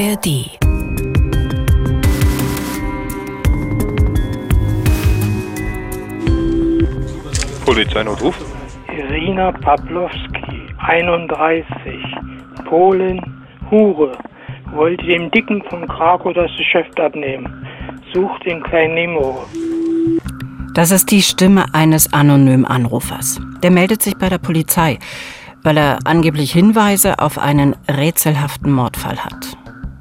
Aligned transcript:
ARD. 0.00 0.58
Polizeinotruf. 7.66 8.34
Irina 8.96 9.52
Pawlowski, 9.52 10.72
31, 10.78 11.66
Polen, 12.64 13.20
Hure, 13.70 14.16
wollte 14.72 15.04
dem 15.04 15.30
Dicken 15.32 15.62
von 15.68 15.86
Krakow 15.86 16.32
das 16.32 16.50
Geschäft 16.56 16.98
abnehmen. 16.98 17.66
Sucht 18.14 18.46
den 18.46 18.62
kleinen 18.62 18.94
Nemo. 18.94 19.44
Das 20.72 20.92
ist 20.92 21.10
die 21.10 21.20
Stimme 21.20 21.66
eines 21.74 22.10
anonymen 22.14 22.64
Anrufers. 22.64 23.38
Der 23.62 23.70
meldet 23.70 24.00
sich 24.00 24.16
bei 24.16 24.30
der 24.30 24.38
Polizei, 24.38 24.98
weil 25.62 25.76
er 25.76 25.98
angeblich 26.04 26.52
Hinweise 26.52 27.18
auf 27.18 27.38
einen 27.38 27.76
rätselhaften 27.86 28.72
Mordfall 28.72 29.22
hat. 29.22 29.59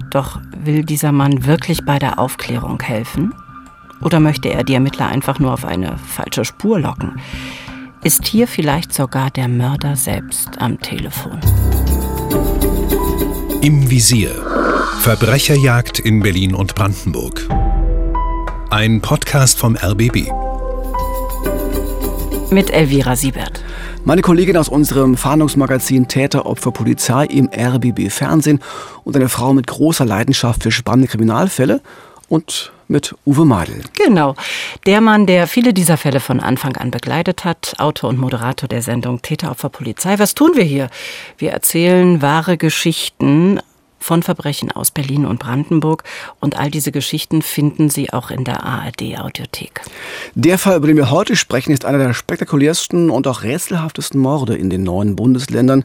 Doch 0.10 0.40
will 0.64 0.84
dieser 0.84 1.12
Mann 1.12 1.46
wirklich 1.46 1.86
bei 1.86 2.00
der 2.00 2.18
Aufklärung 2.18 2.82
helfen? 2.82 3.34
Oder 4.02 4.20
möchte 4.20 4.50
er 4.50 4.64
die 4.64 4.74
Ermittler 4.74 5.08
einfach 5.08 5.40
nur 5.40 5.54
auf 5.54 5.66
eine 5.66 5.98
falsche 5.98 6.46
Spur 6.46 6.80
locken? 6.80 7.20
Ist 8.02 8.26
hier 8.26 8.48
vielleicht 8.48 8.94
sogar 8.94 9.30
der 9.30 9.48
Mörder 9.48 9.96
selbst 9.96 10.60
am 10.60 10.80
Telefon? 10.80 11.40
Im 13.62 13.90
Visier. 13.90 14.32
Verbrecherjagd 15.02 16.00
in 16.00 16.22
Berlin 16.22 16.56
und 16.56 16.76
Brandenburg. 16.76 17.48
Ein 18.70 19.02
Podcast 19.02 19.60
vom 19.60 19.76
RBB. 19.76 20.32
Mit 22.52 22.72
Elvira 22.72 23.16
Siebert. 23.16 23.64
Meine 24.10 24.24
Kollegin 24.24 24.58
aus 24.58 24.70
unserem 24.70 25.16
Fahndungsmagazin 25.16 26.08
Täter, 26.08 26.48
Opfer, 26.48 26.72
Polizei 26.72 27.26
im 27.26 27.48
RBB 27.56 28.10
Fernsehen 28.10 28.60
und 29.04 29.16
eine 29.16 29.30
Frau 29.30 29.54
mit 29.54 29.68
großer 29.68 30.04
Leidenschaft 30.04 30.64
für 30.64 30.72
spannende 30.72 31.08
Kriminalfälle 31.08 31.80
und 32.28 32.72
mit 32.88 33.14
Uwe 33.28 33.46
Madel. 33.46 33.84
Genau. 34.04 34.34
Der 34.88 35.00
Mann, 35.00 35.28
der 35.28 35.46
viele 35.46 35.76
dieser 35.76 35.96
Fälle 35.96 36.20
von 36.22 36.40
Anfang 36.40 36.76
an 36.76 36.90
begleitet 36.90 37.46
hat, 37.46 37.76
Autor 37.78 38.10
und 38.10 38.18
Moderator 38.18 38.68
der 38.68 38.82
Sendung 38.82 39.22
Täter, 39.22 39.52
Opfer, 39.52 39.70
Polizei. 39.70 40.18
Was 40.18 40.34
tun 40.34 40.54
wir 40.56 40.64
hier? 40.64 40.90
Wir 41.38 41.52
erzählen 41.52 42.20
wahre 42.24 42.58
Geschichten 42.58 43.60
von 44.00 44.24
Verbrechen 44.24 44.72
aus 44.72 44.92
Berlin 44.92 45.26
und 45.26 45.40
Brandenburg. 45.40 46.04
Und 46.40 46.58
all 46.58 46.72
diese 46.72 46.92
Geschichten 46.92 47.42
finden 47.42 47.90
Sie 47.90 48.12
auch 48.12 48.32
in 48.32 48.44
der 48.44 48.64
ARD-Audiothek. 48.64 49.82
Der 50.36 50.58
Fall, 50.58 50.78
über 50.78 50.88
den 50.88 50.98
wir 50.98 51.12
heute 51.12 51.36
sprechen, 51.36 51.72
ist 51.72 51.86
einer 51.86 51.98
der 51.98 52.14
spektakulärsten 52.14 53.10
und 53.10 53.28
auch 53.28 53.44
rätselhaftesten 53.44 54.20
Morde 54.20 54.56
in 54.56 54.70
den 54.70 54.84
neuen 54.84 55.16
Bundesländern. 55.16 55.84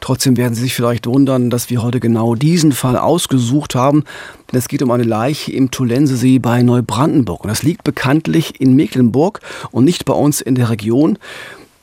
Trotzdem 0.00 0.36
werden 0.36 0.54
Sie 0.54 0.62
sich 0.62 0.74
vielleicht 0.74 1.06
wundern, 1.06 1.50
dass 1.50 1.70
wir 1.70 1.82
heute 1.82 2.00
genau 2.00 2.34
diesen 2.34 2.72
Fall 2.72 2.96
ausgesucht 2.96 3.74
haben. 3.74 4.04
Denn 4.50 4.58
es 4.58 4.68
geht 4.68 4.82
um 4.82 4.90
eine 4.90 5.04
Leiche 5.04 5.52
im 5.52 5.70
Tulensesee 5.70 6.38
bei 6.38 6.62
Neubrandenburg. 6.62 7.44
Und 7.44 7.48
das 7.48 7.62
liegt 7.62 7.84
bekanntlich 7.84 8.60
in 8.60 8.74
Mecklenburg 8.74 9.40
und 9.70 9.84
nicht 9.84 10.04
bei 10.04 10.14
uns 10.14 10.40
in 10.40 10.54
der 10.54 10.68
Region. 10.68 11.18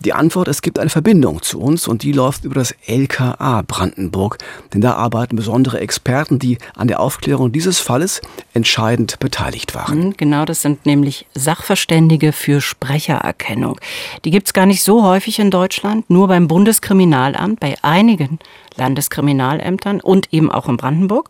Die 0.02 0.14
Antwort, 0.14 0.48
es 0.48 0.62
gibt 0.62 0.80
eine 0.80 0.90
Verbindung 0.90 1.42
zu 1.42 1.60
uns 1.60 1.86
und 1.86 2.04
die 2.04 2.14
läuft 2.14 2.46
über 2.46 2.56
das 2.56 2.74
LKA 2.88 3.64
Brandenburg. 3.68 4.38
Denn 4.74 4.80
da 4.80 4.94
arbeiten 4.94 5.36
besondere 5.36 5.82
Experten, 5.82 6.40
die 6.40 6.58
an 6.74 6.88
der 6.88 7.02
Aufklärung 7.02 7.52
dieses 7.52 7.80
Falles 7.80 8.22
entscheidend 8.54 9.20
beteiligt 9.20 9.76
waren. 9.76 10.00
Mhm, 10.00 10.14
genau, 10.16 10.46
das 10.46 10.62
sind 10.62 10.86
nämlich 10.86 11.26
Sachverständige 11.36 12.32
für 12.32 12.62
Sprechererkennung. 12.62 13.78
Die 14.24 14.32
gibt's 14.32 14.54
gar 14.54 14.66
nicht 14.66 14.84
so 14.84 15.04
häufig 15.04 15.38
in 15.38 15.52
Deutschland, 15.52 16.10
nur 16.10 16.30
beim 16.30 16.48
Bundeskriminalamt, 16.48 17.60
bei 17.60 17.76
einigen 17.82 18.40
Landeskriminalämtern 18.78 20.00
und 20.00 20.34
eben 20.34 20.50
auch 20.50 20.70
in 20.70 20.78
Brandenburg. 20.78 21.30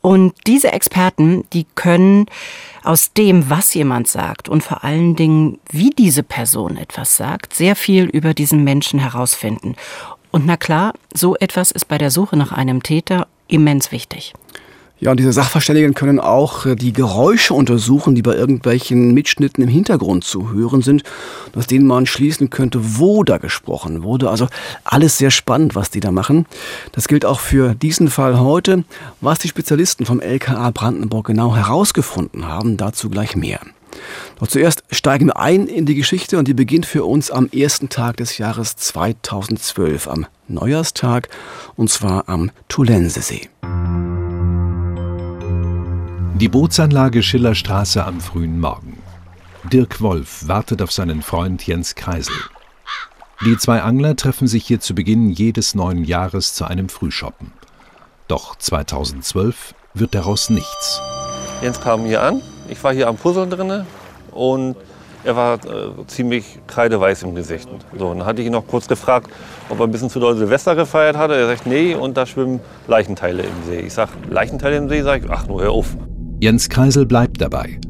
Und 0.00 0.34
diese 0.48 0.72
Experten, 0.72 1.44
die 1.52 1.66
können 1.76 2.26
aus 2.88 3.12
dem, 3.12 3.50
was 3.50 3.74
jemand 3.74 4.08
sagt 4.08 4.48
und 4.48 4.62
vor 4.62 4.82
allen 4.82 5.14
Dingen, 5.14 5.58
wie 5.70 5.90
diese 5.90 6.22
Person 6.22 6.78
etwas 6.78 7.18
sagt, 7.18 7.52
sehr 7.52 7.76
viel 7.76 8.04
über 8.04 8.32
diesen 8.32 8.64
Menschen 8.64 8.98
herausfinden. 8.98 9.76
Und 10.30 10.46
na 10.46 10.56
klar, 10.56 10.94
so 11.12 11.36
etwas 11.36 11.70
ist 11.70 11.86
bei 11.86 11.98
der 11.98 12.10
Suche 12.10 12.38
nach 12.38 12.50
einem 12.50 12.82
Täter 12.82 13.26
immens 13.46 13.92
wichtig. 13.92 14.32
Ja, 15.00 15.12
und 15.12 15.20
diese 15.20 15.32
Sachverständigen 15.32 15.94
können 15.94 16.18
auch 16.18 16.66
äh, 16.66 16.74
die 16.74 16.92
Geräusche 16.92 17.54
untersuchen, 17.54 18.16
die 18.16 18.22
bei 18.22 18.34
irgendwelchen 18.34 19.14
Mitschnitten 19.14 19.62
im 19.62 19.68
Hintergrund 19.68 20.24
zu 20.24 20.52
hören 20.52 20.82
sind, 20.82 21.04
aus 21.54 21.68
denen 21.68 21.86
man 21.86 22.06
schließen 22.06 22.50
könnte, 22.50 22.98
wo 22.98 23.22
da 23.22 23.38
gesprochen 23.38 24.02
wurde. 24.02 24.28
Also 24.28 24.48
alles 24.82 25.16
sehr 25.16 25.30
spannend, 25.30 25.76
was 25.76 25.90
die 25.90 26.00
da 26.00 26.10
machen. 26.10 26.46
Das 26.90 27.06
gilt 27.06 27.24
auch 27.24 27.38
für 27.38 27.76
diesen 27.76 28.10
Fall 28.10 28.40
heute. 28.40 28.84
Was 29.20 29.38
die 29.38 29.48
Spezialisten 29.48 30.04
vom 30.04 30.20
LKA 30.20 30.70
Brandenburg 30.70 31.28
genau 31.28 31.54
herausgefunden 31.54 32.48
haben, 32.48 32.76
dazu 32.76 33.08
gleich 33.08 33.36
mehr. 33.36 33.60
Doch 34.40 34.48
zuerst 34.48 34.82
steigen 34.90 35.26
wir 35.26 35.36
ein 35.36 35.66
in 35.68 35.86
die 35.86 35.94
Geschichte 35.94 36.38
und 36.38 36.48
die 36.48 36.54
beginnt 36.54 36.86
für 36.86 37.04
uns 37.04 37.30
am 37.30 37.48
ersten 37.52 37.88
Tag 37.88 38.16
des 38.16 38.38
Jahres 38.38 38.74
2012, 38.76 40.08
am 40.08 40.26
Neujahrstag, 40.48 41.28
und 41.76 41.88
zwar 41.88 42.28
am 42.28 42.50
Tulensesee. 42.68 43.48
Die 46.40 46.48
Bootsanlage 46.48 47.24
Schillerstraße 47.24 48.04
am 48.04 48.20
frühen 48.20 48.60
Morgen. 48.60 49.02
Dirk 49.72 50.00
Wolf 50.00 50.46
wartet 50.46 50.80
auf 50.82 50.92
seinen 50.92 51.20
Freund 51.20 51.66
Jens 51.66 51.96
Kreisel. 51.96 52.36
Die 53.44 53.56
zwei 53.56 53.82
Angler 53.82 54.14
treffen 54.14 54.46
sich 54.46 54.64
hier 54.64 54.78
zu 54.78 54.94
Beginn 54.94 55.30
jedes 55.30 55.74
neuen 55.74 56.04
Jahres 56.04 56.54
zu 56.54 56.64
einem 56.64 56.90
Frühschoppen. 56.90 57.52
Doch 58.28 58.54
2012 58.54 59.74
wird 59.94 60.14
daraus 60.14 60.48
nichts. 60.48 61.00
Jens 61.60 61.80
kam 61.80 62.04
hier 62.04 62.22
an, 62.22 62.40
ich 62.68 62.84
war 62.84 62.94
hier 62.94 63.08
am 63.08 63.16
Puzzeln 63.16 63.50
drinne 63.50 63.84
und 64.30 64.76
er 65.24 65.34
war 65.34 65.54
äh, 65.54 66.06
ziemlich 66.06 66.60
kreideweiß 66.68 67.24
im 67.24 67.34
Gesicht. 67.34 67.68
So, 67.98 68.14
dann 68.14 68.24
hatte 68.24 68.42
ich 68.42 68.46
ihn 68.46 68.52
noch 68.52 68.68
kurz 68.68 68.86
gefragt, 68.86 69.28
ob 69.70 69.80
er 69.80 69.88
ein 69.88 69.90
bisschen 69.90 70.08
zu 70.08 70.20
doll 70.20 70.36
Silvester 70.36 70.76
gefeiert 70.76 71.16
hatte. 71.16 71.34
Er 71.34 71.48
sagt, 71.48 71.66
nee, 71.66 71.96
und 71.96 72.16
da 72.16 72.26
schwimmen 72.26 72.60
Leichenteile 72.86 73.42
im 73.42 73.64
See. 73.66 73.80
Ich 73.80 73.94
sag, 73.94 74.10
Leichenteile 74.30 74.76
im 74.76 74.88
See? 74.88 75.02
Sag 75.02 75.24
ich, 75.24 75.28
ach, 75.28 75.48
nur 75.48 75.62
hör 75.62 75.72
auf. 75.72 75.96
Jens 76.40 76.68
Kreisel 76.68 77.04
bleibt 77.04 77.40
dabei. 77.40 77.80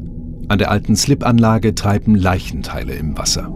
An 0.47 0.57
der 0.57 0.71
alten 0.71 0.95
Slipanlage 0.95 1.75
treiben 1.75 2.15
Leichenteile 2.15 2.95
im 2.95 3.15
Wasser. 3.15 3.47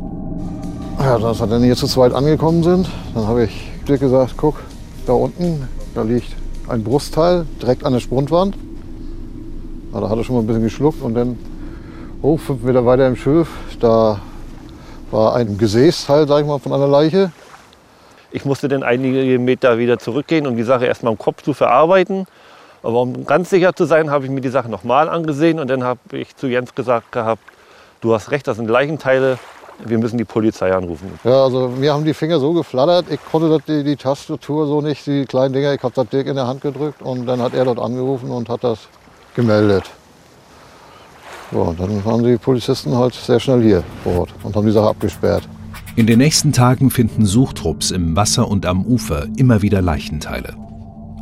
Ja, 0.99 1.15
als 1.15 1.39
wir 1.39 1.47
dann 1.47 1.63
hier 1.63 1.75
zu 1.75 1.87
zweit 1.87 2.13
angekommen 2.13 2.61
sind, 2.61 2.87
dann 3.15 3.25
habe 3.25 3.45
ich 3.45 3.71
dir 3.87 3.97
gesagt, 3.97 4.35
guck, 4.37 4.59
da 5.07 5.13
unten, 5.13 5.67
da 5.95 6.03
liegt 6.03 6.35
ein 6.67 6.83
Brustteil 6.83 7.47
direkt 7.59 7.83
an 7.83 7.93
der 7.93 8.01
Sprungwand. 8.01 8.55
Ja, 9.95 10.01
da 10.01 10.09
hat 10.09 10.17
er 10.19 10.23
schon 10.23 10.35
mal 10.35 10.41
ein 10.43 10.47
bisschen 10.47 10.61
geschluckt 10.61 11.01
und 11.01 11.15
dann 11.15 11.39
hoch, 12.21 12.39
fünf 12.39 12.61
Meter 12.61 12.85
weiter 12.85 13.07
im 13.07 13.15
Schiff, 13.15 13.49
da 13.79 14.19
war 15.09 15.35
ein 15.35 15.57
Gesäßteil, 15.57 16.27
sag 16.27 16.41
ich 16.41 16.47
mal, 16.47 16.59
von 16.59 16.71
einer 16.71 16.87
Leiche. 16.87 17.31
Ich 18.29 18.45
musste 18.45 18.67
dann 18.67 18.83
einige 18.83 19.39
Meter 19.39 19.79
wieder 19.79 19.97
zurückgehen, 19.97 20.45
um 20.45 20.55
die 20.55 20.61
Sache 20.61 20.85
erstmal 20.85 21.13
im 21.13 21.17
Kopf 21.17 21.41
zu 21.41 21.55
verarbeiten. 21.55 22.27
Aber 22.83 23.01
um 23.01 23.25
ganz 23.25 23.49
sicher 23.49 23.73
zu 23.73 23.85
sein, 23.85 24.11
habe 24.11 24.25
ich 24.25 24.31
mir 24.31 24.41
die 24.41 24.49
Sache 24.49 24.69
nochmal 24.69 25.07
angesehen 25.09 25.59
und 25.59 25.69
dann 25.69 25.83
habe 25.83 25.99
ich 26.11 26.35
zu 26.35 26.47
Jens 26.47 26.75
gesagt 26.75 27.13
gehabt, 27.13 27.41
du 28.01 28.13
hast 28.13 28.29
recht, 28.31 28.45
das 28.45 28.57
sind 28.57 28.69
Leichenteile, 28.69 29.39
wir 29.85 29.97
müssen 29.97 30.17
die 30.17 30.25
Polizei 30.25 30.73
anrufen. 30.73 31.19
Ja, 31.23 31.45
also 31.45 31.69
mir 31.69 31.93
haben 31.93 32.03
die 32.03 32.13
Finger 32.13 32.39
so 32.39 32.51
geflattert, 32.51 33.05
ich 33.09 33.23
konnte 33.31 33.49
das, 33.49 33.61
die, 33.65 33.83
die 33.83 33.95
Tastatur 33.95 34.67
so 34.67 34.81
nicht, 34.81 35.07
die 35.07 35.25
kleinen 35.25 35.53
Dinger, 35.53 35.73
ich 35.73 35.81
habe 35.81 35.93
das 35.95 36.09
Dirk 36.09 36.27
in 36.27 36.35
der 36.35 36.45
Hand 36.45 36.61
gedrückt 36.61 37.01
und 37.01 37.25
dann 37.25 37.41
hat 37.41 37.53
er 37.53 37.63
dort 37.63 37.79
angerufen 37.79 38.29
und 38.29 38.49
hat 38.49 38.63
das 38.65 38.79
gemeldet. 39.33 39.89
So, 41.51 41.61
und 41.61 41.79
dann 41.79 42.03
waren 42.03 42.23
die 42.23 42.37
Polizisten 42.37 42.97
halt 42.97 43.13
sehr 43.13 43.39
schnell 43.39 43.61
hier 43.61 43.83
vor 44.03 44.19
Ort 44.19 44.33
und 44.43 44.55
haben 44.55 44.65
die 44.65 44.71
Sache 44.73 44.89
abgesperrt. 44.89 45.47
In 45.95 46.07
den 46.07 46.17
nächsten 46.17 46.51
Tagen 46.51 46.89
finden 46.89 47.25
Suchtrupps 47.25 47.91
im 47.91 48.15
Wasser 48.15 48.47
und 48.47 48.65
am 48.65 48.83
Ufer 48.85 49.27
immer 49.37 49.61
wieder 49.61 49.81
Leichenteile. 49.81 50.62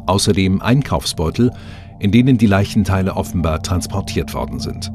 Außerdem 0.05 0.61
Einkaufsbeutel, 0.61 1.51
in 1.99 2.11
denen 2.11 2.37
die 2.37 2.47
Leichenteile 2.47 3.15
offenbar 3.15 3.61
transportiert 3.61 4.33
worden 4.33 4.59
sind. 4.59 4.91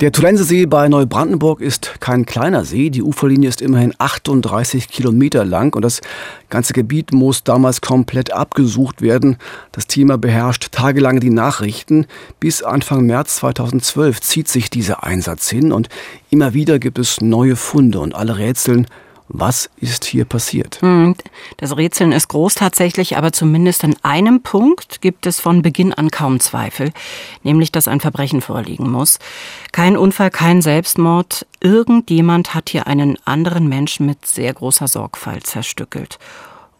Der 0.00 0.12
Tulensesee 0.12 0.66
bei 0.66 0.88
Neubrandenburg 0.88 1.60
ist 1.60 1.96
kein 1.98 2.24
kleiner 2.24 2.64
See. 2.64 2.88
Die 2.88 3.02
Uferlinie 3.02 3.48
ist 3.48 3.60
immerhin 3.60 3.92
38 3.98 4.86
Kilometer 4.86 5.44
lang 5.44 5.74
und 5.74 5.82
das 5.82 6.02
ganze 6.50 6.72
Gebiet 6.72 7.12
muss 7.12 7.42
damals 7.42 7.80
komplett 7.80 8.32
abgesucht 8.32 9.02
werden. 9.02 9.38
Das 9.72 9.88
Thema 9.88 10.16
beherrscht 10.16 10.70
tagelang 10.70 11.18
die 11.18 11.30
Nachrichten. 11.30 12.06
Bis 12.38 12.62
Anfang 12.62 13.06
März 13.06 13.38
2012 13.38 14.20
zieht 14.20 14.46
sich 14.46 14.70
dieser 14.70 15.02
Einsatz 15.02 15.50
hin 15.50 15.72
und 15.72 15.88
immer 16.30 16.54
wieder 16.54 16.78
gibt 16.78 17.00
es 17.00 17.20
neue 17.20 17.56
Funde 17.56 17.98
und 17.98 18.14
alle 18.14 18.38
rätseln, 18.38 18.86
was 19.28 19.70
ist 19.76 20.04
hier 20.04 20.24
passiert? 20.24 20.80
Hm, 20.80 21.14
das 21.58 21.76
Rätseln 21.76 22.12
ist 22.12 22.28
groß 22.28 22.54
tatsächlich, 22.54 23.16
aber 23.16 23.32
zumindest 23.32 23.84
an 23.84 23.94
einem 24.02 24.42
Punkt 24.42 25.00
gibt 25.00 25.26
es 25.26 25.38
von 25.38 25.62
Beginn 25.62 25.92
an 25.92 26.10
kaum 26.10 26.40
Zweifel, 26.40 26.92
nämlich 27.42 27.70
dass 27.70 27.88
ein 27.88 28.00
Verbrechen 28.00 28.40
vorliegen 28.40 28.90
muss. 28.90 29.18
Kein 29.72 29.96
Unfall, 29.96 30.30
kein 30.30 30.62
Selbstmord. 30.62 31.46
Irgendjemand 31.60 32.54
hat 32.54 32.70
hier 32.70 32.86
einen 32.86 33.18
anderen 33.24 33.68
Menschen 33.68 34.06
mit 34.06 34.26
sehr 34.26 34.52
großer 34.52 34.88
Sorgfalt 34.88 35.46
zerstückelt. 35.46 36.18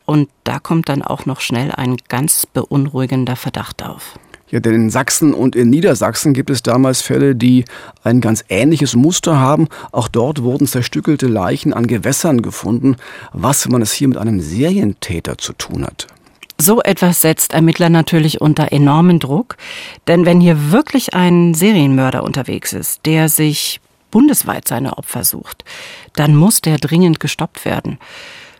Und 0.06 0.30
da 0.44 0.58
kommt 0.58 0.88
dann 0.88 1.02
auch 1.02 1.26
noch 1.26 1.40
schnell 1.40 1.70
ein 1.70 1.96
ganz 2.08 2.46
beunruhigender 2.46 3.36
Verdacht 3.36 3.82
auf. 3.82 4.18
Ja, 4.50 4.60
denn 4.60 4.74
in 4.74 4.90
Sachsen 4.90 5.34
und 5.34 5.54
in 5.54 5.68
Niedersachsen 5.68 6.32
gibt 6.32 6.48
es 6.48 6.62
damals 6.62 7.02
Fälle, 7.02 7.34
die 7.34 7.64
ein 8.02 8.20
ganz 8.20 8.44
ähnliches 8.48 8.96
Muster 8.96 9.38
haben. 9.38 9.68
Auch 9.92 10.08
dort 10.08 10.42
wurden 10.42 10.66
zerstückelte 10.66 11.26
Leichen 11.26 11.74
an 11.74 11.86
Gewässern 11.86 12.40
gefunden, 12.40 12.96
was, 13.32 13.66
wenn 13.66 13.72
man 13.72 13.82
es 13.82 13.92
hier 13.92 14.08
mit 14.08 14.16
einem 14.16 14.40
Serientäter 14.40 15.36
zu 15.36 15.52
tun 15.52 15.84
hat. 15.84 16.06
So 16.60 16.80
etwas 16.82 17.20
setzt 17.20 17.52
Ermittler 17.52 17.88
natürlich 17.88 18.40
unter 18.40 18.72
enormen 18.72 19.20
Druck, 19.20 19.56
denn 20.08 20.26
wenn 20.26 20.40
hier 20.40 20.72
wirklich 20.72 21.14
ein 21.14 21.54
Serienmörder 21.54 22.24
unterwegs 22.24 22.72
ist, 22.72 23.06
der 23.06 23.28
sich 23.28 23.80
bundesweit 24.10 24.66
seine 24.66 24.98
Opfer 24.98 25.22
sucht, 25.22 25.64
dann 26.16 26.34
muss 26.34 26.60
der 26.60 26.78
dringend 26.78 27.20
gestoppt 27.20 27.64
werden, 27.64 27.98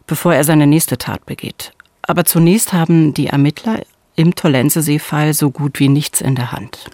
bevor 0.07 0.35
er 0.35 0.45
seine 0.45 0.69
nächste 0.69 0.99
Tat 0.99 1.27
begeht. 1.27 1.73
Aber 2.03 2.25
zunächst 2.25 2.73
haben 2.73 3.15
die 3.15 3.27
Ermittler 3.27 3.83
im 4.19 4.35
Tollensesee-Fall 4.35 5.33
so 5.33 5.51
gut 5.51 5.79
wie 5.79 5.89
nichts 5.89 6.21
in 6.21 6.35
der 6.35 6.53
Hand. 6.53 6.91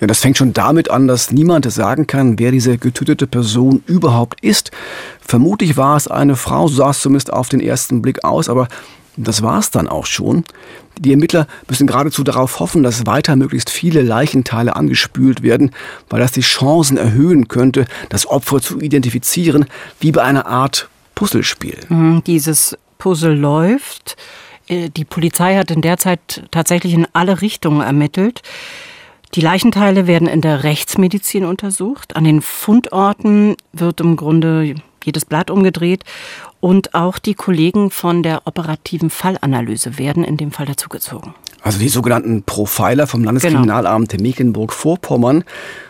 Ja, 0.00 0.06
das 0.06 0.20
fängt 0.20 0.38
schon 0.38 0.52
damit 0.52 0.90
an, 0.90 1.06
dass 1.06 1.30
niemand 1.30 1.70
sagen 1.70 2.06
kann, 2.06 2.38
wer 2.38 2.50
diese 2.50 2.78
getötete 2.78 3.26
Person 3.26 3.82
überhaupt 3.86 4.40
ist. 4.42 4.70
Vermutlich 5.20 5.76
war 5.76 5.96
es 5.96 6.08
eine 6.08 6.36
Frau, 6.36 6.66
so 6.66 6.76
sah 6.76 6.90
es 6.90 7.00
zumindest 7.00 7.32
auf 7.32 7.48
den 7.48 7.60
ersten 7.60 8.02
Blick 8.02 8.24
aus, 8.24 8.48
aber 8.48 8.68
das 9.16 9.42
war 9.42 9.60
es 9.60 9.70
dann 9.70 9.88
auch 9.88 10.06
schon. 10.06 10.44
Die 10.98 11.12
Ermittler 11.12 11.46
müssen 11.68 11.86
geradezu 11.86 12.24
darauf 12.24 12.58
hoffen, 12.60 12.82
dass 12.82 13.06
weiter 13.06 13.36
möglichst 13.36 13.70
viele 13.70 14.02
Leichenteile 14.02 14.74
angespült 14.74 15.42
werden, 15.42 15.70
weil 16.08 16.20
das 16.20 16.32
die 16.32 16.40
Chancen 16.40 16.96
erhöhen 16.96 17.46
könnte, 17.46 17.86
das 18.08 18.26
Opfer 18.26 18.60
zu 18.60 18.80
identifizieren, 18.80 19.66
wie 20.00 20.12
bei 20.12 20.22
einer 20.22 20.46
Art 20.46 20.88
Puzzlespiel. 21.14 21.78
Mhm, 21.88 22.24
dieses 22.24 22.76
Puzzle 22.98 23.34
läuft. 23.34 24.16
Äh, 24.68 24.90
die 24.90 25.04
Polizei 25.04 25.56
hat 25.56 25.70
in 25.70 25.80
der 25.80 25.98
Zeit 25.98 26.44
tatsächlich 26.50 26.94
in 26.94 27.06
alle 27.12 27.40
Richtungen 27.40 27.80
ermittelt. 27.80 28.42
Die 29.34 29.40
Leichenteile 29.40 30.06
werden 30.06 30.28
in 30.28 30.40
der 30.40 30.62
Rechtsmedizin 30.62 31.44
untersucht. 31.44 32.14
An 32.14 32.24
den 32.24 32.40
Fundorten 32.40 33.56
wird 33.72 34.00
im 34.00 34.14
Grunde 34.16 34.76
jedes 35.04 35.24
Blatt 35.24 35.50
umgedreht. 35.50 36.04
Und 36.60 36.94
auch 36.94 37.18
die 37.18 37.34
Kollegen 37.34 37.90
von 37.90 38.22
der 38.22 38.46
operativen 38.46 39.10
Fallanalyse 39.10 39.98
werden 39.98 40.24
in 40.24 40.36
dem 40.36 40.52
Fall 40.52 40.66
dazugezogen. 40.66 41.34
Also 41.62 41.78
die 41.78 41.88
sogenannten 41.88 42.42
Profiler 42.42 43.06
vom 43.06 43.24
Landeskriminalamt 43.24 44.10
genau. 44.10 44.22
Mecklenburg-Vorpommern. 44.22 45.44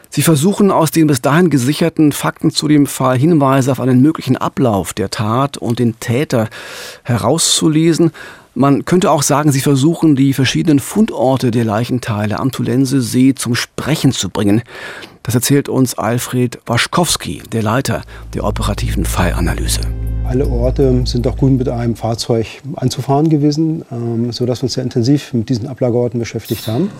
Sie 0.08 0.22
versuchen 0.22 0.70
aus 0.70 0.92
den 0.92 1.08
bis 1.08 1.20
dahin 1.20 1.50
gesicherten 1.50 2.12
Fakten 2.12 2.50
zu 2.50 2.68
dem 2.68 2.86
Fall 2.86 3.18
Hinweise 3.18 3.72
auf 3.72 3.80
einen 3.80 4.00
möglichen 4.00 4.36
Ablauf 4.36 4.94
der 4.94 5.10
Tat 5.10 5.58
und 5.58 5.80
den 5.80 5.98
Täter 5.98 6.48
herauszulesen. 7.02 8.12
Man 8.56 8.84
könnte 8.84 9.10
auch 9.10 9.24
sagen, 9.24 9.50
sie 9.50 9.60
versuchen, 9.60 10.14
die 10.14 10.32
verschiedenen 10.32 10.78
Fundorte 10.78 11.50
der 11.50 11.64
Leichenteile 11.64 12.38
am 12.38 12.52
Tulensesee 12.52 13.34
zum 13.34 13.56
Sprechen 13.56 14.12
zu 14.12 14.28
bringen. 14.28 14.62
Das 15.24 15.34
erzählt 15.34 15.68
uns 15.68 15.98
Alfred 15.98 16.60
Waschkowski, 16.64 17.42
der 17.50 17.64
Leiter 17.64 18.02
der 18.32 18.44
operativen 18.44 19.06
Fallanalyse. 19.06 19.80
Alle 20.24 20.46
Orte 20.46 21.02
sind 21.04 21.26
auch 21.26 21.36
gut 21.36 21.58
mit 21.58 21.68
einem 21.68 21.96
Fahrzeug 21.96 22.46
anzufahren 22.76 23.28
gewesen, 23.28 23.84
ähm, 23.90 24.30
sodass 24.30 24.60
wir 24.60 24.64
uns 24.64 24.74
sehr 24.74 24.84
intensiv 24.84 25.34
mit 25.34 25.48
diesen 25.48 25.66
Ablagerorten 25.66 26.20
beschäftigt 26.20 26.68
haben. 26.68 26.92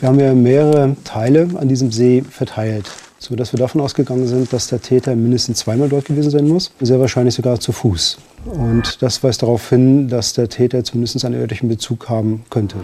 Wir 0.00 0.08
haben 0.08 0.18
ja 0.18 0.34
mehrere 0.34 0.96
Teile 1.04 1.50
an 1.54 1.68
diesem 1.68 1.92
See 1.92 2.24
verteilt, 2.28 2.90
sodass 3.24 3.52
wir 3.52 3.58
davon 3.58 3.80
ausgegangen 3.80 4.26
sind, 4.26 4.52
dass 4.52 4.68
der 4.68 4.80
Täter 4.80 5.16
mindestens 5.16 5.58
zweimal 5.58 5.88
dort 5.88 6.04
gewesen 6.04 6.30
sein 6.30 6.46
muss, 6.46 6.72
sehr 6.80 7.00
wahrscheinlich 7.00 7.34
sogar 7.34 7.60
zu 7.60 7.72
Fuß. 7.72 8.18
Und 8.44 9.02
das 9.02 9.22
weist 9.22 9.42
darauf 9.42 9.68
hin, 9.68 10.08
dass 10.08 10.34
der 10.34 10.48
Täter 10.48 10.84
zumindest 10.84 11.24
einen 11.24 11.40
örtlichen 11.40 11.68
Bezug 11.68 12.08
haben 12.08 12.44
könnte. 12.50 12.76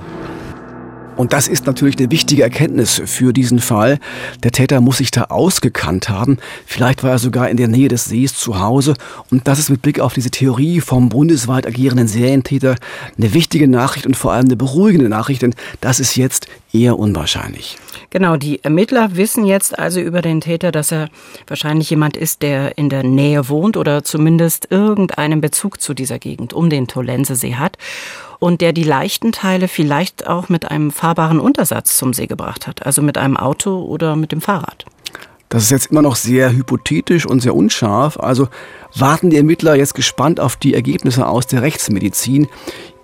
Und 1.16 1.32
das 1.32 1.48
ist 1.48 1.66
natürlich 1.66 1.98
eine 1.98 2.10
wichtige 2.10 2.42
Erkenntnis 2.42 3.02
für 3.04 3.32
diesen 3.32 3.58
Fall. 3.58 3.98
Der 4.42 4.52
Täter 4.52 4.80
muss 4.80 4.98
sich 4.98 5.10
da 5.10 5.24
ausgekannt 5.24 6.08
haben. 6.08 6.38
Vielleicht 6.66 7.02
war 7.02 7.10
er 7.10 7.18
sogar 7.18 7.50
in 7.50 7.56
der 7.56 7.68
Nähe 7.68 7.88
des 7.88 8.06
Sees 8.06 8.34
zu 8.34 8.60
Hause. 8.60 8.94
Und 9.30 9.46
das 9.46 9.58
ist 9.58 9.68
mit 9.68 9.82
Blick 9.82 10.00
auf 10.00 10.14
diese 10.14 10.30
Theorie 10.30 10.80
vom 10.80 11.08
bundesweit 11.08 11.66
agierenden 11.66 12.08
Serientäter 12.08 12.76
eine 13.18 13.34
wichtige 13.34 13.68
Nachricht 13.68 14.06
und 14.06 14.16
vor 14.16 14.32
allem 14.32 14.46
eine 14.46 14.56
beruhigende 14.56 15.08
Nachricht, 15.08 15.42
denn 15.42 15.54
das 15.80 16.00
ist 16.00 16.16
jetzt 16.16 16.46
eher 16.72 16.98
unwahrscheinlich. 16.98 17.76
Genau, 18.10 18.36
die 18.36 18.64
Ermittler 18.64 19.16
wissen 19.16 19.44
jetzt 19.44 19.78
also 19.78 20.00
über 20.00 20.22
den 20.22 20.40
Täter, 20.40 20.72
dass 20.72 20.92
er 20.92 21.08
wahrscheinlich 21.46 21.90
jemand 21.90 22.16
ist, 22.16 22.42
der 22.42 22.78
in 22.78 22.88
der 22.88 23.02
Nähe 23.02 23.48
wohnt 23.48 23.76
oder 23.76 24.04
zumindest 24.04 24.68
irgendeinen 24.70 25.40
Bezug 25.40 25.80
zu 25.80 25.94
dieser 25.94 26.18
Gegend 26.18 26.52
um 26.52 26.70
den 26.70 26.86
Tolensesee 26.86 27.54
hat 27.54 27.76
und 28.40 28.60
der 28.60 28.72
die 28.72 28.82
leichten 28.82 29.30
Teile 29.30 29.68
vielleicht 29.68 30.26
auch 30.26 30.48
mit 30.48 30.68
einem 30.68 30.90
fahrbaren 30.90 31.38
Untersatz 31.38 31.96
zum 31.96 32.12
See 32.12 32.26
gebracht 32.26 32.66
hat, 32.66 32.84
also 32.84 33.02
mit 33.02 33.16
einem 33.16 33.36
Auto 33.36 33.82
oder 33.84 34.16
mit 34.16 34.32
dem 34.32 34.40
Fahrrad. 34.40 34.86
Das 35.50 35.64
ist 35.64 35.70
jetzt 35.70 35.90
immer 35.90 36.02
noch 36.02 36.14
sehr 36.14 36.52
hypothetisch 36.52 37.26
und 37.26 37.40
sehr 37.40 37.56
unscharf. 37.56 38.20
Also 38.20 38.46
warten 38.94 39.30
die 39.30 39.36
Ermittler 39.36 39.74
jetzt 39.74 39.94
gespannt 39.94 40.38
auf 40.38 40.54
die 40.54 40.74
Ergebnisse 40.74 41.26
aus 41.26 41.48
der 41.48 41.62
Rechtsmedizin. 41.62 42.46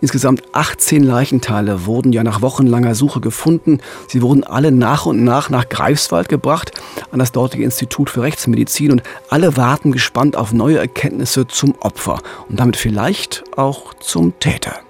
Insgesamt 0.01 0.45
18 0.53 1.03
Leichenteile 1.03 1.87
wurden 1.87 2.13
ja 2.13 2.23
nach 2.23 2.43
wochenlanger 2.43 2.95
Suche 2.95 3.21
gefunden. 3.21 3.81
Sie 4.07 4.23
wurden 4.23 4.45
alle 4.45 4.71
nach 4.71 5.07
und 5.07 5.25
nach 5.25 5.51
nach 5.51 5.69
Greifswald 5.69 6.29
gebracht, 6.29 6.71
an 7.11 7.19
das 7.19 7.33
dortige 7.33 7.65
Institut 7.65 8.11
für 8.11 8.23
Rechtsmedizin. 8.23 8.93
Und 8.93 9.03
alle 9.29 9.57
warten 9.57 9.91
gespannt 9.91 10.37
auf 10.37 10.53
neue 10.53 10.79
Erkenntnisse 10.79 11.49
zum 11.49 11.75
Opfer 11.81 12.21
und 12.49 12.61
damit 12.61 12.77
vielleicht 12.77 13.43
auch 13.57 13.93
zum 13.95 14.39
Täter. 14.39 14.86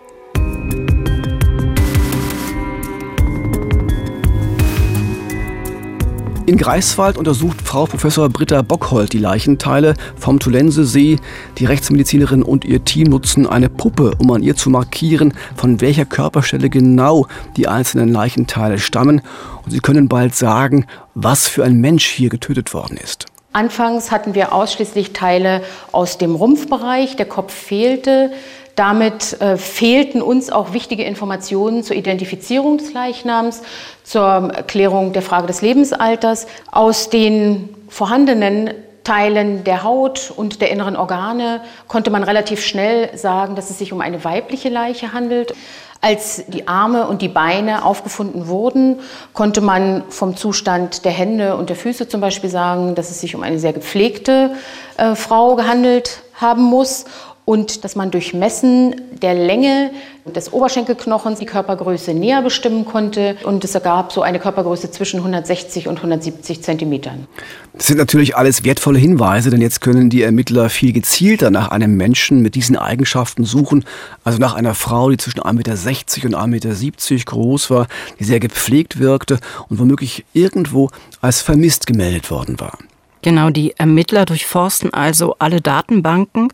In 6.47 6.59
Greifswald 6.59 7.19
untersucht 7.19 7.61
Frau 7.61 7.87
Professor 7.87 8.29
Britta 8.29 8.63
Bockhold 8.63 9.13
die 9.13 9.19
Leichenteile 9.19 9.95
vom 10.15 10.39
Tulensesee. 10.39 11.19
Die 11.59 11.65
Rechtsmedizinerin 11.65 12.45
und 12.45 12.65
ihr 12.65 12.85
Team 12.85 13.09
nutzen 13.09 13.49
eine 13.49 13.69
Puppe, 13.69 14.13
um 14.21 14.31
an 14.31 14.45
ihr 14.45 14.55
zu 14.55 14.71
markieren, 14.71 15.35
von 15.57 15.81
welcher 15.81 16.05
Körperstelle 16.05 16.71
genau 16.71 17.27
die 17.57 17.67
einzelnen 17.67 18.13
Leichenteile 18.13 18.79
stammen. 18.79 19.23
Und 19.65 19.73
sie 19.73 19.81
können 19.81 20.07
bald 20.07 20.37
sagen, 20.37 20.87
was 21.17 21.49
für 21.49 21.65
ein 21.65 21.81
Mensch 21.81 22.07
hier 22.07 22.29
getötet 22.29 22.73
worden 22.73 22.97
ist. 22.97 23.27
Anfangs 23.53 24.13
hatten 24.13 24.37
wir 24.37 24.53
ausschließlich 24.53 25.15
Teile 25.15 25.63
aus 25.91 26.17
dem 26.17 26.37
Rumpfbereich, 26.37 27.17
der 27.17 27.27
Kopf 27.27 27.53
fehlte. 27.53 28.31
Damit 28.77 29.41
äh, 29.41 29.57
fehlten 29.57 30.21
uns 30.21 30.51
auch 30.51 30.75
wichtige 30.75 31.03
Informationen 31.03 31.83
zur 31.83 31.97
Identifizierung 31.97 32.77
des 32.77 32.93
Leichnams, 32.93 33.63
zur 34.05 34.53
Klärung 34.67 35.15
der 35.15 35.23
Frage 35.23 35.47
des 35.47 35.63
Lebensalters. 35.63 36.47
Aus 36.71 37.09
den 37.09 37.71
vorhandenen 37.89 38.71
Teilen 39.03 39.65
der 39.65 39.83
Haut 39.83 40.31
und 40.35 40.61
der 40.61 40.71
inneren 40.71 40.95
Organe 40.95 41.63
konnte 41.89 42.11
man 42.11 42.23
relativ 42.23 42.63
schnell 42.65 43.17
sagen, 43.17 43.55
dass 43.55 43.71
es 43.71 43.79
sich 43.79 43.95
um 43.95 44.03
eine 44.03 44.25
weibliche 44.25 44.69
Leiche 44.69 45.15
handelt. 45.15 45.55
Als 46.03 46.45
die 46.49 46.69
Arme 46.69 47.07
und 47.07 47.23
die 47.23 47.29
Beine 47.29 47.85
aufgefunden 47.85 48.49
wurden, 48.49 48.99
konnte 49.33 49.63
man 49.63 50.03
vom 50.11 50.37
Zustand 50.37 51.07
der 51.07 51.13
Hände 51.13 51.57
und 51.57 51.71
der 51.71 51.77
Füße 51.77 52.09
zum 52.09 52.21
Beispiel 52.21 52.51
sagen, 52.51 52.95
dass 52.95 53.11
es 53.11 53.23
sich 53.23 53.35
um 53.35 53.43
eine 53.43 53.59
sehr 53.59 53.73
gepflegte 53.73 54.51
äh, 54.99 55.15
Frau 55.15 55.57
gehandelt 55.57 56.21
haben 56.35 56.63
muss 56.63 57.07
und 57.47 57.85
dass 57.85 57.95
man 57.95 58.11
durch 58.11 58.35
Messen 58.35 58.97
der 59.23 59.33
Länge 59.33 59.93
des 60.27 60.53
Oberschenkelknochens 60.53 61.39
die 61.39 61.47
Körpergröße 61.47 62.13
näher 62.13 62.43
bestimmen 62.43 62.85
konnte 62.85 63.37
und 63.45 63.65
es 63.65 63.73
ergab 63.75 64.13
so 64.13 64.23
eine 64.23 64.41
Körpergröße 64.41 64.91
zwischen 64.91 65.19
160 65.19 65.87
und 65.87 65.99
170 65.99 66.61
Zentimetern. 66.61 67.29
Das 67.73 67.87
sind 67.87 67.99
natürlich 67.99 68.37
alles 68.37 68.65
wertvolle 68.65 68.99
Hinweise, 68.99 69.51
denn 69.51 69.61
jetzt 69.61 69.81
können 69.81 70.11
die 70.11 70.23
Ermittler 70.23 70.69
viel 70.69 70.93
gezielter 70.93 71.51
nach 71.51 71.69
einem 71.69 71.97
Menschen 71.97 72.43
mit 72.43 72.57
diesen 72.57 72.77
Eigenschaften 72.77 73.45
suchen, 73.45 73.85
also 74.25 74.39
nach 74.39 74.55
einer 74.55 74.75
Frau, 74.75 75.09
die 75.11 75.17
zwischen 75.17 75.41
1,60 75.41 76.25
Meter 76.25 76.27
und 76.27 76.35
1,70 76.35 77.13
Meter 77.13 77.25
groß 77.27 77.71
war, 77.71 77.87
die 78.19 78.25
sehr 78.25 78.41
gepflegt 78.41 78.99
wirkte 78.99 79.39
und 79.69 79.79
womöglich 79.79 80.25
irgendwo 80.33 80.91
als 81.21 81.43
vermisst 81.43 81.87
gemeldet 81.87 82.29
worden 82.29 82.59
war. 82.59 82.77
Genau, 83.23 83.51
die 83.51 83.73
Ermittler 83.79 84.25
durchforsten 84.25 84.93
also 84.93 85.37
alle 85.39 85.61
Datenbanken 85.61 86.49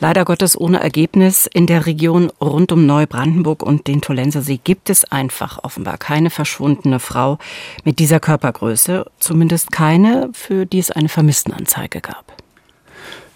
Leider 0.00 0.24
Gottes 0.24 0.58
ohne 0.58 0.80
Ergebnis. 0.80 1.48
In 1.52 1.66
der 1.66 1.86
Region 1.86 2.30
rund 2.40 2.70
um 2.70 2.86
Neubrandenburg 2.86 3.64
und 3.64 3.88
den 3.88 4.00
Tolensesee 4.00 4.60
gibt 4.62 4.90
es 4.90 5.04
einfach 5.04 5.64
offenbar 5.64 5.98
keine 5.98 6.30
verschwundene 6.30 7.00
Frau 7.00 7.38
mit 7.84 7.98
dieser 7.98 8.20
Körpergröße. 8.20 9.06
Zumindest 9.18 9.72
keine, 9.72 10.30
für 10.32 10.66
die 10.66 10.78
es 10.78 10.92
eine 10.92 11.08
Vermisstenanzeige 11.08 12.00
gab. 12.00 12.32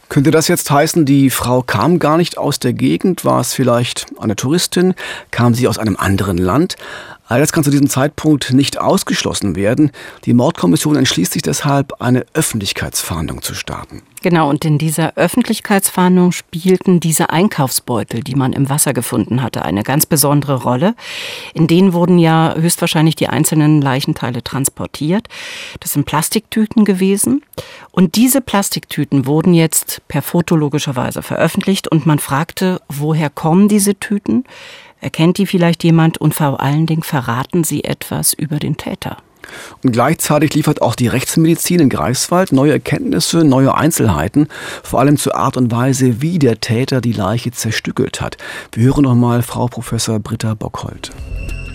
Könnte 0.09 0.31
das 0.31 0.47
jetzt 0.47 0.71
heißen, 0.71 1.05
die 1.05 1.31
Frau 1.31 1.63
kam 1.63 1.99
gar 1.99 2.19
nicht 2.19 2.39
aus 2.39 2.61
der 2.61 2.75
Gegend? 2.75 3.25
War 3.25 3.41
es 3.41 3.55
vielleicht 3.55 4.07
eine 4.21 4.37
Touristin? 4.37 4.95
Kam 5.31 5.55
sie 5.55 5.67
aus 5.67 5.79
einem 5.79 5.97
anderen 5.97 6.37
Land? 6.37 6.77
All 7.33 7.41
das 7.41 7.51
kann 7.51 7.65
zu 7.65 7.71
diesem 7.71 7.89
Zeitpunkt 7.89 8.53
nicht 8.53 8.79
ausgeschlossen 8.79 9.57
werden. 9.57 9.91
Die 10.27 10.35
Mordkommission 10.35 10.97
entschließt 10.97 11.33
sich 11.33 11.41
deshalb, 11.41 12.03
eine 12.03 12.27
Öffentlichkeitsfahndung 12.35 13.41
zu 13.41 13.55
starten. 13.55 14.03
Genau, 14.21 14.51
und 14.51 14.67
in 14.67 14.77
dieser 14.77 15.17
Öffentlichkeitsfahndung 15.17 16.33
spielten 16.33 17.01
diese 17.01 17.31
Einkaufsbeutel, 17.31 18.21
die 18.23 18.35
man 18.35 18.53
im 18.53 18.69
Wasser 18.69 18.93
gefunden 18.93 19.43
hatte, 19.43 19.65
eine 19.65 19.83
ganz 19.83 20.05
besondere 20.05 20.63
Rolle. 20.63 20.95
In 21.55 21.69
denen 21.69 21.95
wurden 21.95 22.19
ja 22.19 22.55
höchstwahrscheinlich 22.55 23.17
die 23.17 23.29
einzelnen 23.29 23.81
Leichenteile 23.81 24.45
transportiert. 24.45 25.27
Das 25.81 25.95
sind 25.95 26.05
Plastiktüten 26.05 26.85
gewesen. 26.85 27.43
Und 27.93 28.15
diese 28.17 28.43
Plastiktüten 28.43 29.25
wurden 29.25 29.55
jetzt 29.55 30.03
per 30.07 30.21
Foto 30.21 30.55
logischerweise 30.55 31.23
veröffentlicht 31.23 31.89
und 31.89 32.05
man 32.05 32.19
fragte, 32.19 32.83
woher 32.91 33.31
kommen 33.31 33.69
diese 33.69 33.95
Tüten? 33.95 34.45
Erkennt 35.03 35.37
die 35.39 35.47
vielleicht 35.47 35.83
jemand 35.83 36.19
und 36.19 36.33
vor 36.33 36.61
allen 36.61 36.87
Dingen 36.87 37.03
verraten 37.03 37.65
sie 37.65 37.83
etwas 37.83 38.33
über 38.33 38.61
den 38.61 38.77
Täter? 38.77 39.17
Und 39.83 39.91
gleichzeitig 39.91 40.55
liefert 40.55 40.81
auch 40.81 40.95
die 40.95 41.09
Rechtsmedizin 41.09 41.81
in 41.81 41.89
Greifswald 41.89 42.53
neue 42.53 42.71
Erkenntnisse, 42.71 43.43
neue 43.43 43.75
Einzelheiten, 43.75 44.47
vor 44.85 45.01
allem 45.01 45.17
zur 45.17 45.35
Art 45.35 45.57
und 45.57 45.73
Weise, 45.73 46.23
wie 46.23 46.39
der 46.39 46.61
Täter 46.61 47.01
die 47.01 47.13
Leiche 47.13 47.51
zerstückelt 47.51 48.21
hat. 48.21 48.37
Wir 48.71 48.85
hören 48.85 49.03
nochmal 49.03 49.43
Frau 49.43 49.67
Professor 49.67 50.21
Britta 50.21 50.55
Bockhold. 50.55 51.11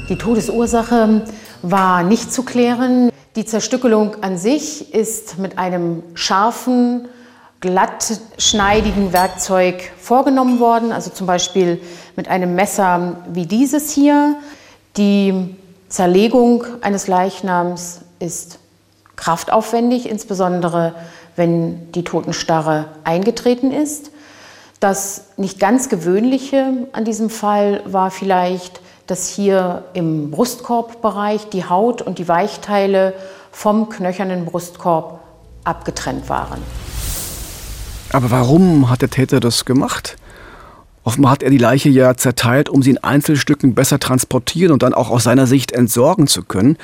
Die 0.08 0.16
Todesursache 0.16 1.26
war 1.64 2.04
nicht 2.04 2.32
zu 2.32 2.44
klären. 2.44 3.10
Die 3.36 3.44
Zerstückelung 3.44 4.24
an 4.24 4.38
sich 4.38 4.94
ist 4.94 5.38
mit 5.38 5.58
einem 5.58 6.02
scharfen, 6.14 7.10
glattschneidigen 7.60 9.14
Werkzeug 9.14 9.92
vorgenommen 10.00 10.60
worden, 10.60 10.92
also 10.92 11.10
zum 11.10 11.26
Beispiel 11.26 11.82
mit 12.16 12.28
einem 12.28 12.56
Messer 12.56 13.18
wie 13.30 13.46
dieses 13.46 13.92
hier. 13.92 14.36
Die 14.96 15.56
Zerlegung 15.90 16.66
eines 16.82 17.08
Leichnams 17.08 18.02
ist 18.20 18.60
kraftaufwendig, 19.16 20.10
insbesondere 20.10 20.94
wenn 21.36 21.92
die 21.94 22.04
Totenstarre 22.04 22.86
eingetreten 23.04 23.72
ist. 23.72 24.12
Das 24.80 25.26
nicht 25.38 25.60
ganz 25.60 25.90
gewöhnliche 25.90 26.88
an 26.94 27.04
diesem 27.06 27.30
Fall 27.30 27.82
war 27.86 28.12
vielleicht, 28.12 28.82
dass 29.08 29.28
hier 29.28 29.86
im 29.94 30.30
Brustkorbbereich 30.30 31.50
die 31.50 31.66
Haut 31.66 32.02
und 32.02 32.20
die 32.20 32.28
Weichteile 32.28 33.14
vom 33.52 33.90
knöchernen 33.90 34.46
Brustkorb 34.46 35.20
abgetrennt 35.64 36.30
waren. 36.30 36.62
Aber 38.12 38.32
warum 38.32 38.90
hat 38.90 39.02
der 39.02 39.10
Täter 39.10 39.40
das 39.40 39.66
gemacht? 39.66 40.18
Offenbar 41.04 41.32
hat 41.32 41.44
er 41.44 41.50
die 41.50 41.58
Leiche 41.58 41.88
ja 41.88 42.18
zerteilt, 42.18 42.68
um 42.68 42.84
sie 42.84 42.90
in 42.90 42.98
Einzelstücken 42.98 43.74
besser 43.76 43.98
transportieren 43.98 44.74
und 44.74 44.84
dann 44.84 44.94
auch 44.94 45.10
aus 45.10 45.24
seiner 45.24 45.48
Sicht 45.48 45.72
entsorgen 45.72 46.28
zu 46.28 46.44
können. 46.44 46.78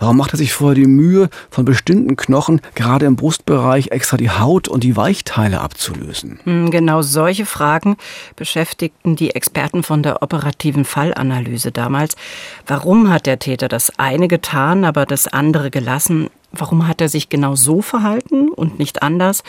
Warum 0.00 0.16
macht 0.16 0.32
er 0.32 0.38
sich 0.38 0.54
vorher 0.54 0.74
die 0.74 0.86
Mühe, 0.86 1.28
von 1.50 1.66
bestimmten 1.66 2.16
Knochen, 2.16 2.62
gerade 2.74 3.04
im 3.04 3.16
Brustbereich, 3.16 3.88
extra 3.88 4.16
die 4.16 4.30
Haut 4.30 4.66
und 4.66 4.82
die 4.82 4.96
Weichteile 4.96 5.60
abzulösen? 5.60 6.40
Hm, 6.44 6.70
genau 6.70 7.02
solche 7.02 7.44
Fragen 7.44 7.96
beschäftigten 8.34 9.14
die 9.14 9.34
Experten 9.34 9.82
von 9.82 10.02
der 10.02 10.22
operativen 10.22 10.86
Fallanalyse 10.86 11.70
damals. 11.70 12.16
Warum 12.66 13.12
hat 13.12 13.26
der 13.26 13.38
Täter 13.38 13.68
das 13.68 13.98
eine 13.98 14.26
getan, 14.26 14.86
aber 14.86 15.04
das 15.04 15.28
andere 15.28 15.70
gelassen? 15.70 16.30
Warum 16.50 16.88
hat 16.88 17.02
er 17.02 17.10
sich 17.10 17.28
genau 17.28 17.54
so 17.54 17.82
verhalten 17.82 18.48
und 18.48 18.78
nicht 18.78 19.02
anders? 19.02 19.42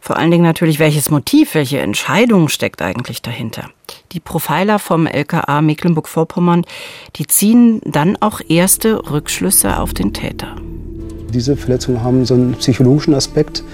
Vor 0.00 0.16
allen 0.16 0.30
Dingen 0.30 0.42
natürlich, 0.42 0.78
welches 0.78 1.10
Motiv, 1.10 1.54
welche 1.54 1.80
Entscheidung 1.80 2.48
steckt 2.48 2.80
eigentlich 2.80 3.20
dahinter. 3.20 3.68
Die 4.12 4.20
Profiler 4.20 4.78
vom 4.78 5.06
LKA 5.06 5.62
Mecklenburg-Vorpommern, 5.62 6.64
die 7.16 7.26
ziehen 7.26 7.80
dann 7.84 8.16
auch 8.20 8.40
erste 8.48 9.10
Rückschlüsse 9.10 9.78
auf 9.78 9.94
den 9.94 10.12
Täter. 10.12 10.56
Diese 11.32 11.56
Verletzungen 11.56 12.02
haben 12.02 12.24
so 12.24 12.34
einen 12.34 12.54
psychologischen 12.54 13.14
Aspekt, 13.14 13.64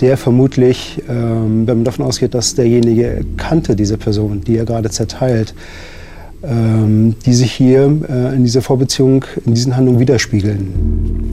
der 0.00 0.16
vermutlich, 0.16 1.02
ähm, 1.08 1.66
wenn 1.66 1.78
man 1.78 1.84
davon 1.84 2.04
ausgeht, 2.04 2.34
dass 2.34 2.54
derjenige 2.54 3.24
kannte 3.36 3.76
diese 3.76 3.96
Person, 3.96 4.42
die 4.42 4.56
er 4.56 4.64
gerade 4.64 4.90
zerteilt, 4.90 5.54
ähm, 6.42 7.14
die 7.24 7.34
sich 7.34 7.52
hier 7.52 7.82
äh, 8.08 8.34
in 8.34 8.42
dieser 8.42 8.62
Vorbeziehung, 8.62 9.24
in 9.46 9.54
diesen 9.54 9.76
Handlungen 9.76 10.00
widerspiegeln. 10.00 11.30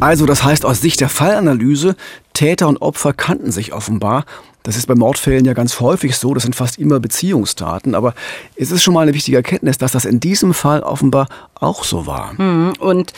Also 0.00 0.26
das 0.26 0.44
heißt 0.44 0.64
aus 0.64 0.80
Sicht 0.80 1.00
der 1.00 1.08
Fallanalyse, 1.08 1.96
Täter 2.32 2.68
und 2.68 2.82
Opfer 2.82 3.12
kannten 3.12 3.50
sich 3.50 3.72
offenbar. 3.72 4.24
Das 4.68 4.76
ist 4.76 4.84
bei 4.84 4.94
Mordfällen 4.94 5.46
ja 5.46 5.54
ganz 5.54 5.80
häufig 5.80 6.14
so, 6.14 6.34
das 6.34 6.42
sind 6.42 6.54
fast 6.54 6.78
immer 6.78 7.00
Beziehungsdaten. 7.00 7.94
Aber 7.94 8.12
es 8.54 8.70
ist 8.70 8.82
schon 8.82 8.92
mal 8.92 9.00
eine 9.00 9.14
wichtige 9.14 9.38
Erkenntnis, 9.38 9.78
dass 9.78 9.92
das 9.92 10.04
in 10.04 10.20
diesem 10.20 10.52
Fall 10.52 10.80
offenbar 10.80 11.26
auch 11.54 11.84
so 11.84 12.06
war. 12.06 12.36
Hm, 12.36 12.74
und 12.78 13.14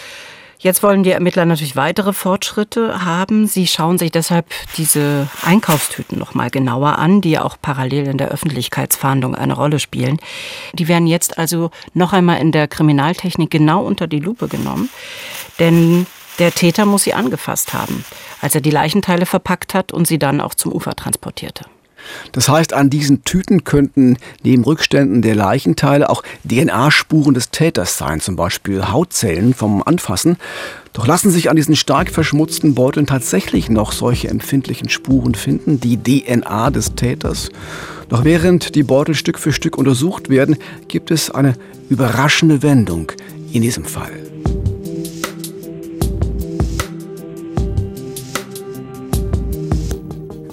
Jetzt 0.63 0.83
wollen 0.83 1.03
die 1.03 1.11
Ermittler 1.11 1.47
natürlich 1.47 1.75
weitere 1.75 2.13
Fortschritte 2.13 3.03
haben. 3.03 3.47
Sie 3.47 3.67
schauen 3.67 3.97
sich 3.97 4.13
deshalb 4.13 4.45
diese 4.77 5.27
Einkaufstüten 5.43 6.19
noch 6.19 6.35
mal 6.35 6.51
genauer 6.51 6.99
an, 6.99 7.23
die 7.23 7.39
auch 7.39 7.57
parallel 7.61 8.07
in 8.09 8.19
der 8.19 8.29
Öffentlichkeitsfahndung 8.29 9.35
eine 9.35 9.55
Rolle 9.55 9.79
spielen. 9.79 10.19
Die 10.75 10.87
werden 10.87 11.07
jetzt 11.07 11.39
also 11.39 11.71
noch 11.95 12.13
einmal 12.13 12.43
in 12.43 12.53
der 12.53 12.69
Kriminaltechnik 12.69 13.51
genau 13.51 13.83
unter 13.83 14.07
die 14.07 14.21
Lupe 14.21 14.49
genommen, 14.49 14.91
denn 15.59 16.07
der 16.41 16.53
Täter 16.53 16.87
muss 16.87 17.05
sie 17.05 17.15
angefasst 17.15 17.75
haben, 17.75 18.05
als 18.41 18.55
er 18.55 18.61
die 18.61 18.71
Leichenteile 18.71 19.27
verpackt 19.27 19.75
hat 19.75 19.93
und 19.93 20.07
sie 20.07 20.19
dann 20.19 20.41
auch 20.41 20.55
zum 20.55 20.73
Ufer 20.73 20.97
transportierte. 20.97 21.67
Das 22.33 22.49
heißt, 22.49 22.73
an 22.73 22.89
diesen 22.89 23.25
Tüten 23.25 23.63
könnten 23.65 24.17
neben 24.43 24.65
Rückständen 24.65 25.21
der 25.21 25.35
Leichenteile 25.35 26.09
auch 26.09 26.23
DNA-Spuren 26.49 27.35
des 27.35 27.51
Täters 27.51 27.99
sein, 27.99 28.21
zum 28.21 28.37
Beispiel 28.37 28.89
Hautzellen 28.89 29.53
vom 29.53 29.83
Anfassen. 29.83 30.37
Doch 30.95 31.07
lassen 31.07 31.31
sich 31.31 31.51
an 31.51 31.57
diesen 31.57 31.77
stark 31.77 32.11
verschmutzten 32.11 32.75
Beuteln 32.75 33.07
tatsächlich 33.07 33.69
noch 33.69 33.93
solche 33.93 34.29
empfindlichen 34.29 34.89
Spuren 34.89 35.35
finden, 35.35 35.79
die 35.79 35.99
DNA 36.03 36.71
des 36.71 36.95
Täters. 36.95 37.51
Doch 38.09 38.25
während 38.25 38.75
die 38.75 38.83
Beutel 38.83 39.15
Stück 39.15 39.39
für 39.39 39.53
Stück 39.53 39.77
untersucht 39.77 40.31
werden, 40.31 40.57
gibt 40.89 41.11
es 41.11 41.31
eine 41.31 41.55
überraschende 41.91 42.63
Wendung 42.63 43.13
in 43.53 43.63
diesem 43.63 43.85
Fall. 43.85 44.30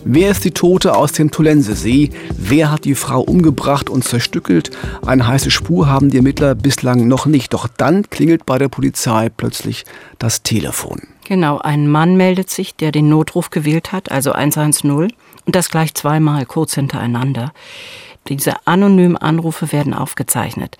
Wer 0.09 0.31
ist 0.31 0.45
die 0.45 0.51
Tote 0.51 0.95
aus 0.95 1.11
dem 1.11 1.31
Tulensesee? 1.31 2.11
Wer 2.37 2.71
hat 2.71 2.85
die 2.85 2.95
Frau 2.95 3.19
umgebracht 3.19 3.89
und 3.89 4.05
zerstückelt? 4.05 4.71
Eine 5.05 5.27
heiße 5.27 5.51
Spur 5.51 5.89
haben 5.89 6.09
die 6.09 6.15
Ermittler 6.15 6.55
bislang 6.55 7.09
noch 7.09 7.25
nicht. 7.25 7.53
Doch 7.53 7.67
dann 7.67 8.09
klingelt 8.09 8.45
bei 8.45 8.57
der 8.57 8.69
Polizei 8.69 9.27
plötzlich 9.27 9.83
das 10.17 10.43
Telefon. 10.43 11.01
Genau, 11.27 11.57
ein 11.57 11.89
Mann 11.89 12.15
meldet 12.15 12.49
sich, 12.49 12.73
der 12.73 12.93
den 12.93 13.09
Notruf 13.09 13.49
gewählt 13.49 13.91
hat, 13.91 14.09
also 14.09 14.31
110, 14.31 14.89
und 14.91 15.11
das 15.45 15.69
gleich 15.69 15.93
zweimal 15.93 16.45
kurz 16.45 16.75
hintereinander. 16.75 17.51
Diese 18.29 18.65
anonymen 18.65 19.17
Anrufe 19.17 19.73
werden 19.73 19.93
aufgezeichnet. 19.93 20.77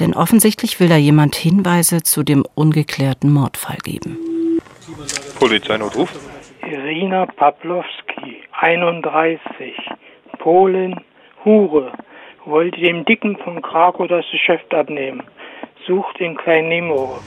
Denn 0.00 0.14
offensichtlich 0.14 0.80
will 0.80 0.88
da 0.88 0.96
jemand 0.96 1.36
Hinweise 1.36 2.02
zu 2.02 2.24
dem 2.24 2.44
ungeklärten 2.56 3.32
Mordfall 3.32 3.78
geben. 3.84 4.18
Polizeinotruf. 5.38 6.10
Irina 6.70 7.24
Pawlowski, 7.24 8.42
31, 8.60 9.72
Polen, 10.38 11.00
Hure, 11.42 11.92
wollte 12.44 12.78
dem 12.78 13.06
Dicken 13.06 13.38
von 13.38 13.62
Krakow 13.62 14.06
das 14.06 14.26
Geschäft 14.30 14.74
abnehmen. 14.74 15.22
Sucht 15.86 16.20
in 16.20 16.36
Klein 16.36 16.68
Nemo. 16.68 17.20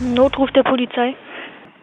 Notruf 0.00 0.50
der 0.52 0.62
Polizei. 0.62 1.14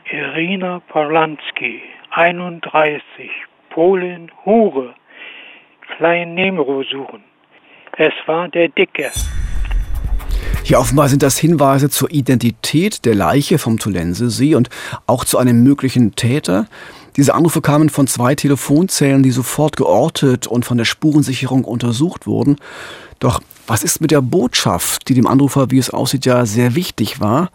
Irina 0.09 0.81
Polanski, 0.87 1.83
31, 2.09 3.29
Polen, 3.69 4.31
Hure, 4.43 4.95
Klein 5.97 6.33
Nemo 6.33 6.81
suchen. 6.81 7.23
Es 7.95 8.13
war 8.25 8.47
der 8.47 8.69
Dicke. 8.69 9.11
Ja, 10.67 10.79
offenbar 10.79 11.07
sind 11.07 11.23
das 11.23 11.37
Hinweise 11.37 11.89
zur 11.89 12.11
Identität 12.11 13.05
der 13.05 13.15
Leiche 13.15 13.57
vom 13.57 13.79
Tulensesee 13.79 14.53
und 14.53 14.69
auch 15.05 15.23
zu 15.23 15.37
einem 15.37 15.63
möglichen 15.63 16.15
Täter. 16.15 16.67
Diese 17.15 17.35
Anrufe 17.35 17.61
kamen 17.61 17.89
von 17.89 18.05
zwei 18.05 18.35
Telefonzellen, 18.35 19.23
die 19.23 19.31
sofort 19.31 19.77
geortet 19.77 20.45
und 20.45 20.65
von 20.65 20.77
der 20.77 20.83
Spurensicherung 20.83 21.63
untersucht 21.63 22.27
wurden. 22.27 22.57
Doch 23.19 23.39
was 23.65 23.81
ist 23.81 24.01
mit 24.01 24.11
der 24.11 24.19
Botschaft, 24.21 25.07
die 25.07 25.13
dem 25.13 25.25
Anrufer, 25.25 25.71
wie 25.71 25.77
es 25.77 25.89
aussieht, 25.89 26.25
ja 26.25 26.45
sehr 26.45 26.75
wichtig 26.75 27.21
war? 27.21 27.49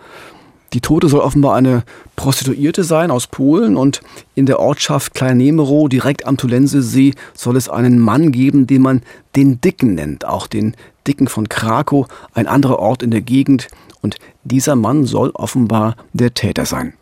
Die 0.73 0.81
Tote 0.81 1.09
soll 1.09 1.21
offenbar 1.21 1.55
eine 1.55 1.85
Prostituierte 2.17 2.83
sein 2.83 3.11
aus 3.11 3.26
Polen 3.26 3.76
und 3.76 4.00
in 4.35 4.47
der 4.47 4.59
Ortschaft 4.59 5.14
Kleinemero 5.14 5.88
direkt 5.88 6.26
am 6.26 6.37
Tulensesee 6.37 7.14
soll 7.35 7.57
es 7.57 7.69
einen 7.69 7.99
Mann 7.99 8.33
geben, 8.33 8.67
den 8.67 8.83
man 8.83 9.02
den 9.37 9.61
Dicken 9.61 9.95
nennt, 9.95 10.25
auch 10.25 10.47
den 10.47 10.75
Dicken 11.07 11.29
von 11.29 11.49
Krakow, 11.49 12.07
ein 12.33 12.47
anderer 12.47 12.79
Ort 12.79 13.02
in 13.02 13.11
der 13.11 13.23
Gegend 13.23 13.69
und 14.00 14.17
dieser 14.45 14.76
Mann 14.76 15.05
soll 15.05 15.31
offenbar 15.31 15.97
der 16.12 16.33
Täter 16.35 16.64
sein. 16.64 16.95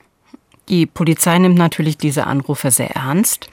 Die 0.68 0.86
Polizei 0.86 1.38
nimmt 1.38 1.58
natürlich 1.58 1.98
diese 1.98 2.26
Anrufe 2.26 2.70
sehr 2.70 2.90
ernst. 2.90 3.48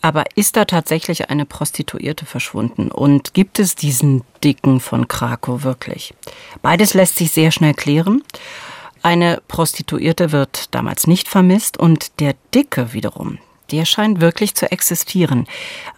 Aber 0.00 0.24
ist 0.36 0.56
da 0.56 0.64
tatsächlich 0.64 1.28
eine 1.28 1.44
Prostituierte 1.44 2.24
verschwunden? 2.24 2.90
Und 2.90 3.34
gibt 3.34 3.58
es 3.58 3.74
diesen 3.74 4.22
Dicken 4.44 4.78
von 4.78 5.08
Krakow 5.08 5.64
wirklich? 5.64 6.14
Beides 6.62 6.94
lässt 6.94 7.16
sich 7.16 7.32
sehr 7.32 7.50
schnell 7.50 7.74
klären. 7.74 8.22
Eine 9.02 9.40
Prostituierte 9.48 10.32
wird 10.32 10.74
damals 10.74 11.06
nicht 11.06 11.28
vermisst 11.28 11.78
und 11.78 12.20
der 12.20 12.34
Dicke 12.54 12.92
wiederum, 12.92 13.38
der 13.70 13.84
scheint 13.84 14.20
wirklich 14.20 14.54
zu 14.54 14.70
existieren. 14.70 15.46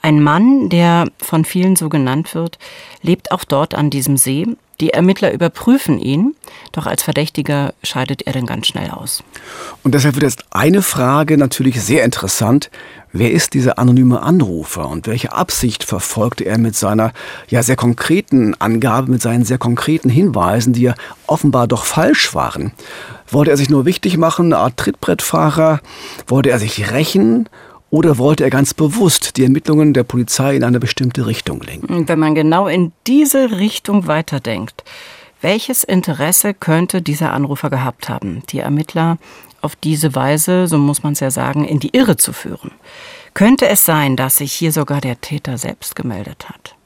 Ein 0.02 0.22
Mann, 0.22 0.68
der 0.68 1.08
von 1.18 1.44
vielen 1.44 1.76
so 1.76 1.88
genannt 1.88 2.34
wird, 2.34 2.58
lebt 3.02 3.32
auch 3.32 3.44
dort 3.44 3.74
an 3.74 3.90
diesem 3.90 4.16
See. 4.16 4.46
Die 4.80 4.90
Ermittler 4.90 5.32
überprüfen 5.32 5.98
ihn, 5.98 6.34
doch 6.72 6.86
als 6.86 7.02
Verdächtiger 7.02 7.74
scheidet 7.82 8.22
er 8.22 8.32
dann 8.32 8.46
ganz 8.46 8.66
schnell 8.66 8.90
aus. 8.90 9.22
Und 9.82 9.94
deshalb 9.94 10.14
wird 10.14 10.24
jetzt 10.24 10.44
eine 10.50 10.80
Frage 10.80 11.36
natürlich 11.36 11.82
sehr 11.82 12.02
interessant. 12.04 12.70
Wer 13.12 13.32
ist 13.32 13.54
dieser 13.54 13.78
anonyme 13.78 14.22
Anrufer 14.22 14.88
und 14.88 15.06
welche 15.06 15.32
Absicht 15.32 15.84
verfolgte 15.84 16.44
er 16.44 16.58
mit 16.58 16.76
seiner 16.76 17.12
ja 17.48 17.62
sehr 17.62 17.76
konkreten 17.76 18.54
Angabe, 18.58 19.10
mit 19.10 19.20
seinen 19.20 19.44
sehr 19.44 19.58
konkreten 19.58 20.08
Hinweisen, 20.08 20.72
die 20.72 20.82
ja 20.82 20.94
offenbar 21.26 21.66
doch 21.66 21.84
falsch 21.84 22.34
waren? 22.34 22.72
Wollte 23.28 23.50
er 23.50 23.56
sich 23.56 23.68
nur 23.68 23.84
wichtig 23.84 24.16
machen, 24.16 24.46
eine 24.46 24.58
Art 24.58 24.76
Trittbrettfahrer? 24.76 25.80
Wollte 26.26 26.50
er 26.50 26.58
sich 26.58 26.90
rächen? 26.92 27.48
Oder 27.90 28.18
wollte 28.18 28.44
er 28.44 28.50
ganz 28.50 28.72
bewusst 28.72 29.36
die 29.36 29.42
Ermittlungen 29.42 29.92
der 29.92 30.04
Polizei 30.04 30.54
in 30.54 30.62
eine 30.62 30.78
bestimmte 30.78 31.26
Richtung 31.26 31.60
lenken? 31.60 32.08
Wenn 32.08 32.18
man 32.20 32.36
genau 32.36 32.68
in 32.68 32.92
diese 33.06 33.58
Richtung 33.58 34.06
weiterdenkt, 34.06 34.84
welches 35.40 35.82
Interesse 35.82 36.54
könnte 36.54 37.02
dieser 37.02 37.32
Anrufer 37.32 37.68
gehabt 37.68 38.08
haben? 38.08 38.42
Die 38.50 38.60
Ermittler 38.60 39.18
auf 39.60 39.74
diese 39.74 40.14
Weise, 40.14 40.68
so 40.68 40.78
muss 40.78 41.02
man 41.02 41.14
es 41.14 41.20
ja 41.20 41.30
sagen, 41.30 41.64
in 41.64 41.80
die 41.80 41.94
Irre 41.94 42.16
zu 42.16 42.32
führen. 42.32 42.70
Könnte 43.34 43.68
es 43.68 43.84
sein, 43.84 44.16
dass 44.16 44.36
sich 44.36 44.52
hier 44.52 44.72
sogar 44.72 45.00
der 45.00 45.20
Täter 45.20 45.58
selbst 45.58 45.96
gemeldet 45.96 46.48
hat? 46.48 46.76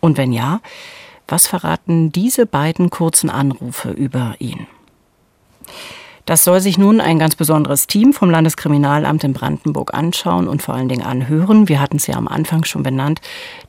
Und 0.00 0.16
wenn 0.16 0.32
ja, 0.32 0.60
was 1.26 1.46
verraten 1.46 2.12
diese 2.12 2.46
beiden 2.46 2.90
kurzen 2.90 3.30
Anrufe 3.30 3.90
über 3.90 4.34
ihn? 4.38 4.66
Das 6.24 6.44
soll 6.44 6.60
sich 6.60 6.78
nun 6.78 7.00
ein 7.00 7.18
ganz 7.18 7.34
besonderes 7.34 7.86
Team 7.86 8.12
vom 8.12 8.30
Landeskriminalamt 8.30 9.24
in 9.24 9.32
Brandenburg 9.32 9.92
anschauen 9.92 10.46
und 10.46 10.62
vor 10.62 10.74
allen 10.74 10.88
Dingen 10.88 11.02
anhören. 11.02 11.68
Wir 11.68 11.80
hatten 11.80 11.96
es 11.96 12.06
ja 12.06 12.14
am 12.14 12.28
Anfang 12.28 12.64
schon 12.64 12.82
benannt, 12.82 13.20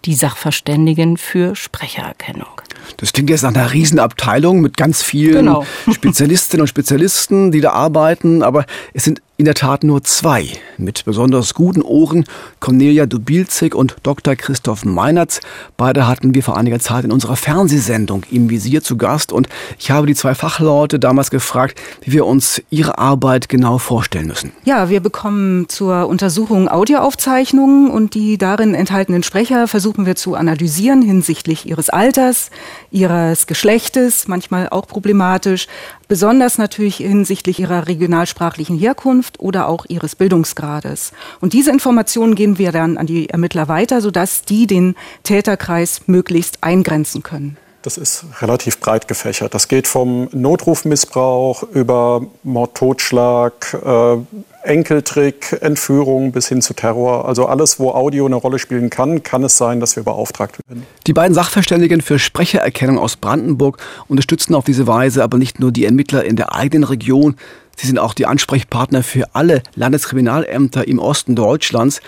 die 0.06 0.14
Sachverständigen 0.14 1.18
für 1.18 1.56
Sprechererkennung. 1.56 2.62
Das 2.98 3.12
klingt 3.14 3.30
jetzt 3.30 3.42
nach 3.44 3.56
einer 3.56 3.72
Riesenabteilung 3.72 4.62
mit 4.62 4.78
ganz 4.78 5.02
vielen 5.02 5.46
genau. 5.46 5.66
Spezialistinnen 5.92 6.62
und 6.62 6.68
Spezialisten, 6.68 7.52
die 7.52 7.62
da 7.62 7.72
arbeiten, 7.72 8.44
aber 8.44 8.66
es 8.94 9.04
sind 9.04 9.22
in 9.36 9.46
der 9.46 9.56
Tat 9.56 9.84
nur 9.84 10.04
zwei 10.04 10.48
mit 10.78 11.06
besonders 11.06 11.56
guten 11.56 11.82
Ohren, 11.82 12.26
Cornelia 12.60 13.08
Dubilzig 13.08 13.74
und 13.74 13.96
Dr. 14.04 14.36
Christoph 14.36 14.86
Meinertz. 14.86 15.40
Beide 15.76 16.08
hatten 16.08 16.36
wir 16.36 16.44
vor 16.44 16.56
einiger 16.56 16.80
Zeit 16.80 17.04
in 17.04 17.12
unserer 17.12 17.36
Fernsehsendung 17.36 18.24
im 18.30 18.52
Visier 18.52 18.84
zu 18.84 18.96
Gast 18.96 19.32
und 19.32 19.50
ich 19.80 19.90
habe 19.90 20.06
die 20.06 20.14
zwei 20.14 20.36
Fachleute 20.36 21.00
damals 21.00 21.32
gefragt, 21.32 21.82
wie 22.02 22.12
wir 22.12 22.28
uns 22.28 22.62
ihre 22.70 23.00
Arbeit 23.00 23.50
genau 23.50 23.80
vorstellen 23.80 24.28
müssen. 24.28 24.52
Ja, 24.66 24.90
wir 24.90 25.00
bekommen 25.00 25.68
zur 25.68 26.08
Untersuchung 26.08 26.70
Audioaufzeichnungen 26.70 27.90
und 27.90 28.14
die 28.14 28.38
darin 28.38 28.76
enthaltenen 28.76 29.24
Sprecher 29.24 29.68
versuchen 29.68 30.06
wir 30.06 30.16
zu 30.16 30.36
analysieren 30.36 31.02
hinsichtlich 31.02 31.66
ihres 31.68 31.90
Alters, 31.90 32.52
ihres 32.92 33.48
Geschlechtes, 33.48 34.28
manchmal 34.28 34.70
auch 34.70 34.88
problematisch, 34.88 35.68
besonders 36.08 36.58
natürlich 36.58 36.98
hinsichtlich 36.98 37.60
ihrer 37.60 37.88
regionalsprachlichen 37.88 38.78
Herkunft 38.78 39.40
oder 39.40 39.68
auch 39.68 39.86
ihres 39.88 40.16
Bildungsgrades. 40.16 41.14
Und 41.42 41.54
diese 41.54 41.72
Informationen 41.72 42.36
geben 42.36 42.58
wir 42.58 42.72
dann 42.72 42.98
an 42.98 43.08
die 43.08 43.30
Ermittler 43.30 43.68
weiter, 43.68 44.02
sodass 44.02 44.44
die 44.44 44.68
den 44.68 44.96
Täterkreis 45.24 46.02
möglichst 46.08 46.64
eingrenzen 46.64 47.24
können. 47.24 47.58
Das 47.84 47.98
ist 47.98 48.24
relativ 48.42 48.80
breit 48.80 49.10
gefächert. 49.10 49.54
Das 49.54 49.68
geht 49.68 49.90
vom 49.90 50.30
Notrufmissbrauch 50.32 51.64
über 51.64 52.26
Mord, 52.44 52.76
Totschlag, 52.76 53.78
äh, 53.86 54.18
Enkeltrick, 54.64 55.58
Entführung 55.60 56.32
bis 56.32 56.48
hin 56.48 56.62
zu 56.62 56.74
Terror. 56.74 57.28
Also 57.28 57.46
alles, 57.46 57.82
wo 57.82 57.92
Audio 57.92 58.26
eine 58.26 58.36
Rolle 58.36 58.58
spielen 58.58 58.90
kann, 58.90 59.22
kann 59.22 59.44
es 59.44 59.58
sein, 59.58 59.82
dass 59.82 59.98
wir 59.98 60.04
beauftragt 60.04 60.60
werden. 60.66 60.88
Die 61.06 61.12
beiden 61.12 61.34
Sachverständigen 61.34 62.00
für 62.00 62.20
Sprechererkennung 62.20 62.98
aus 62.98 63.18
Brandenburg 63.18 63.80
unterstützen 64.08 64.56
auf 64.56 64.64
diese 64.64 64.88
Weise 64.88 65.22
aber 65.22 65.38
nicht 65.38 65.60
nur 65.60 65.74
die 65.74 65.84
Ermittler 65.84 66.24
in 66.24 66.38
der 66.38 66.56
eigenen 66.56 66.86
Region, 66.86 67.36
sie 67.76 67.88
sind 67.88 68.00
auch 68.00 68.14
die 68.14 68.26
Ansprechpartner 68.26 69.04
für 69.04 69.36
alle 69.36 69.62
Landeskriminalämter 69.76 70.88
im 70.88 71.00
Osten 71.00 71.36
Deutschlands. 71.36 72.00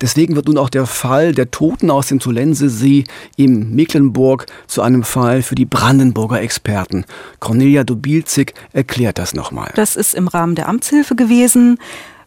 Deswegen 0.00 0.36
wird 0.36 0.46
nun 0.46 0.58
auch 0.58 0.70
der 0.70 0.86
Fall 0.86 1.34
der 1.34 1.50
Toten 1.50 1.90
aus 1.90 2.08
dem 2.08 2.20
Zolensesee 2.20 3.04
im 3.36 3.74
Mecklenburg 3.74 4.46
zu 4.66 4.82
einem 4.82 5.02
Fall 5.02 5.42
für 5.42 5.54
die 5.54 5.66
Brandenburger 5.66 6.40
Experten. 6.40 7.04
Cornelia 7.38 7.84
Dubilzig 7.84 8.54
erklärt 8.72 9.18
das 9.18 9.34
nochmal. 9.34 9.72
Das 9.76 9.96
ist 9.96 10.14
im 10.14 10.28
Rahmen 10.28 10.54
der 10.54 10.68
Amtshilfe 10.68 11.14
gewesen. 11.16 11.78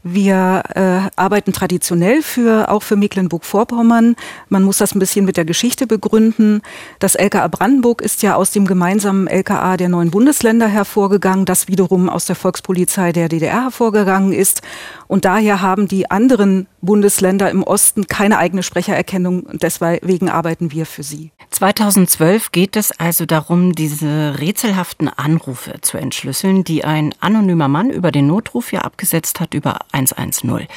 Wir 0.04 0.64
äh, 0.76 1.10
arbeiten 1.16 1.54
traditionell 1.54 2.22
für, 2.22 2.70
auch 2.70 2.84
für 2.84 2.98
Mecklenburg-Vorpommern. 2.98 4.18
Man 4.50 4.64
muss 4.64 4.78
das 4.78 4.94
ein 4.94 5.00
bisschen 5.00 5.24
mit 5.24 5.38
der 5.38 5.46
Geschichte 5.46 5.88
begründen. 5.88 6.62
Das 7.00 7.16
LKA 7.16 7.48
Brandenburg 7.48 8.02
ist 8.02 8.22
ja 8.22 8.36
aus 8.36 8.52
dem 8.52 8.68
gemeinsamen 8.68 9.28
LKA 9.28 9.78
der 9.78 9.88
neuen 9.88 10.12
Bundesländer 10.12 10.68
hervorgegangen, 10.68 11.46
das 11.46 11.70
wiederum 11.70 12.10
aus 12.10 12.26
der 12.26 12.36
Volkspolizei 12.36 13.14
der 13.14 13.30
DDR 13.30 13.64
hervorgegangen 13.64 14.34
ist. 14.34 14.62
Und 15.08 15.24
daher 15.24 15.62
haben 15.62 15.88
die 15.88 16.12
anderen 16.12 16.68
Bundesländer 16.82 17.50
im 17.50 17.64
Osten 17.64 18.08
keine 18.08 18.38
eigene 18.40 18.62
Sprechererkennung. 18.62 19.48
Deswegen 19.54 20.30
arbeiten 20.30 20.72
wir 20.72 20.86
für 20.86 21.04
sie. 21.04 21.32
2012 21.52 22.52
geht 22.52 22.76
es 22.76 22.92
also 23.00 23.26
darum, 23.26 23.74
diese 23.74 24.40
rätselhaften 24.40 25.08
Anrufe 25.08 25.80
zu 25.82 25.98
entschlüsseln, 25.98 26.64
die 26.64 26.84
ein 26.84 27.16
anonymer 27.22 27.68
Mann 27.70 27.90
über 27.90 28.12
den 28.12 28.28
Notruf 28.28 28.74
ja 28.74 28.82
abgesetzt 28.82 29.40
hat 29.40 29.54
über 29.54 29.80
110. 29.94 30.68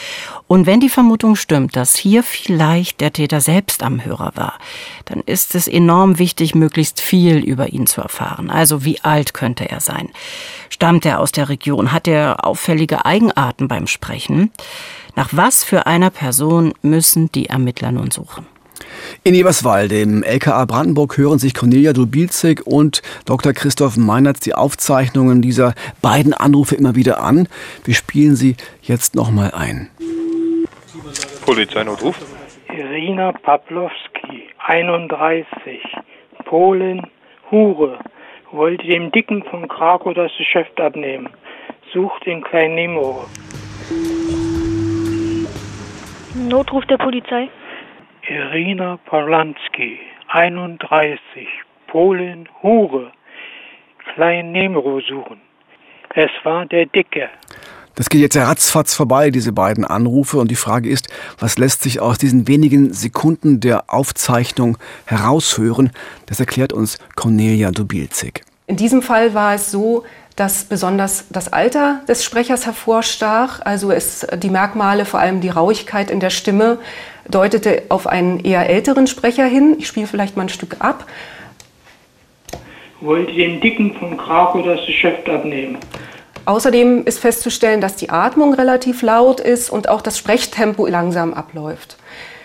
Und 0.47 0.67
wenn 0.67 0.81
die 0.81 0.89
Vermutung 0.89 1.35
stimmt, 1.35 1.75
dass 1.75 1.97
hier 1.97 2.23
vielleicht 2.23 3.01
der 3.01 3.13
Täter 3.13 3.41
selbst 3.41 3.83
am 3.83 4.05
Hörer 4.05 4.33
war, 4.35 4.55
dann 5.07 5.21
ist 5.21 5.55
es 5.55 5.67
enorm 5.67 6.19
wichtig, 6.19 6.55
möglichst 6.55 7.01
viel 7.01 7.39
über 7.39 7.71
ihn 7.71 7.87
zu 7.87 8.01
erfahren. 8.01 8.51
Also 8.51 8.85
wie 8.85 9.01
alt 9.01 9.35
könnte 9.35 9.69
er 9.69 9.81
sein? 9.81 10.11
Stammt 10.69 11.07
er 11.07 11.21
aus 11.21 11.33
der 11.33 11.49
Region? 11.49 11.93
Hat 11.93 12.07
er 12.07 12.45
auffällige 12.45 13.05
Eigenarten 13.05 13.69
beim 13.69 13.87
Sprechen? 13.87 14.53
Nach 15.15 15.31
was 15.33 15.65
für 15.65 15.87
einer 15.87 16.11
Person 16.11 16.75
müssen 16.83 17.33
die 17.33 17.47
Ermittler 17.47 17.91
nun 17.91 18.11
suchen? 18.11 18.47
In 19.25 19.35
Eberswalde 19.35 20.01
im 20.01 20.23
LKA 20.23 20.65
Brandenburg 20.65 21.17
hören 21.19 21.39
sich 21.39 21.55
Cornelia 21.55 21.93
Dubilzig 21.93 22.67
und 22.67 23.03
Dr. 23.25 23.53
Christoph 23.53 23.97
Meinertz 23.97 24.41
die 24.41 24.55
Aufzeichnungen 24.55 25.43
dieser 25.43 25.75
beiden 26.03 26.33
Anrufe 26.33 26.75
immer 26.75 26.95
wieder 26.95 27.21
an. 27.21 27.49
Wir 27.85 27.95
spielen 27.95 28.37
sie 28.37 28.57
jetzt 28.83 29.15
nochmal 29.15 29.53
ein. 29.53 29.91
Polizeinotruf. 31.45 32.17
Irina 32.69 33.33
Pawlowski, 33.33 34.49
31, 34.59 35.81
Polen, 36.45 37.07
Hure, 37.51 37.99
wollte 38.53 38.87
dem 38.87 39.11
Dicken 39.13 39.43
von 39.45 39.69
Krakow 39.69 40.15
das 40.15 40.33
Geschäft 40.37 40.81
abnehmen. 40.81 41.29
Sucht 41.93 42.27
in 42.27 42.43
Klein 42.43 42.75
Nemo. 42.75 43.25
Notruf 46.35 46.85
der 46.87 46.99
Polizei. 46.99 47.49
Irina 48.29 48.99
Polanski, 49.07 50.01
31, 50.29 51.47
Polen, 51.87 52.49
Hure, 52.61 53.13
Klein 54.15 54.51
Nemro 54.51 55.01
suchen. 55.01 55.41
Es 56.15 56.31
war 56.43 56.67
der 56.67 56.87
Dicke. 56.87 57.29
Das 57.95 58.09
geht 58.09 58.21
jetzt 58.21 58.37
ratzfatz 58.37 58.95
vorbei, 58.95 59.31
diese 59.31 59.53
beiden 59.53 59.85
Anrufe. 59.85 60.39
Und 60.39 60.51
die 60.51 60.57
Frage 60.57 60.89
ist, 60.89 61.09
was 61.39 61.57
lässt 61.57 61.83
sich 61.83 62.01
aus 62.01 62.19
diesen 62.19 62.49
wenigen 62.49 62.93
Sekunden 62.93 63.61
der 63.61 63.85
Aufzeichnung 63.87 64.77
heraushören? 65.07 65.91
Das 66.27 66.41
erklärt 66.41 66.73
uns 66.73 66.99
Cornelia 67.15 67.71
Dubilzig. 67.71 68.43
In 68.67 68.77
diesem 68.77 69.03
Fall 69.03 69.35
war 69.35 69.55
es 69.55 69.71
so, 69.71 70.05
dass 70.37 70.65
besonders 70.65 71.25
das 71.31 71.51
Alter 71.53 72.03
des 72.07 72.23
Sprechers 72.23 72.67
hervorstach. 72.67 73.61
Also 73.65 73.91
es, 73.91 74.27
die 74.37 74.51
Merkmale, 74.51 75.07
vor 75.07 75.19
allem 75.19 75.41
die 75.41 75.49
Rauigkeit 75.49 76.11
in 76.11 76.21
der 76.21 76.31
Stimme, 76.31 76.79
deutete 77.29 77.85
auf 77.89 78.07
einen 78.07 78.41
eher 78.41 78.69
älteren 78.69 79.07
Sprecher 79.07 79.47
hin. 79.47 79.77
Ich 79.79 79.87
spiele 79.89 80.07
vielleicht 80.07 80.37
mal 80.37 80.43
ein 80.43 80.51
Stück 80.51 80.77
ab. 80.79 81.07
Wollte 83.01 83.33
dem 83.33 83.61
Dicken 83.61 83.95
von 83.95 84.17
Krakow 84.17 84.65
das 84.65 84.85
Geschäft 84.87 85.29
abnehmen. 85.29 85.79
Außerdem 86.45 87.05
ist 87.05 87.19
festzustellen, 87.19 87.81
dass 87.81 87.97
die 87.97 88.11
Atmung 88.11 88.55
relativ 88.55 89.03
laut 89.03 89.41
ist 89.41 89.71
und 89.71 89.89
auch 89.89 90.01
das 90.01 90.19
Sprechtempo 90.19 90.87
langsam 90.87 91.35
abläuft. 91.35 91.97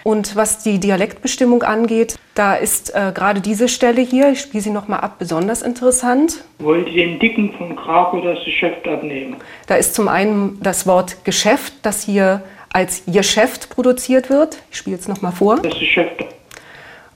Und 0.03 0.35
was 0.35 0.63
die 0.63 0.79
Dialektbestimmung 0.79 1.63
angeht, 1.63 2.17
da 2.35 2.55
ist 2.55 2.95
äh, 2.95 3.11
gerade 3.13 3.41
diese 3.41 3.67
Stelle 3.67 4.01
hier, 4.01 4.31
ich 4.31 4.41
spiele 4.41 4.63
sie 4.63 4.69
nochmal 4.69 5.01
ab, 5.01 5.15
besonders 5.19 5.61
interessant. 5.61 6.43
Wollte 6.59 6.91
dem 6.91 7.19
Dicken 7.19 7.53
von 7.57 7.75
Krakow 7.75 8.23
das 8.23 8.43
Geschäft 8.43 8.87
abnehmen. 8.87 9.35
Da 9.67 9.75
ist 9.75 9.93
zum 9.93 10.07
einen 10.07 10.59
das 10.61 10.87
Wort 10.87 11.23
Geschäft, 11.25 11.73
das 11.83 12.03
hier 12.03 12.41
als 12.73 13.03
Geschäft 13.05 13.69
produziert 13.69 14.29
wird. 14.29 14.57
Ich 14.71 14.77
spiele 14.77 14.97
es 14.97 15.07
nochmal 15.07 15.33
vor. 15.33 15.57
Das 15.57 15.77
Geschäft. 15.77 16.25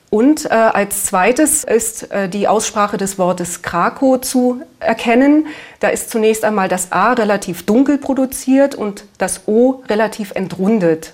Und 0.10 0.46
äh, 0.46 0.50
als 0.54 1.06
zweites 1.06 1.64
ist 1.64 2.12
äh, 2.12 2.30
die 2.30 2.48
Aussprache 2.48 2.98
des 2.98 3.18
Wortes 3.18 3.62
Krakow 3.62 4.22
zu 4.22 4.62
erkennen. 4.80 5.48
Da 5.80 5.90
ist 5.90 6.10
zunächst 6.10 6.46
einmal 6.46 6.70
das 6.70 6.92
A 6.92 7.14
relativ 7.14 7.66
dunkel 7.66 7.98
produziert 7.98 8.76
und 8.76 9.06
das 9.18 9.48
O 9.48 9.84
relativ 9.90 10.32
entrundet. 10.32 11.14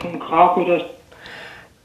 Von 0.00 0.18
Krakow 0.18 0.66
das 0.66 0.82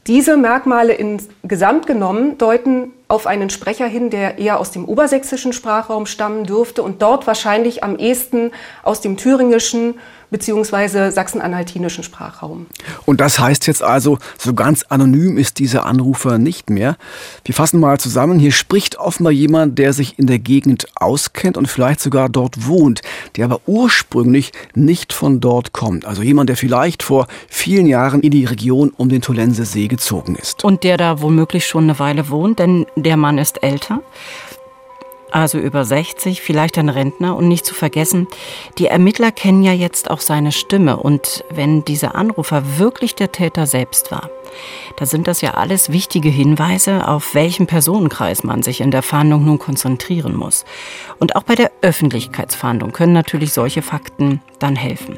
diese 0.08 0.36
Merkmale 0.36 0.94
insgesamt 0.94 1.86
genommen 1.86 2.36
deuten 2.36 2.92
auf 3.06 3.28
einen 3.28 3.50
Sprecher 3.50 3.86
hin, 3.86 4.10
der 4.10 4.38
eher 4.38 4.58
aus 4.58 4.72
dem 4.72 4.84
obersächsischen 4.84 5.52
Sprachraum 5.52 6.06
stammen 6.06 6.42
dürfte 6.42 6.82
und 6.82 7.02
dort 7.02 7.28
wahrscheinlich 7.28 7.84
am 7.84 7.96
ehesten 7.96 8.50
aus 8.82 9.00
dem 9.00 9.16
thüringischen 9.16 10.00
bzw. 10.32 11.10
sachsen-anhaltinischen 11.10 12.02
Sprachraum. 12.02 12.66
Und 13.06 13.20
das 13.20 13.38
heißt 13.38 13.66
jetzt 13.68 13.82
also, 13.82 14.18
so 14.38 14.54
ganz 14.54 14.82
anonym 14.88 15.38
ist 15.38 15.58
dieser 15.58 15.86
Anrufer 15.86 16.38
nicht 16.38 16.70
mehr. 16.70 16.96
Wir 17.44 17.54
fassen 17.54 17.78
mal 17.78 18.00
zusammen, 18.00 18.38
hier 18.38 18.52
spricht 18.52 18.98
offenbar 18.98 19.32
jemand, 19.32 19.78
der 19.78 19.92
sich 19.92 20.18
in 20.18 20.26
der 20.26 20.40
Gegend 20.40 20.86
auskennt 20.96 21.56
und 21.56 21.68
vielleicht 21.68 22.00
sogar 22.00 22.28
dort 22.28 22.66
wohnt, 22.66 23.02
der 23.36 23.44
aber 23.44 23.60
ursprünglich 23.66 24.52
nicht 24.74 25.12
von 25.12 25.40
dort 25.40 25.72
kommt. 25.72 26.04
Also 26.04 26.22
jemand, 26.22 26.48
der 26.48 26.56
vielleicht 26.56 27.02
vor 27.02 27.28
vielen 27.48 27.86
Jahren 27.86 28.20
in 28.20 28.30
die 28.30 28.44
Region 28.44 28.90
um 28.96 29.08
den 29.08 29.22
Tolense 29.22 29.64
See 29.64 29.86
gezogen 29.86 30.34
ist. 30.34 30.64
Und 30.64 30.82
der 30.82 30.96
da 30.96 31.20
womöglich 31.20 31.66
schon 31.66 31.84
eine 31.84 31.98
Weile 31.98 32.30
wohnt, 32.30 32.58
denn 32.58 32.86
der 32.96 33.16
Mann 33.16 33.38
ist 33.38 33.62
älter 33.62 34.00
also 35.32 35.58
über 35.58 35.84
60, 35.84 36.40
vielleicht 36.40 36.78
ein 36.78 36.88
Rentner. 36.88 37.36
Und 37.36 37.48
nicht 37.48 37.66
zu 37.66 37.74
vergessen, 37.74 38.26
die 38.78 38.86
Ermittler 38.86 39.32
kennen 39.32 39.62
ja 39.62 39.72
jetzt 39.72 40.10
auch 40.10 40.20
seine 40.20 40.52
Stimme. 40.52 40.96
Und 40.96 41.44
wenn 41.50 41.84
dieser 41.84 42.14
Anrufer 42.14 42.78
wirklich 42.78 43.14
der 43.14 43.32
Täter 43.32 43.66
selbst 43.66 44.10
war, 44.10 44.30
da 44.96 45.06
sind 45.06 45.26
das 45.26 45.40
ja 45.40 45.54
alles 45.54 45.90
wichtige 45.90 46.28
Hinweise, 46.28 47.08
auf 47.08 47.34
welchen 47.34 47.66
Personenkreis 47.66 48.44
man 48.44 48.62
sich 48.62 48.80
in 48.80 48.90
der 48.90 49.02
Fahndung 49.02 49.44
nun 49.44 49.58
konzentrieren 49.58 50.36
muss. 50.36 50.64
Und 51.18 51.36
auch 51.36 51.42
bei 51.42 51.54
der 51.54 51.72
Öffentlichkeitsfahndung 51.80 52.92
können 52.92 53.12
natürlich 53.12 53.52
solche 53.52 53.82
Fakten 53.82 54.40
dann 54.62 54.76
helfen. 54.76 55.16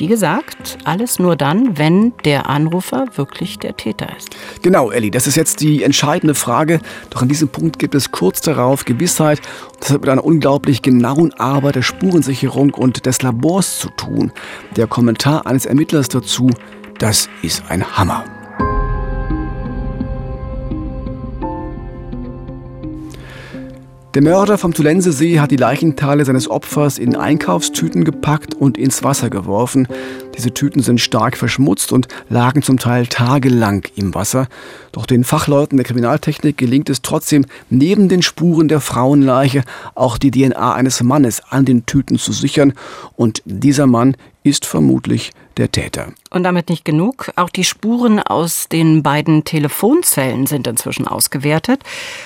Wie 0.00 0.06
gesagt, 0.06 0.78
alles 0.84 1.18
nur 1.18 1.36
dann, 1.36 1.76
wenn 1.76 2.14
der 2.24 2.48
Anrufer 2.48 3.06
wirklich 3.16 3.58
der 3.58 3.76
Täter 3.76 4.08
ist. 4.16 4.30
Genau, 4.62 4.90
Elli, 4.90 5.10
das 5.10 5.26
ist 5.26 5.36
jetzt 5.36 5.60
die 5.60 5.82
entscheidende 5.82 6.34
Frage. 6.34 6.80
Doch 7.10 7.20
an 7.20 7.28
diesem 7.28 7.48
Punkt 7.48 7.78
gibt 7.78 7.94
es 7.94 8.10
kurz 8.10 8.40
darauf 8.40 8.86
Gewissheit. 8.86 9.42
Das 9.78 9.90
hat 9.90 10.00
mit 10.00 10.08
einer 10.08 10.24
unglaublich 10.24 10.80
genauen 10.80 11.34
Arbeit 11.34 11.74
der 11.74 11.82
Spurensicherung 11.82 12.72
und 12.72 13.04
des 13.04 13.20
Labors 13.20 13.78
zu 13.78 13.90
tun. 13.90 14.32
Der 14.76 14.86
Kommentar 14.86 15.46
eines 15.46 15.66
Ermittlers 15.66 16.08
dazu, 16.08 16.48
das 16.98 17.28
ist 17.42 17.64
ein 17.68 17.98
Hammer. 17.98 18.39
Der 24.14 24.22
Mörder 24.22 24.58
vom 24.58 24.74
Tulensesee 24.74 25.38
hat 25.38 25.52
die 25.52 25.56
Leichenteile 25.56 26.24
seines 26.24 26.50
Opfers 26.50 26.98
in 26.98 27.14
Einkaufstüten 27.14 28.02
gepackt 28.02 28.54
und 28.54 28.76
ins 28.76 29.04
Wasser 29.04 29.30
geworfen. 29.30 29.86
Diese 30.36 30.52
Tüten 30.52 30.82
sind 30.82 31.00
stark 31.00 31.36
verschmutzt 31.36 31.92
und 31.92 32.08
lagen 32.28 32.62
zum 32.62 32.76
Teil 32.76 33.06
tagelang 33.06 33.86
im 33.94 34.12
Wasser. 34.12 34.48
Doch 34.90 35.06
den 35.06 35.22
Fachleuten 35.22 35.76
der 35.76 35.84
Kriminaltechnik 35.86 36.58
gelingt 36.58 36.90
es 36.90 37.02
trotzdem, 37.02 37.46
neben 37.68 38.08
den 38.08 38.22
Spuren 38.22 38.66
der 38.66 38.80
Frauenleiche 38.80 39.62
auch 39.94 40.18
die 40.18 40.32
DNA 40.32 40.74
eines 40.74 41.00
Mannes 41.04 41.40
an 41.48 41.64
den 41.64 41.86
Tüten 41.86 42.18
zu 42.18 42.32
sichern. 42.32 42.72
Und 43.14 43.42
dieser 43.44 43.86
Mann 43.86 44.16
ist 44.42 44.64
vermutlich 44.64 45.32
der 45.56 45.70
Täter. 45.70 46.08
Und 46.30 46.44
damit 46.44 46.70
nicht 46.70 46.84
genug. 46.84 47.30
Auch 47.36 47.50
die 47.50 47.64
Spuren 47.64 48.20
aus 48.20 48.68
den 48.68 49.02
beiden 49.02 49.44
Telefonzellen 49.44 50.46
sind 50.46 50.66
inzwischen 50.66 51.06
ausgewertet. 51.06 51.82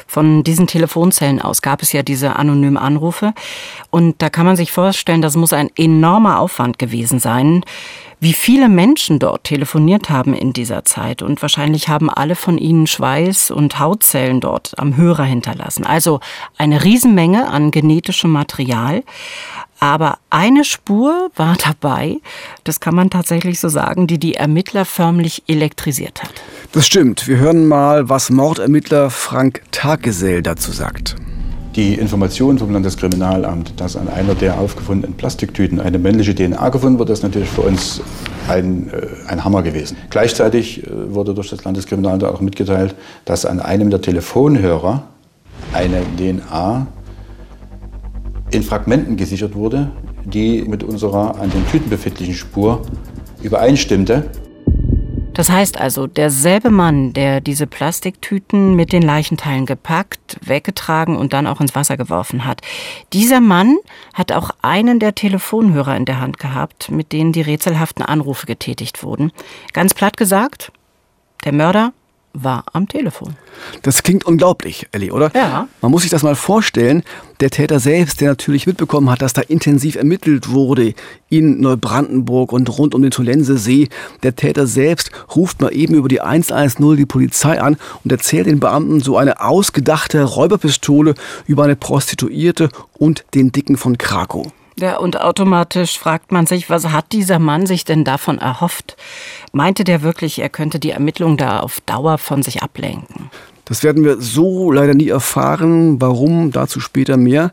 Von 0.06 0.44
diesen 0.44 0.66
Telefonzellen 0.66 1.42
aus 1.42 1.62
gab 1.62 1.82
es 1.82 1.92
ja 1.92 2.02
diese 2.02 2.36
anonymen 2.36 2.76
Anrufe. 2.76 3.32
Und 3.90 4.22
da 4.22 4.30
kann 4.30 4.46
man 4.46 4.56
sich 4.56 4.70
vorstellen, 4.70 5.22
das 5.22 5.36
muss 5.36 5.52
ein 5.52 5.70
enormer 5.76 6.38
Aufwand 6.38 6.78
gewesen 6.78 7.18
sein, 7.18 7.64
wie 8.20 8.32
viele 8.32 8.68
Menschen 8.68 9.18
dort 9.18 9.44
telefoniert 9.44 10.08
haben 10.08 10.34
in 10.34 10.52
dieser 10.52 10.84
Zeit. 10.84 11.20
Und 11.20 11.42
wahrscheinlich 11.42 11.88
haben 11.88 12.08
alle 12.08 12.36
von 12.36 12.56
ihnen 12.56 12.86
Schweiß 12.86 13.50
und 13.50 13.78
Hautzellen 13.78 14.40
dort 14.40 14.78
am 14.78 14.96
Hörer 14.96 15.24
hinterlassen. 15.24 15.84
Also 15.84 16.20
eine 16.56 16.84
Riesenmenge 16.84 17.48
an 17.48 17.70
genetischem 17.70 18.30
Material. 18.30 19.02
Aber 19.84 20.16
eine 20.30 20.64
Spur 20.64 21.30
war 21.36 21.58
dabei, 21.62 22.16
das 22.64 22.80
kann 22.80 22.94
man 22.94 23.10
tatsächlich 23.10 23.60
so 23.60 23.68
sagen, 23.68 24.06
die 24.06 24.16
die 24.16 24.34
Ermittler 24.34 24.86
förmlich 24.86 25.42
elektrisiert 25.46 26.22
hat. 26.22 26.32
Das 26.72 26.86
stimmt. 26.86 27.28
Wir 27.28 27.36
hören 27.36 27.66
mal, 27.66 28.08
was 28.08 28.30
Mordermittler 28.30 29.10
Frank 29.10 29.60
Taggesell 29.72 30.40
dazu 30.40 30.72
sagt. 30.72 31.16
Die 31.76 31.96
Information 31.96 32.58
vom 32.58 32.72
Landeskriminalamt, 32.72 33.78
dass 33.78 33.94
an 33.98 34.08
einer 34.08 34.34
der 34.34 34.58
aufgefundenen 34.58 35.18
Plastiktüten 35.18 35.78
eine 35.80 35.98
männliche 35.98 36.34
DNA 36.34 36.70
gefunden 36.70 36.98
wurde, 36.98 37.12
ist 37.12 37.22
natürlich 37.22 37.50
für 37.50 37.60
uns 37.60 38.00
ein, 38.48 38.90
äh, 38.90 39.28
ein 39.28 39.44
Hammer 39.44 39.62
gewesen. 39.62 39.98
Gleichzeitig 40.08 40.86
äh, 40.86 41.12
wurde 41.12 41.34
durch 41.34 41.50
das 41.50 41.62
Landeskriminalamt 41.62 42.24
auch 42.24 42.40
mitgeteilt, 42.40 42.94
dass 43.26 43.44
an 43.44 43.60
einem 43.60 43.90
der 43.90 44.00
Telefonhörer 44.00 45.02
eine 45.74 46.00
DNA 46.16 46.86
in 48.54 48.62
Fragmenten 48.62 49.16
gesichert 49.16 49.54
wurde, 49.54 49.90
die 50.24 50.62
mit 50.62 50.82
unserer 50.82 51.40
an 51.40 51.50
den 51.50 51.66
Tüten 51.68 51.90
befindlichen 51.90 52.34
Spur 52.34 52.82
übereinstimmte. 53.42 54.30
Das 55.34 55.50
heißt 55.50 55.80
also, 55.80 56.06
derselbe 56.06 56.70
Mann, 56.70 57.12
der 57.12 57.40
diese 57.40 57.66
Plastiktüten 57.66 58.76
mit 58.76 58.92
den 58.92 59.02
Leichenteilen 59.02 59.66
gepackt, 59.66 60.38
weggetragen 60.40 61.16
und 61.16 61.32
dann 61.32 61.48
auch 61.48 61.60
ins 61.60 61.74
Wasser 61.74 61.96
geworfen 61.96 62.44
hat, 62.44 62.60
dieser 63.12 63.40
Mann 63.40 63.76
hat 64.14 64.30
auch 64.30 64.50
einen 64.62 65.00
der 65.00 65.16
Telefonhörer 65.16 65.96
in 65.96 66.04
der 66.04 66.20
Hand 66.20 66.38
gehabt, 66.38 66.92
mit 66.92 67.10
denen 67.10 67.32
die 67.32 67.42
rätselhaften 67.42 68.04
Anrufe 68.04 68.46
getätigt 68.46 69.02
wurden. 69.02 69.32
Ganz 69.72 69.92
platt 69.92 70.16
gesagt, 70.16 70.70
der 71.44 71.52
Mörder 71.52 71.92
war 72.34 72.64
am 72.72 72.88
Telefon. 72.88 73.36
Das 73.82 74.02
klingt 74.02 74.24
unglaublich, 74.24 74.88
Ellie, 74.92 75.12
oder? 75.12 75.30
Ja. 75.34 75.68
Man 75.80 75.90
muss 75.90 76.02
sich 76.02 76.10
das 76.10 76.22
mal 76.22 76.34
vorstellen. 76.34 77.04
Der 77.40 77.50
Täter 77.50 77.80
selbst, 77.80 78.20
der 78.20 78.28
natürlich 78.28 78.66
mitbekommen 78.66 79.08
hat, 79.08 79.22
dass 79.22 79.32
da 79.32 79.40
intensiv 79.40 79.94
ermittelt 79.94 80.50
wurde 80.50 80.94
in 81.30 81.60
Neubrandenburg 81.60 82.52
und 82.52 82.76
rund 82.78 82.94
um 82.94 83.02
den 83.02 83.12
Tulensesee. 83.12 83.88
Der 84.22 84.36
Täter 84.36 84.66
selbst 84.66 85.10
ruft 85.34 85.60
mal 85.60 85.74
eben 85.74 85.94
über 85.94 86.08
die 86.08 86.20
110 86.20 86.96
die 86.96 87.06
Polizei 87.06 87.60
an 87.60 87.76
und 88.02 88.10
erzählt 88.10 88.46
den 88.46 88.60
Beamten 88.60 89.00
so 89.00 89.16
eine 89.16 89.40
ausgedachte 89.40 90.22
Räuberpistole 90.22 91.14
über 91.46 91.64
eine 91.64 91.76
Prostituierte 91.76 92.68
und 92.98 93.24
den 93.34 93.52
Dicken 93.52 93.76
von 93.76 93.96
Krakow. 93.96 94.52
Ja, 94.76 94.96
und 94.96 95.20
automatisch 95.20 95.98
fragt 95.98 96.32
man 96.32 96.46
sich, 96.46 96.68
was 96.68 96.88
hat 96.88 97.12
dieser 97.12 97.38
Mann 97.38 97.66
sich 97.66 97.84
denn 97.84 98.04
davon 98.04 98.38
erhofft? 98.38 98.96
Meinte 99.52 99.84
der 99.84 100.02
wirklich, 100.02 100.40
er 100.40 100.48
könnte 100.48 100.80
die 100.80 100.90
Ermittlungen 100.90 101.36
da 101.36 101.60
auf 101.60 101.80
Dauer 101.82 102.18
von 102.18 102.42
sich 102.42 102.62
ablenken? 102.62 103.30
Das 103.66 103.82
werden 103.82 104.04
wir 104.04 104.20
so 104.20 104.70
leider 104.72 104.92
nie 104.92 105.08
erfahren. 105.08 106.00
Warum? 106.00 106.50
Dazu 106.50 106.80
später 106.80 107.16
mehr. 107.16 107.50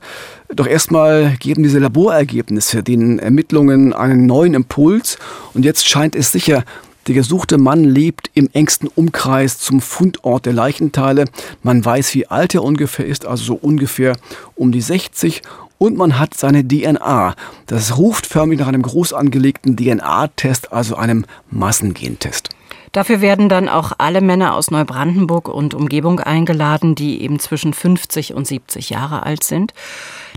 Doch 0.53 0.67
erstmal 0.67 1.38
geben 1.39 1.63
diese 1.63 1.79
Laborergebnisse 1.79 2.84
den 2.84 3.19
Ermittlungen 3.19 3.93
einen 3.93 4.25
neuen 4.25 4.53
Impuls. 4.53 5.17
Und 5.53 5.63
jetzt 5.63 5.88
scheint 5.88 6.15
es 6.15 6.31
sicher, 6.31 6.65
der 7.07 7.15
gesuchte 7.15 7.57
Mann 7.57 7.84
lebt 7.84 8.29
im 8.34 8.49
engsten 8.51 8.89
Umkreis 8.93 9.57
zum 9.57 9.79
Fundort 9.79 10.45
der 10.45 10.53
Leichenteile. 10.53 11.25
Man 11.63 11.84
weiß, 11.84 12.13
wie 12.13 12.27
alt 12.27 12.53
er 12.55 12.63
ungefähr 12.63 13.05
ist, 13.05 13.25
also 13.25 13.43
so 13.43 13.53
ungefähr 13.55 14.17
um 14.55 14.71
die 14.71 14.81
60 14.81 15.41
und 15.82 15.98
man 15.98 16.20
hat 16.20 16.36
seine 16.36 16.63
DNA. 16.63 17.34
Das 17.65 17.98
ruft 17.98 18.28
förmlich 18.28 18.60
nach 18.60 18.67
einem 18.67 18.84
groß 18.84 19.13
angelegten 19.13 19.76
DNA-Test, 19.76 20.72
also 20.72 20.96
einem 20.96 21.26
Massengentest. 21.50 22.50
Dafür 22.91 23.21
werden 23.21 23.47
dann 23.47 23.69
auch 23.69 23.93
alle 23.97 24.19
Männer 24.19 24.56
aus 24.56 24.69
Neubrandenburg 24.69 25.47
und 25.47 25.73
Umgebung 25.73 26.19
eingeladen, 26.19 26.95
die 26.95 27.21
eben 27.21 27.39
zwischen 27.39 27.73
50 27.73 28.34
und 28.34 28.45
70 28.45 28.89
Jahre 28.89 29.23
alt 29.23 29.45
sind. 29.45 29.73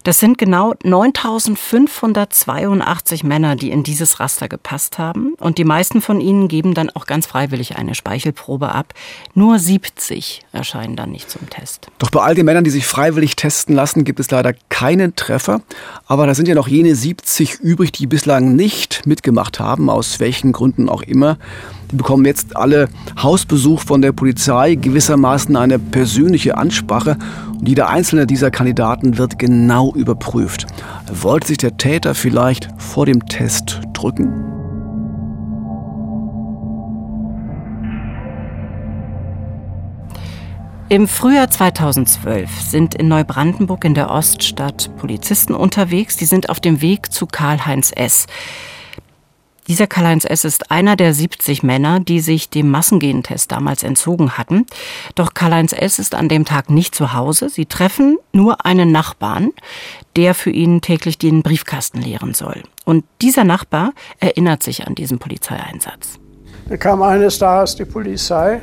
Das 0.05 0.21
sind 0.21 0.37
genau 0.37 0.75
9582 0.85 3.25
Männer, 3.25 3.57
die 3.57 3.71
in 3.71 3.83
dieses 3.83 4.21
Raster 4.21 4.51
gepasst 4.51 4.99
haben. 4.99 5.33
Und 5.41 5.57
die 5.57 5.65
meisten 5.65 6.03
von 6.03 6.21
ihnen 6.21 6.47
geben 6.47 6.75
dann 6.75 6.91
auch 6.91 7.07
ganz 7.07 7.27
freiwillig 7.27 7.77
eine 7.77 7.95
Speichelprobe 7.95 8.71
ab. 8.71 8.93
Nur 9.33 9.59
70 9.59 10.43
erscheinen 10.53 10.95
dann 10.95 11.11
nicht 11.11 11.31
zum 11.31 11.49
Test. 11.49 11.89
Doch 11.99 12.11
bei 12.11 12.21
all 12.21 12.35
den 12.35 12.45
Männern, 12.45 12.65
die 12.65 12.71
sich 12.71 12.87
freiwillig 12.87 13.35
testen 13.35 13.75
lassen, 13.75 14.05
gibt 14.05 14.21
es 14.21 14.31
leider 14.31 14.53
keinen 14.69 15.17
Treffer. 15.17 15.63
Aber 16.07 16.27
da 16.27 16.35
sind 16.35 16.49
ja 16.49 16.55
noch 16.55 16.69
jene 16.69 16.95
70 16.95 17.61
übrig, 17.61 17.91
die 17.91 18.07
bislang 18.07 18.55
nicht 18.55 19.07
mitgemacht 19.07 19.59
haben, 19.59 19.89
aus 19.89 20.21
welchen 20.21 20.53
Gründen 20.53 20.91
auch 20.91 21.03
immer. 21.03 21.39
Die 21.95 21.99
bekommen 21.99 22.25
jetzt 22.25 22.57
alle 22.57 22.89
Hausbesuch 23.23 23.79
von 23.79 24.03
der 24.03 24.11
Polizei, 24.11 24.75
gewissermaßen 24.75 25.55
eine 25.55 25.79
persönliche 25.79 26.59
Ansprache. 26.59 27.17
Und 27.53 27.69
jeder 27.69 27.89
einzelne 27.89 28.27
dieser 28.27 28.51
Kandidaten 28.51 29.17
wird 29.17 29.39
genau 29.39 29.95
überprüft. 29.95 30.67
Wollte 31.23 31.47
sich 31.47 31.59
der 31.59 31.77
Täter 31.77 32.17
vielleicht 32.17 32.69
vor 32.79 33.07
dem 33.07 33.25
Test 33.27 33.81
drücken? 33.93 34.35
Im 40.89 41.07
Frühjahr 41.07 41.49
2012 41.49 42.61
sind 42.61 42.97
in 42.97 43.07
Neubrandenburg 43.07 43.85
in 43.85 43.95
der 43.95 44.11
Oststadt 44.11 44.91
Polizisten 44.97 45.55
unterwegs. 45.55 46.17
Die 46.17 46.25
sind 46.25 46.49
auf 46.49 46.59
dem 46.59 46.83
Weg 46.83 47.13
zu 47.13 47.27
Karl-Heinz 47.29 47.93
S. 47.95 48.27
Dieser 49.67 49.87
Karl-Heinz 49.87 50.27
S. 50.27 50.45
ist 50.45 50.71
einer 50.71 50.95
der 50.95 51.15
70 51.15 51.63
Männer, 51.63 51.99
die 51.99 52.21
sich 52.21 52.51
dem 52.51 52.71
Massengentest 52.71 53.51
damals 53.51 53.83
entzogen 53.83 54.37
hatten. 54.37 54.67
Doch 55.15 55.33
Karl-Heinz 55.33 55.73
S. 55.73 55.99
ist 55.99 56.15
an 56.15 56.29
dem 56.29 56.45
Tag 56.45 56.69
nicht 56.69 56.95
zu 56.95 57.15
Hause. 57.15 57.49
Sie 57.49 57.65
treffen 57.65 58.19
nur 58.33 58.67
einen 58.67 58.93
Nachbarn, 58.93 59.53
der 60.17 60.35
für 60.35 60.51
ihn 60.51 60.83
täglich 60.83 61.17
den 61.17 61.43
Briefkasten 61.43 62.03
leeren 62.03 62.35
soll. 62.35 62.63
Und 62.85 63.07
dieser 63.23 63.45
Nachbar 63.45 63.93
erinnert 64.21 64.63
sich 64.63 64.87
an 64.87 64.95
diesen 64.95 65.19
Polizeieinsatz. 65.19 66.19
Da 66.69 66.77
kam 66.77 67.01
eines 67.01 67.39
Tages 67.39 67.75
die 67.77 67.87
Polizei, 67.87 68.61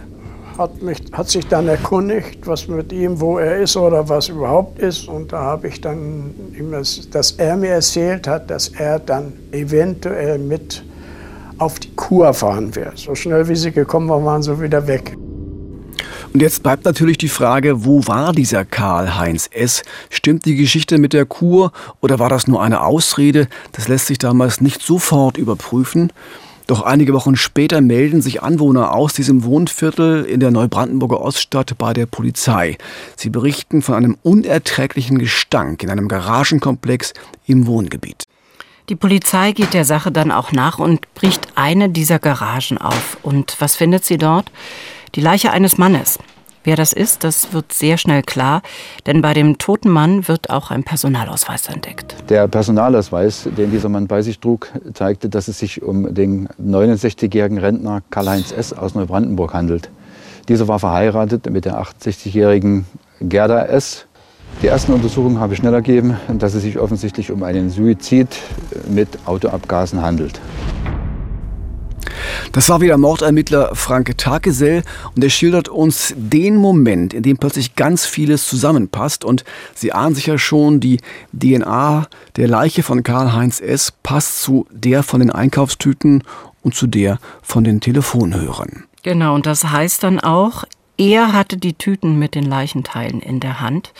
hat, 0.55 0.83
mich, 0.83 1.01
hat 1.13 1.29
sich 1.29 1.47
dann 1.47 1.67
erkundigt, 1.67 2.45
was 2.45 2.67
mit 2.67 2.91
ihm, 2.91 3.19
wo 3.19 3.39
er 3.39 3.57
ist 3.57 3.75
oder 3.75 4.07
was 4.07 4.29
überhaupt 4.29 4.77
ist. 4.77 5.07
Und 5.07 5.33
da 5.33 5.39
habe 5.41 5.67
ich 5.67 5.81
dann, 5.81 6.31
dass 7.11 7.31
er 7.31 7.57
mir 7.57 7.71
erzählt 7.71 8.27
hat, 8.27 8.51
dass 8.51 8.67
er 8.67 8.99
dann 8.99 9.33
eventuell 9.51 10.37
mit 10.37 10.83
auf 11.61 11.79
die 11.79 11.91
Kur 11.95 12.33
fahren 12.33 12.75
wird. 12.75 12.97
So 12.97 13.15
schnell 13.15 13.47
wie 13.47 13.55
sie 13.55 13.71
gekommen 13.71 14.09
waren, 14.09 14.25
waren 14.25 14.43
sie 14.43 14.59
wieder 14.59 14.87
weg. 14.87 15.15
Und 16.33 16.41
jetzt 16.41 16.63
bleibt 16.63 16.85
natürlich 16.85 17.17
die 17.17 17.27
Frage, 17.27 17.85
wo 17.85 18.07
war 18.07 18.31
dieser 18.31 18.63
Karl-Heinz 18.63 19.49
S? 19.51 19.83
Stimmt 20.09 20.45
die 20.45 20.55
Geschichte 20.55 20.97
mit 20.97 21.13
der 21.13 21.25
Kur 21.25 21.71
oder 21.99 22.19
war 22.19 22.29
das 22.29 22.47
nur 22.47 22.61
eine 22.61 22.81
Ausrede? 22.81 23.47
Das 23.73 23.89
lässt 23.89 24.07
sich 24.07 24.17
damals 24.17 24.61
nicht 24.61 24.81
sofort 24.81 25.37
überprüfen. 25.37 26.11
Doch 26.67 26.83
einige 26.83 27.13
Wochen 27.13 27.35
später 27.35 27.81
melden 27.81 28.21
sich 28.21 28.41
Anwohner 28.41 28.93
aus 28.93 29.13
diesem 29.13 29.43
Wohnviertel 29.43 30.23
in 30.23 30.39
der 30.39 30.51
Neubrandenburger 30.51 31.19
Oststadt 31.19 31.77
bei 31.77 31.91
der 31.91 32.05
Polizei. 32.05 32.77
Sie 33.17 33.29
berichten 33.29 33.81
von 33.81 33.95
einem 33.95 34.17
unerträglichen 34.23 35.19
Gestank 35.19 35.83
in 35.83 35.89
einem 35.89 36.07
Garagenkomplex 36.07 37.13
im 37.45 37.67
Wohngebiet. 37.67 38.23
Die 38.89 38.95
Polizei 38.95 39.51
geht 39.51 39.73
der 39.73 39.85
Sache 39.85 40.11
dann 40.11 40.31
auch 40.31 40.51
nach 40.51 40.79
und 40.79 41.13
bricht 41.13 41.47
eine 41.55 41.89
dieser 41.89 42.19
Garagen 42.19 42.77
auf. 42.77 43.17
Und 43.23 43.55
was 43.59 43.75
findet 43.75 44.05
sie 44.05 44.17
dort? 44.17 44.51
Die 45.15 45.21
Leiche 45.21 45.51
eines 45.51 45.77
Mannes. 45.77 46.19
Wer 46.63 46.75
das 46.75 46.93
ist, 46.93 47.23
das 47.23 47.53
wird 47.53 47.73
sehr 47.73 47.97
schnell 47.97 48.21
klar, 48.21 48.61
denn 49.07 49.23
bei 49.23 49.33
dem 49.33 49.57
toten 49.57 49.89
Mann 49.89 50.27
wird 50.27 50.51
auch 50.51 50.69
ein 50.69 50.83
Personalausweis 50.83 51.67
entdeckt. 51.67 52.15
Der 52.29 52.47
Personalausweis, 52.47 53.49
den 53.57 53.71
dieser 53.71 53.89
Mann 53.89 54.05
bei 54.05 54.21
sich 54.21 54.39
trug, 54.39 54.71
zeigte, 54.93 55.27
dass 55.27 55.47
es 55.47 55.57
sich 55.57 55.81
um 55.81 56.13
den 56.13 56.47
69-jährigen 56.61 57.57
Rentner 57.57 58.03
Karl-Heinz 58.11 58.51
S. 58.51 58.73
aus 58.73 58.93
Neubrandenburg 58.93 59.55
handelt. 59.55 59.89
Dieser 60.49 60.67
war 60.67 60.77
verheiratet 60.77 61.49
mit 61.49 61.65
der 61.65 61.81
68-jährigen 61.81 62.85
Gerda 63.21 63.65
S. 63.65 64.05
Die 64.61 64.67
ersten 64.67 64.93
Untersuchungen 64.93 65.39
haben 65.39 65.55
schnell 65.55 65.73
ergeben, 65.73 66.17
dass 66.37 66.53
es 66.53 66.61
sich 66.63 66.77
offensichtlich 66.77 67.31
um 67.31 67.43
einen 67.43 67.69
Suizid 67.69 68.27
mit 68.87 69.09
Autoabgasen 69.25 70.01
handelt. 70.01 70.39
Das 72.51 72.67
war 72.67 72.81
wieder 72.81 72.97
Mordermittler 72.97 73.75
Frank 73.75 74.17
Tagesell 74.17 74.83
und 75.15 75.23
er 75.23 75.29
schildert 75.29 75.69
uns 75.69 76.13
den 76.17 76.57
Moment, 76.57 77.13
in 77.13 77.23
dem 77.23 77.37
plötzlich 77.37 77.75
ganz 77.75 78.05
vieles 78.05 78.45
zusammenpasst 78.45 79.23
und 79.23 79.45
Sie 79.73 79.93
ahnen 79.93 80.15
sich 80.15 80.25
ja 80.25 80.37
schon, 80.37 80.81
die 80.81 80.99
DNA 81.31 82.07
der 82.35 82.47
Leiche 82.49 82.83
von 82.83 83.03
Karl-Heinz 83.03 83.61
S. 83.61 83.93
passt 84.03 84.41
zu 84.41 84.67
der 84.69 85.01
von 85.03 85.21
den 85.21 85.31
Einkaufstüten 85.31 86.23
und 86.61 86.75
zu 86.75 86.87
der 86.87 87.19
von 87.41 87.63
den 87.63 87.79
Telefonhörern. 87.79 88.83
Genau, 89.03 89.33
und 89.33 89.45
das 89.45 89.63
heißt 89.63 90.03
dann 90.03 90.19
auch, 90.19 90.65
er 90.97 91.33
hatte 91.33 91.57
die 91.57 91.73
Tüten 91.73 92.19
mit 92.19 92.35
den 92.35 92.43
Leichenteilen 92.43 93.21
in 93.21 93.39
der 93.39 93.61
Hand 93.61 93.93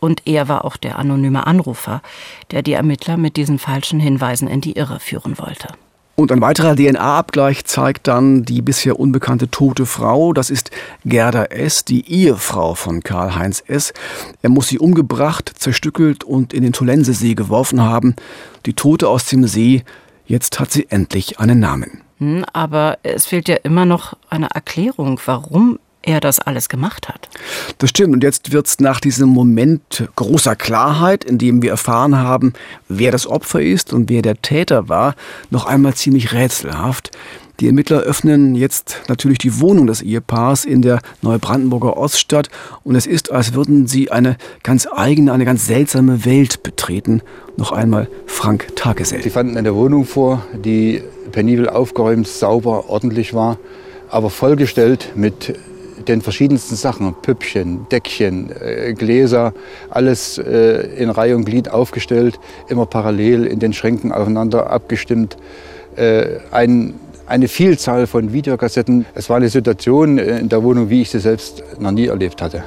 und 0.00 0.26
er 0.26 0.48
war 0.48 0.64
auch 0.64 0.76
der 0.76 0.98
anonyme 0.98 1.46
Anrufer, 1.46 2.02
der 2.50 2.62
die 2.62 2.72
Ermittler 2.74 3.16
mit 3.16 3.36
diesen 3.36 3.58
falschen 3.58 4.00
Hinweisen 4.00 4.48
in 4.48 4.60
die 4.60 4.72
Irre 4.72 5.00
führen 5.00 5.38
wollte. 5.38 5.68
Und 6.16 6.32
ein 6.32 6.40
weiterer 6.40 6.74
DNA-Abgleich 6.74 7.66
zeigt 7.66 8.08
dann 8.08 8.42
die 8.42 8.62
bisher 8.62 8.98
unbekannte 8.98 9.50
tote 9.50 9.84
Frau. 9.84 10.32
Das 10.32 10.48
ist 10.48 10.70
Gerda 11.04 11.44
S., 11.44 11.84
die 11.84 12.10
Ehefrau 12.10 12.74
von 12.74 13.02
Karl-Heinz 13.02 13.62
S. 13.66 13.92
Er 14.40 14.48
muss 14.48 14.68
sie 14.68 14.78
umgebracht, 14.78 15.52
zerstückelt 15.58 16.24
und 16.24 16.54
in 16.54 16.62
den 16.62 16.72
Tolensesee 16.72 17.34
geworfen 17.34 17.82
haben. 17.82 18.16
Die 18.64 18.72
Tote 18.72 19.10
aus 19.10 19.26
dem 19.26 19.46
See, 19.46 19.84
jetzt 20.24 20.58
hat 20.58 20.72
sie 20.72 20.86
endlich 20.88 21.38
einen 21.38 21.60
Namen. 21.60 22.00
Hm, 22.18 22.46
aber 22.50 22.98
es 23.02 23.26
fehlt 23.26 23.46
ja 23.46 23.56
immer 23.56 23.84
noch 23.84 24.14
eine 24.30 24.48
Erklärung, 24.54 25.20
warum 25.26 25.78
er 26.06 26.20
das 26.20 26.38
alles 26.38 26.68
gemacht 26.68 27.08
hat. 27.08 27.28
Das 27.78 27.90
stimmt. 27.90 28.14
Und 28.14 28.22
jetzt 28.22 28.52
wird 28.52 28.66
es 28.66 28.80
nach 28.80 29.00
diesem 29.00 29.28
Moment 29.28 30.08
großer 30.16 30.56
Klarheit, 30.56 31.24
in 31.24 31.36
dem 31.38 31.60
wir 31.62 31.70
erfahren 31.70 32.16
haben, 32.16 32.54
wer 32.88 33.12
das 33.12 33.26
Opfer 33.26 33.60
ist 33.60 33.92
und 33.92 34.08
wer 34.08 34.22
der 34.22 34.40
Täter 34.40 34.88
war, 34.88 35.14
noch 35.50 35.66
einmal 35.66 35.94
ziemlich 35.94 36.32
rätselhaft. 36.32 37.10
Die 37.58 37.68
Ermittler 37.68 38.00
öffnen 38.00 38.54
jetzt 38.54 39.00
natürlich 39.08 39.38
die 39.38 39.60
Wohnung 39.60 39.86
des 39.86 40.02
Ehepaars 40.02 40.66
in 40.66 40.82
der 40.82 41.00
Neubrandenburger 41.22 41.96
Oststadt 41.96 42.50
und 42.84 42.96
es 42.96 43.06
ist, 43.06 43.32
als 43.32 43.54
würden 43.54 43.86
sie 43.86 44.10
eine 44.10 44.36
ganz 44.62 44.86
eigene, 44.94 45.32
eine 45.32 45.46
ganz 45.46 45.66
seltsame 45.66 46.26
Welt 46.26 46.62
betreten. 46.62 47.22
Noch 47.56 47.72
einmal 47.72 48.08
Frank 48.26 48.76
Tagesell. 48.76 49.22
Sie 49.22 49.30
fanden 49.30 49.56
eine 49.56 49.74
Wohnung 49.74 50.04
vor, 50.04 50.44
die 50.52 51.02
penibel 51.32 51.70
aufgeräumt, 51.70 52.28
sauber, 52.28 52.90
ordentlich 52.90 53.32
war, 53.32 53.58
aber 54.10 54.28
vollgestellt 54.28 55.12
mit 55.14 55.54
den 56.08 56.22
verschiedensten 56.22 56.76
Sachen, 56.76 57.14
Püppchen, 57.22 57.86
Deckchen, 57.90 58.50
äh, 58.60 58.94
Gläser, 58.94 59.52
alles 59.90 60.38
äh, 60.38 60.88
in 60.96 61.10
Reihe 61.10 61.36
und 61.36 61.44
Glied 61.44 61.70
aufgestellt, 61.70 62.38
immer 62.68 62.86
parallel 62.86 63.46
in 63.46 63.58
den 63.58 63.72
Schränken 63.72 64.12
aufeinander 64.12 64.70
abgestimmt. 64.70 65.36
Äh, 65.96 66.38
ein, 66.50 66.94
eine 67.26 67.48
Vielzahl 67.48 68.06
von 68.06 68.32
Videokassetten. 68.32 69.06
Es 69.14 69.28
war 69.28 69.36
eine 69.36 69.48
Situation 69.48 70.18
in 70.18 70.48
der 70.48 70.62
Wohnung, 70.62 70.90
wie 70.90 71.02
ich 71.02 71.10
sie 71.10 71.20
selbst 71.20 71.62
noch 71.78 71.90
nie 71.90 72.06
erlebt 72.06 72.40
hatte. 72.40 72.62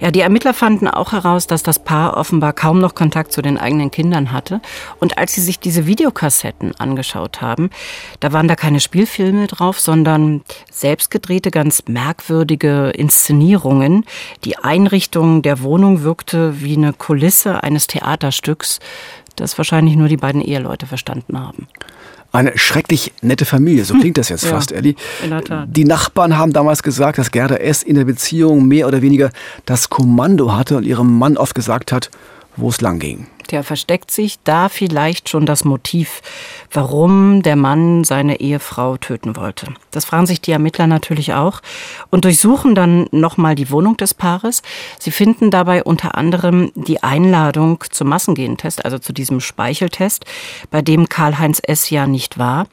Ja, 0.00 0.10
die 0.10 0.20
Ermittler 0.20 0.52
fanden 0.52 0.88
auch 0.88 1.12
heraus, 1.12 1.46
dass 1.46 1.62
das 1.62 1.78
Paar 1.78 2.16
offenbar 2.16 2.52
kaum 2.52 2.78
noch 2.80 2.94
Kontakt 2.94 3.32
zu 3.32 3.42
den 3.42 3.58
eigenen 3.58 3.90
Kindern 3.90 4.32
hatte. 4.32 4.60
Und 5.00 5.18
als 5.18 5.34
sie 5.34 5.40
sich 5.40 5.58
diese 5.58 5.86
Videokassetten 5.86 6.74
angeschaut 6.78 7.40
haben, 7.40 7.70
da 8.20 8.32
waren 8.32 8.48
da 8.48 8.56
keine 8.56 8.80
Spielfilme 8.80 9.46
drauf, 9.46 9.80
sondern 9.80 10.42
selbstgedrehte, 10.70 11.50
ganz 11.50 11.84
merkwürdige 11.88 12.90
Inszenierungen. 12.90 14.04
Die 14.44 14.58
Einrichtung 14.58 15.42
der 15.42 15.62
Wohnung 15.62 16.02
wirkte 16.02 16.60
wie 16.60 16.76
eine 16.76 16.92
Kulisse 16.92 17.62
eines 17.62 17.86
Theaterstücks, 17.86 18.80
das 19.36 19.56
wahrscheinlich 19.58 19.96
nur 19.96 20.08
die 20.08 20.16
beiden 20.16 20.40
Eheleute 20.40 20.86
verstanden 20.86 21.38
haben. 21.38 21.68
Eine 22.32 22.56
schrecklich 22.58 23.12
nette 23.22 23.44
Familie, 23.44 23.84
so 23.84 23.94
klingt 23.94 24.18
das 24.18 24.28
jetzt 24.28 24.44
ja, 24.44 24.50
fast, 24.50 24.72
Elli. 24.72 24.96
In 25.24 25.30
der 25.30 25.42
Tat. 25.42 25.68
Die 25.70 25.84
Nachbarn 25.84 26.36
haben 26.36 26.52
damals 26.52 26.82
gesagt, 26.82 27.18
dass 27.18 27.30
Gerda 27.30 27.56
S. 27.56 27.82
in 27.82 27.94
der 27.94 28.04
Beziehung 28.04 28.66
mehr 28.66 28.86
oder 28.88 29.02
weniger 29.02 29.30
das 29.64 29.88
Kommando 29.88 30.54
hatte 30.54 30.76
und 30.76 30.84
ihrem 30.84 31.18
Mann 31.18 31.36
oft 31.36 31.54
gesagt 31.54 31.92
hat, 31.92 32.10
wo 32.56 32.68
es 32.68 32.80
lang 32.80 32.98
ging. 32.98 33.26
Tja, 33.46 33.62
versteckt 33.62 34.10
sich 34.10 34.38
da 34.42 34.68
vielleicht 34.68 35.28
schon 35.28 35.46
das 35.46 35.64
Motiv, 35.64 36.20
warum 36.72 37.42
der 37.42 37.54
Mann 37.54 38.02
seine 38.02 38.40
Ehefrau 38.40 38.96
töten 38.96 39.36
wollte? 39.36 39.68
Das 39.92 40.04
fragen 40.04 40.26
sich 40.26 40.40
die 40.40 40.50
Ermittler 40.50 40.88
natürlich 40.88 41.34
auch 41.34 41.60
und 42.10 42.24
durchsuchen 42.24 42.74
dann 42.74 43.06
nochmal 43.12 43.54
die 43.54 43.70
Wohnung 43.70 43.96
des 43.96 44.14
Paares. 44.14 44.62
Sie 44.98 45.12
finden 45.12 45.52
dabei 45.52 45.84
unter 45.84 46.16
anderem 46.16 46.72
die 46.74 47.04
Einladung 47.04 47.84
zum 47.90 48.08
Massengentest, 48.08 48.84
also 48.84 48.98
zu 48.98 49.12
diesem 49.12 49.40
Speicheltest, 49.40 50.24
bei 50.70 50.82
dem 50.82 51.08
Karl-Heinz 51.08 51.60
S. 51.64 51.90
ja 51.90 52.08
nicht 52.08 52.38
war. 52.38 52.66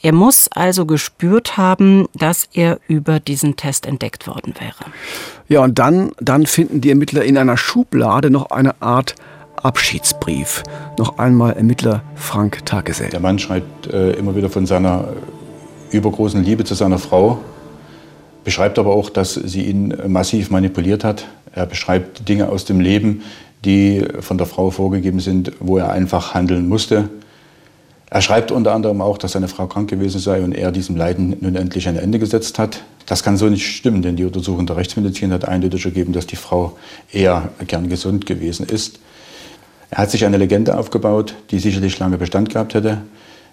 Er 0.00 0.12
muss 0.12 0.48
also 0.52 0.86
gespürt 0.86 1.56
haben, 1.56 2.06
dass 2.14 2.48
er 2.52 2.78
über 2.86 3.18
diesen 3.18 3.56
Test 3.56 3.84
entdeckt 3.84 4.28
worden 4.28 4.54
wäre. 4.60 4.92
Ja, 5.48 5.64
und 5.64 5.80
dann, 5.80 6.12
dann 6.20 6.46
finden 6.46 6.80
die 6.80 6.90
Ermittler 6.90 7.24
in 7.24 7.36
einer 7.36 7.56
Schublade 7.56 8.30
noch 8.30 8.50
eine 8.52 8.80
Art 8.80 9.16
Abschiedsbrief. 9.62 10.62
Noch 10.98 11.18
einmal 11.18 11.54
Ermittler 11.54 12.02
Frank 12.14 12.64
Tagesell. 12.66 13.10
Der 13.10 13.20
Mann 13.20 13.38
schreibt 13.38 13.86
äh, 13.86 14.12
immer 14.12 14.34
wieder 14.36 14.48
von 14.48 14.66
seiner 14.66 15.08
übergroßen 15.90 16.42
Liebe 16.42 16.64
zu 16.64 16.74
seiner 16.74 16.98
Frau, 16.98 17.38
beschreibt 18.44 18.78
aber 18.78 18.94
auch, 18.94 19.10
dass 19.10 19.34
sie 19.34 19.64
ihn 19.64 19.94
massiv 20.06 20.50
manipuliert 20.50 21.04
hat. 21.04 21.26
Er 21.52 21.66
beschreibt 21.66 22.28
Dinge 22.28 22.48
aus 22.48 22.64
dem 22.64 22.80
Leben, 22.80 23.22
die 23.64 24.04
von 24.20 24.38
der 24.38 24.46
Frau 24.46 24.70
vorgegeben 24.70 25.20
sind, 25.20 25.52
wo 25.60 25.78
er 25.78 25.90
einfach 25.90 26.34
handeln 26.34 26.68
musste. 26.68 27.10
Er 28.12 28.22
schreibt 28.22 28.50
unter 28.50 28.72
anderem 28.72 29.00
auch, 29.00 29.18
dass 29.18 29.32
seine 29.32 29.46
Frau 29.46 29.66
krank 29.66 29.88
gewesen 29.88 30.18
sei 30.18 30.42
und 30.42 30.52
er 30.52 30.72
diesem 30.72 30.96
Leiden 30.96 31.36
nun 31.40 31.54
endlich 31.54 31.86
ein 31.86 31.96
Ende 31.96 32.18
gesetzt 32.18 32.58
hat. 32.58 32.82
Das 33.06 33.22
kann 33.22 33.36
so 33.36 33.46
nicht 33.46 33.66
stimmen, 33.66 34.02
denn 34.02 34.16
die 34.16 34.24
Untersuchung 34.24 34.66
der 34.66 34.76
Rechtsmedizin 34.76 35.32
hat 35.32 35.46
eindeutig 35.46 35.84
ergeben, 35.84 36.12
dass 36.12 36.26
die 36.26 36.36
Frau 36.36 36.76
eher 37.12 37.50
gern 37.68 37.88
gesund 37.88 38.26
gewesen 38.26 38.66
ist. 38.66 38.98
Er 39.90 39.98
hat 39.98 40.10
sich 40.10 40.24
eine 40.24 40.36
Legende 40.36 40.76
aufgebaut, 40.76 41.34
die 41.50 41.58
sicherlich 41.58 41.98
lange 41.98 42.16
Bestand 42.16 42.50
gehabt 42.50 42.74
hätte. 42.74 43.02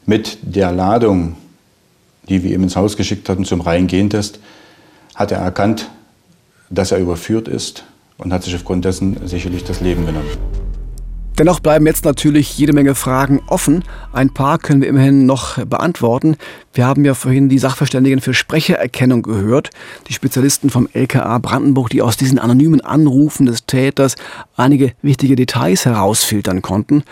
Mit 0.06 0.38
der 0.42 0.72
Ladung, 0.72 1.36
die 2.30 2.44
wir 2.44 2.54
ihm 2.54 2.64
ins 2.64 2.76
Haus 2.76 2.96
geschickt 2.96 3.28
hatten 3.28 3.44
zum 3.44 3.62
reinen 3.62 3.88
Gentest, 3.88 4.40
hat 5.16 5.32
er 5.32 5.40
erkannt, 5.40 5.90
dass 6.70 6.92
er 6.92 7.00
überführt 7.00 7.48
ist 7.48 7.86
und 8.18 8.32
hat 8.34 8.44
sich 8.44 8.56
aufgrund 8.56 8.86
dessen 8.86 9.28
sicherlich 9.28 9.64
das 9.64 9.82
Leben 9.82 10.06
genommen. 10.06 10.67
Dennoch 11.38 11.60
bleiben 11.60 11.86
jetzt 11.86 12.04
natürlich 12.04 12.58
jede 12.58 12.74
Menge 12.74 12.96
Fragen 12.96 13.44
offen. 13.46 13.84
Ein 14.12 14.34
paar 14.34 14.58
können 14.58 14.82
wir 14.82 14.88
immerhin 14.88 15.28
noch 15.28 15.64
beantworten. 15.66 16.36
Wir 16.74 16.88
haben 16.88 17.06
ja 17.06 17.14
vorhin 17.14 17.48
die 17.48 17.60
Sachverständigen 17.60 18.22
für 18.22 18.34
Sprechererkennung 18.34 19.22
gehört, 19.22 19.70
die 20.08 20.14
Spezialisten 20.14 20.72
vom 20.72 20.90
LKA 20.94 21.38
Brandenburg, 21.38 21.92
die 21.92 22.02
aus 22.02 22.18
diesen 22.18 22.40
anonymen 22.40 22.82
Anrufen 22.82 23.46
des 23.46 23.68
Täters 23.68 24.16
einige 24.56 24.94
wichtige 25.04 25.36
Details 25.36 25.86
herausfiltern 25.86 26.64
konnten. 26.64 27.04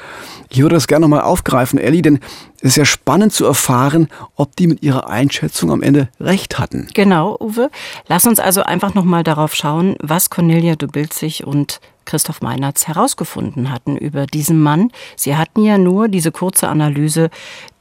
Ich 0.50 0.60
würde 0.60 0.74
das 0.74 0.88
gerne 0.88 1.04
nochmal 1.04 1.22
aufgreifen, 1.22 1.78
Elli, 1.78 2.02
denn 2.02 2.20
es 2.62 2.70
ist 2.70 2.78
ja 2.78 2.86
spannend 2.86 3.32
zu 3.32 3.46
erfahren, 3.46 4.08
ob 4.36 4.56
die 4.56 4.66
mit 4.66 4.82
ihrer 4.82 5.08
Einschätzung 5.08 5.72
am 5.72 5.84
Ende 5.84 6.10
recht 6.20 6.58
hatten. 6.58 6.88
Genau, 6.96 7.38
Uwe. 7.40 7.70
Lass 8.08 8.26
uns 8.26 8.40
also 8.40 8.64
einfach 8.64 8.96
nochmal 8.96 9.24
darauf 9.24 9.54
schauen, 9.54 9.96
was 10.00 10.32
Cornelia 10.32 10.76
Dubilzig 10.76 11.46
und 11.46 11.80
Christoph 12.06 12.42
Meinertz 12.42 12.88
herausgefunden 12.88 13.72
hatten 13.72 13.98
über 13.98 14.26
diesen 14.26 14.62
Mann. 14.62 14.92
Sie 15.16 15.36
hatten 15.36 15.64
ja 15.64 15.78
nur 15.78 16.08
diese 16.08 16.32
kurze 16.32 16.68
Analyse 16.68 17.30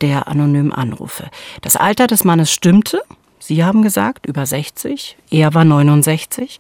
der 0.01 0.29
anonymen 0.29 0.73
Anrufe. 0.73 1.31
Das 1.63 1.77
Alter 1.77 2.07
des 2.07 2.25
Mannes 2.25 2.51
stimmte. 2.51 3.03
Sie 3.47 3.63
haben 3.63 3.83
gesagt, 3.83 4.25
über 4.25 4.47
60. 4.47 5.19
Er 5.29 5.53
war 5.53 5.67
69. 5.67 6.59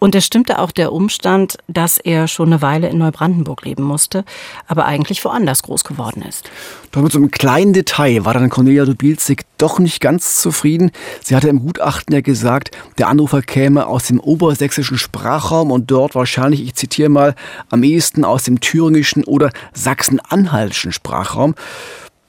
Und 0.00 0.16
es 0.16 0.26
stimmte 0.26 0.58
auch 0.58 0.72
der 0.72 0.92
Umstand, 0.92 1.58
dass 1.68 1.96
er 1.96 2.26
schon 2.26 2.48
eine 2.48 2.60
Weile 2.60 2.88
in 2.88 2.98
Neubrandenburg 2.98 3.64
leben 3.64 3.84
musste, 3.84 4.24
aber 4.66 4.86
eigentlich 4.86 5.24
woanders 5.24 5.62
groß 5.62 5.84
geworden 5.84 6.22
ist. 6.22 6.50
Doch 6.90 7.02
mit 7.02 7.12
so 7.12 7.18
einem 7.18 7.30
kleinen 7.30 7.72
Detail 7.72 8.24
war 8.24 8.34
dann 8.34 8.50
Cornelia 8.50 8.84
Dubilzig 8.84 9.44
doch 9.58 9.78
nicht 9.78 10.00
ganz 10.00 10.40
zufrieden. 10.40 10.90
Sie 11.22 11.36
hatte 11.36 11.46
im 11.46 11.60
Gutachten 11.60 12.12
ja 12.12 12.20
gesagt, 12.20 12.72
der 12.98 13.06
Anrufer 13.06 13.40
käme 13.40 13.86
aus 13.86 14.08
dem 14.08 14.18
obersächsischen 14.18 14.98
Sprachraum 14.98 15.70
und 15.70 15.92
dort 15.92 16.16
wahrscheinlich, 16.16 16.64
ich 16.64 16.74
zitiere 16.74 17.10
mal, 17.10 17.36
am 17.70 17.84
ehesten 17.84 18.24
aus 18.24 18.42
dem 18.42 18.58
thüringischen 18.58 19.22
oder 19.22 19.52
sachsen-anhaltischen 19.72 20.90
Sprachraum. 20.90 21.54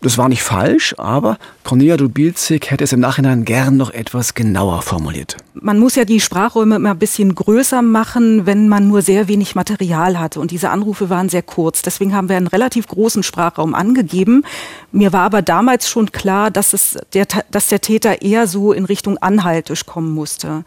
Das 0.05 0.19
war 0.19 0.29
nicht 0.29 0.43
falsch, 0.43 0.93
aber 0.99 1.39
Cornelia 1.63 1.97
Dubilzig 1.97 2.69
hätte 2.69 2.83
es 2.83 2.93
im 2.93 2.99
Nachhinein 2.99 3.43
gern 3.43 3.75
noch 3.75 3.89
etwas 3.89 4.35
genauer 4.35 4.83
formuliert. 4.83 5.35
Man 5.55 5.79
muss 5.79 5.95
ja 5.95 6.05
die 6.05 6.19
Sprachräume 6.19 6.75
immer 6.75 6.91
ein 6.91 6.99
bisschen 6.99 7.33
größer 7.33 7.81
machen, 7.81 8.45
wenn 8.45 8.67
man 8.69 8.87
nur 8.87 9.01
sehr 9.01 9.27
wenig 9.27 9.55
Material 9.55 10.19
hatte. 10.19 10.39
Und 10.39 10.51
diese 10.51 10.69
Anrufe 10.69 11.09
waren 11.09 11.27
sehr 11.27 11.41
kurz. 11.41 11.81
Deswegen 11.81 12.13
haben 12.13 12.29
wir 12.29 12.37
einen 12.37 12.45
relativ 12.45 12.85
großen 12.85 13.23
Sprachraum 13.23 13.73
angegeben. 13.73 14.43
Mir 14.91 15.11
war 15.11 15.23
aber 15.23 15.41
damals 15.41 15.89
schon 15.89 16.11
klar, 16.11 16.51
dass, 16.51 16.73
es 16.73 16.99
der, 17.15 17.25
dass 17.49 17.65
der 17.65 17.81
Täter 17.81 18.21
eher 18.21 18.45
so 18.45 18.73
in 18.73 18.85
Richtung 18.85 19.17
Anhaltisch 19.17 19.87
kommen 19.87 20.13
musste. 20.13 20.65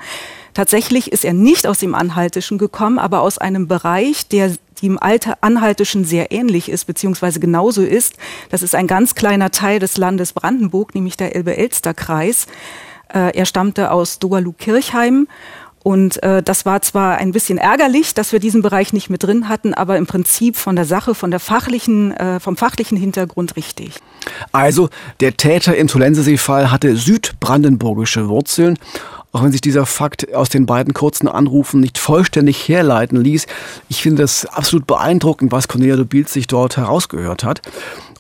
Tatsächlich 0.59 1.13
ist 1.13 1.25
er 1.25 1.35
nicht 1.35 1.69
aus 1.69 1.79
dem 1.79 1.95
Anhaltischen 1.95 2.59
gekommen, 2.59 2.99
aber 2.99 3.21
aus 3.21 3.39
einem 3.39 3.69
Bereich, 3.69 4.27
der 4.27 4.57
dem 4.83 5.01
Alter 5.01 5.39
Anhaltischen 5.41 6.05
sehr 6.05 6.33
ähnlich 6.33 6.69
ist, 6.69 6.87
beziehungsweise 6.87 7.39
genauso 7.39 7.85
ist. 7.85 8.17
Das 8.51 8.65
ist 8.65 8.75
ein 8.75 8.89
ganz 8.89 9.15
kleiner 9.15 9.53
Teil 9.53 9.79
des 9.79 9.97
Landes 9.99 10.33
Brandenburg, 10.33 10.97
nämlich 10.97 11.17
der 11.17 11.37
Elbe-Elster-Kreis. 11.37 12.49
Äh, 13.15 13.39
er 13.39 13.47
stammte 13.47 13.93
aus 13.93 14.19
Doalu-Kirchheim 14.19 15.29
und 15.85 16.21
äh, 16.25 16.43
das 16.43 16.67
war 16.67 16.83
zwar 16.83 17.19
ein 17.19 17.31
bisschen 17.31 17.59
ärgerlich, 17.59 18.13
dass 18.13 18.33
wir 18.33 18.41
diesen 18.41 18.61
Bereich 18.61 18.93
nicht 18.93 19.11
mit 19.11 19.23
drin 19.23 19.49
hatten, 19.49 19.75
aber 19.75 19.97
im 19.97 20.07
Prinzip 20.07 20.57
von 20.57 20.75
der 20.75 20.85
Sache, 20.85 21.15
von 21.15 21.31
der 21.31 21.41
fachlichen, 21.41 22.13
äh, 22.13 22.41
vom 22.41 22.57
fachlichen 22.57 22.99
Hintergrund 22.99 23.55
richtig. 23.55 23.93
Also 24.51 24.91
der 25.21 25.37
Täter 25.37 25.77
im 25.77 25.87
Tolensesee-Fall 25.87 26.73
hatte 26.73 26.97
südbrandenburgische 26.97 28.29
Wurzeln 28.29 28.77
auch 29.33 29.43
wenn 29.43 29.53
sich 29.53 29.61
dieser 29.61 29.87
Fakt 29.87 30.35
aus 30.35 30.49
den 30.49 30.67
beiden 30.67 30.95
kurzen 30.95 31.29
Anrufen 31.29 31.81
nicht 31.81 31.99
vollständig 31.99 32.69
herleiten 32.69 33.23
ließ. 33.23 33.47
Ich 33.89 34.03
finde 34.03 34.23
das 34.23 34.47
absolut 34.47 34.87
beeindruckend, 34.87 35.53
was 35.53 35.69
Cornelia 35.69 35.97
de 35.97 36.25
sich 36.25 36.47
dort 36.47 36.77
herausgehört 36.77 37.45
hat. 37.45 37.63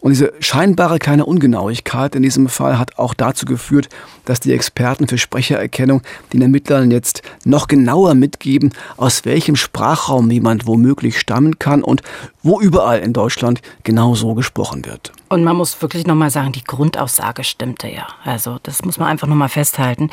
Und 0.00 0.10
diese 0.10 0.32
scheinbare 0.40 0.98
kleine 0.98 1.26
Ungenauigkeit 1.26 2.14
in 2.14 2.22
diesem 2.22 2.48
Fall 2.48 2.78
hat 2.78 2.98
auch 2.98 3.14
dazu 3.14 3.46
geführt, 3.46 3.88
dass 4.24 4.40
die 4.40 4.52
Experten 4.52 5.08
für 5.08 5.18
Sprechererkennung 5.18 6.02
den 6.32 6.42
Ermittlern 6.42 6.90
jetzt 6.90 7.22
noch 7.44 7.66
genauer 7.66 8.14
mitgeben, 8.14 8.72
aus 8.96 9.24
welchem 9.24 9.56
Sprachraum 9.56 10.30
jemand 10.30 10.66
womöglich 10.66 11.18
stammen 11.18 11.58
kann 11.58 11.82
und 11.82 12.02
wo 12.42 12.60
überall 12.60 13.00
in 13.00 13.12
Deutschland 13.12 13.60
genau 13.82 14.14
so 14.14 14.34
gesprochen 14.34 14.86
wird. 14.86 15.12
Und 15.28 15.44
man 15.44 15.56
muss 15.56 15.82
wirklich 15.82 16.06
nochmal 16.06 16.30
sagen, 16.30 16.52
die 16.52 16.64
Grundaussage 16.64 17.44
stimmte 17.44 17.88
ja. 17.88 18.06
Also 18.24 18.58
das 18.62 18.84
muss 18.84 18.98
man 18.98 19.08
einfach 19.08 19.26
nochmal 19.26 19.50
festhalten. 19.50 20.10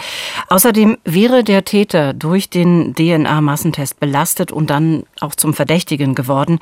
Außerdem 0.50 0.98
wäre 1.06 1.44
der 1.44 1.64
Täter 1.64 2.14
durch 2.14 2.50
den 2.50 2.94
DNA-Massentest 2.96 4.00
belastet 4.00 4.52
und 4.52 4.70
dann 4.70 5.04
auch 5.22 5.36
zum 5.36 5.54
Verdächtigen 5.54 6.16
geworden, 6.16 6.60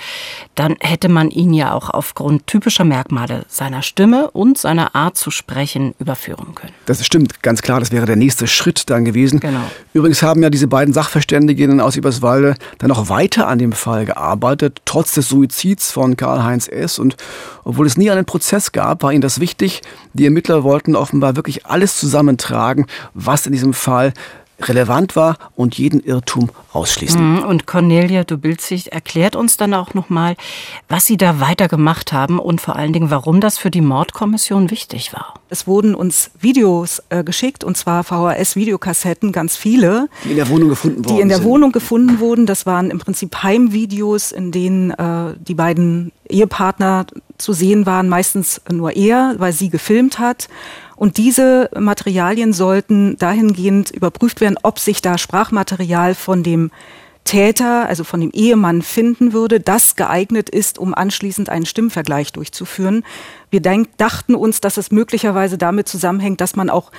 dann 0.54 0.76
hätte 0.80 1.10
man 1.10 1.32
ihn 1.32 1.54
ja 1.54 1.74
auch 1.74 1.90
aufgrund 1.90 2.46
typischer 2.46 2.84
Merkmale 2.84 3.13
seiner 3.48 3.82
Stimme 3.82 4.32
und 4.32 4.58
seiner 4.58 4.96
Art 4.96 5.18
zu 5.18 5.32
sprechen 5.32 5.94
überführen 6.00 6.56
können. 6.56 6.74
Das 6.86 7.06
stimmt, 7.06 7.42
ganz 7.42 7.62
klar, 7.62 7.80
das 7.80 7.92
wäre 7.92 8.06
der 8.06 8.16
nächste 8.16 8.48
Schritt 8.48 8.90
dann 8.90 9.06
gewesen. 9.06 9.40
Genau. 9.40 9.64
Übrigens 9.94 10.22
haben 10.22 10.44
ja 10.44 10.50
diese 10.50 10.68
beiden 10.68 10.94
Sachverständigen 10.94 11.80
aus 11.80 11.98
Eberswalde 11.98 12.56
dann 12.80 12.90
noch 12.90 13.10
weiter 13.10 13.48
an 13.48 13.60
dem 13.60 13.72
Fall 13.72 14.06
gearbeitet, 14.06 14.82
trotz 14.86 15.14
des 15.14 15.30
Suizids 15.30 15.92
von 15.92 16.18
Karl-Heinz 16.18 16.68
S. 16.68 17.00
Und 17.00 17.16
obwohl 17.64 17.88
es 17.88 17.98
nie 17.98 18.10
einen 18.10 18.26
Prozess 18.26 18.72
gab, 18.72 19.04
war 19.04 19.12
ihnen 19.12 19.22
das 19.22 19.40
wichtig. 19.40 19.82
Die 20.14 20.26
Ermittler 20.26 20.64
wollten 20.64 20.96
offenbar 20.96 21.36
wirklich 21.36 21.66
alles 21.66 21.98
zusammentragen, 21.98 22.86
was 23.14 23.46
in 23.46 23.52
diesem 23.52 23.74
Fall 23.74 24.14
relevant 24.70 25.16
war 25.16 25.38
und 25.56 25.78
jeden 25.78 26.00
Irrtum 26.00 26.50
ausschließen. 26.72 27.36
Mhm, 27.36 27.44
und 27.44 27.68
Cornelia 27.68 28.24
Dubilzig 28.24 28.92
erklärt 28.92 29.36
uns 29.36 29.58
dann 29.58 29.74
auch 29.74 29.94
nochmal, 29.94 30.36
was 30.90 31.06
Sie 31.06 31.18
da 31.18 31.40
weiter 31.40 31.68
gemacht 31.68 32.14
haben 32.14 32.40
und 32.40 32.62
vor 32.62 32.76
allen 32.76 32.94
Dingen, 32.94 33.10
warum 33.10 33.42
das 33.42 33.58
für 33.58 33.72
die 33.72 33.82
Mordkommission 33.82 34.72
wichtig 34.72 35.14
war. 35.14 35.36
Es 35.50 35.68
wurden 35.68 35.96
uns 35.96 36.32
Videos 36.40 37.04
äh, 37.10 37.24
geschickt, 37.24 37.64
und 37.64 37.78
zwar 37.78 38.04
VHS-Videokassetten, 38.04 39.32
ganz 39.32 39.56
viele. 39.56 40.10
Die 40.24 40.32
in 40.32 40.38
der 40.38 40.50
Wohnung 40.50 40.70
gefunden 40.70 41.06
wurden. 41.06 41.16
Die 41.16 41.22
in 41.22 41.30
der 41.30 41.38
sind. 41.38 41.48
Wohnung 41.48 41.72
gefunden 41.72 42.20
wurden. 42.20 42.46
Das 42.46 42.66
waren 42.66 42.90
im 42.90 43.00
Prinzip 43.00 43.44
Heimvideos, 43.44 44.32
in 44.32 44.52
denen 44.52 44.92
äh, 44.92 45.36
die 45.40 45.54
beiden 45.54 46.12
Ehepartner 46.28 47.06
zu 47.38 47.54
sehen 47.54 47.86
waren, 47.86 48.10
meistens 48.10 48.62
nur 48.72 48.96
er, 48.96 49.36
weil 49.38 49.54
sie 49.54 49.70
gefilmt 49.70 50.20
hat. 50.20 50.48
Und 51.04 51.18
diese 51.18 51.70
Materialien 51.78 52.54
sollten 52.54 53.18
dahingehend 53.18 53.92
überprüft 53.92 54.40
werden, 54.40 54.58
ob 54.64 54.80
sich 54.80 55.02
da 55.02 55.18
Sprachmaterial 55.18 56.16
von 56.16 56.44
dem 56.44 56.72
Täter, 57.26 57.90
also 57.90 58.06
von 58.06 58.22
dem 58.22 58.32
Ehemann 58.32 58.82
finden 58.82 59.34
würde, 59.34 59.60
das 59.60 59.98
geeignet 59.98 60.50
ist, 60.50 60.80
um 60.80 60.94
anschließend 60.94 61.50
einen 61.50 61.66
Stimmvergleich 61.66 62.32
durchzuführen. 62.32 63.04
Wir 63.50 63.60
dachten 63.60 64.34
uns, 64.34 64.62
dass 64.62 64.78
es 64.78 64.92
möglicherweise 64.92 65.58
damit 65.58 65.90
zusammenhängt, 65.90 66.40
dass 66.40 66.56
man 66.56 66.70
auch 66.70 66.90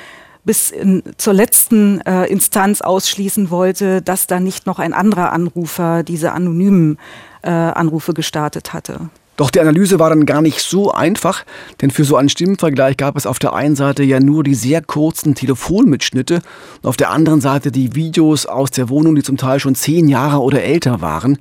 bis 0.44 0.70
in, 0.70 1.02
zur 1.16 1.32
letzten 1.32 2.02
äh, 2.02 2.26
Instanz 2.26 2.82
ausschließen 2.82 3.48
wollte, 3.48 4.02
dass 4.02 4.26
da 4.26 4.38
nicht 4.38 4.66
noch 4.66 4.80
ein 4.80 4.92
anderer 4.92 5.32
Anrufer 5.32 6.02
diese 6.02 6.32
anonymen 6.32 6.98
äh, 7.40 7.48
Anrufe 7.48 8.12
gestartet 8.12 8.74
hatte. 8.74 9.08
Doch 9.36 9.50
die 9.50 9.60
Analyse 9.60 9.98
war 9.98 10.10
dann 10.10 10.26
gar 10.26 10.42
nicht 10.42 10.60
so 10.60 10.92
einfach, 10.92 11.44
denn 11.80 11.90
für 11.90 12.04
so 12.04 12.16
einen 12.16 12.28
Stimmenvergleich 12.28 12.96
gab 12.96 13.16
es 13.16 13.26
auf 13.26 13.40
der 13.40 13.52
einen 13.52 13.74
Seite 13.74 14.04
ja 14.04 14.20
nur 14.20 14.44
die 14.44 14.54
sehr 14.54 14.80
kurzen 14.80 15.34
Telefonmitschnitte 15.34 16.40
und 16.82 16.88
auf 16.88 16.96
der 16.96 17.10
anderen 17.10 17.40
Seite 17.40 17.72
die 17.72 17.96
Videos 17.96 18.46
aus 18.46 18.70
der 18.70 18.88
Wohnung, 18.88 19.16
die 19.16 19.24
zum 19.24 19.36
Teil 19.36 19.58
schon 19.58 19.74
zehn 19.74 20.06
Jahre 20.06 20.40
oder 20.40 20.62
älter 20.62 21.00
waren. 21.00 21.38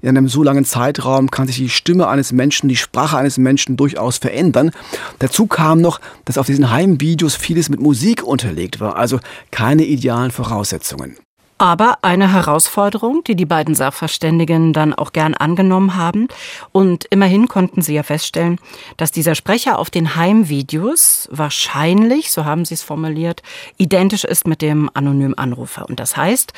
In 0.00 0.08
einem 0.08 0.28
so 0.28 0.42
langen 0.42 0.64
Zeitraum 0.64 1.30
kann 1.30 1.46
sich 1.46 1.56
die 1.56 1.68
Stimme 1.68 2.08
eines 2.08 2.32
Menschen, 2.32 2.68
die 2.68 2.76
Sprache 2.76 3.18
eines 3.18 3.36
Menschen 3.36 3.76
durchaus 3.76 4.18
verändern. 4.18 4.70
Dazu 5.18 5.46
kam 5.46 5.80
noch, 5.80 6.00
dass 6.24 6.38
auf 6.38 6.46
diesen 6.46 6.70
Heimvideos 6.70 7.36
vieles 7.36 7.68
mit 7.68 7.80
Musik 7.80 8.22
unterlegt 8.22 8.80
war, 8.80 8.96
also 8.96 9.20
keine 9.50 9.84
idealen 9.84 10.30
Voraussetzungen. 10.30 11.16
Aber 11.56 11.98
eine 12.02 12.32
Herausforderung, 12.32 13.22
die 13.24 13.36
die 13.36 13.46
beiden 13.46 13.74
Sachverständigen 13.74 14.72
dann 14.72 14.92
auch 14.92 15.12
gern 15.12 15.34
angenommen 15.34 15.96
haben. 15.96 16.28
Und 16.72 17.04
immerhin 17.10 17.46
konnten 17.46 17.80
sie 17.80 17.94
ja 17.94 18.02
feststellen, 18.02 18.58
dass 18.96 19.12
dieser 19.12 19.34
Sprecher 19.34 19.78
auf 19.78 19.88
den 19.88 20.16
Heimvideos 20.16 21.28
wahrscheinlich, 21.30 22.32
so 22.32 22.44
haben 22.44 22.64
sie 22.64 22.74
es 22.74 22.82
formuliert, 22.82 23.42
identisch 23.76 24.24
ist 24.24 24.46
mit 24.48 24.62
dem 24.62 24.90
anonymen 24.94 25.38
Anrufer. 25.38 25.88
Und 25.88 26.00
das 26.00 26.16
heißt, 26.16 26.52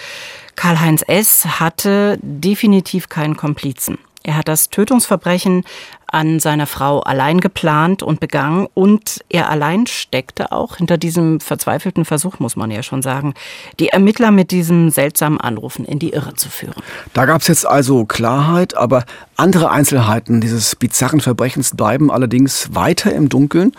Karl-Heinz 0.56 1.04
S. 1.06 1.60
hatte 1.60 2.18
definitiv 2.22 3.08
keinen 3.10 3.36
Komplizen. 3.36 3.98
Er 4.22 4.36
hat 4.36 4.48
das 4.48 4.70
Tötungsverbrechen 4.70 5.64
an 6.16 6.40
seiner 6.40 6.66
Frau 6.66 7.00
allein 7.00 7.42
geplant 7.42 8.02
und 8.02 8.20
begangen 8.20 8.68
und 8.72 9.22
er 9.28 9.50
allein 9.50 9.86
steckte 9.86 10.50
auch 10.50 10.78
hinter 10.78 10.96
diesem 10.96 11.40
verzweifelten 11.40 12.06
Versuch, 12.06 12.38
muss 12.38 12.56
man 12.56 12.70
ja 12.70 12.82
schon 12.82 13.02
sagen, 13.02 13.34
die 13.78 13.88
Ermittler 13.88 14.30
mit 14.30 14.50
diesen 14.50 14.90
seltsamen 14.90 15.38
Anrufen 15.38 15.84
in 15.84 15.98
die 15.98 16.14
Irre 16.14 16.32
zu 16.32 16.48
führen. 16.48 16.82
Da 17.12 17.26
gab 17.26 17.42
es 17.42 17.48
jetzt 17.48 17.66
also 17.66 18.06
Klarheit, 18.06 18.74
aber 18.78 19.04
andere 19.36 19.70
Einzelheiten 19.70 20.40
dieses 20.40 20.74
bizarren 20.74 21.20
Verbrechens 21.20 21.76
bleiben 21.76 22.10
allerdings 22.10 22.74
weiter 22.74 23.12
im 23.12 23.28
Dunkeln. 23.28 23.72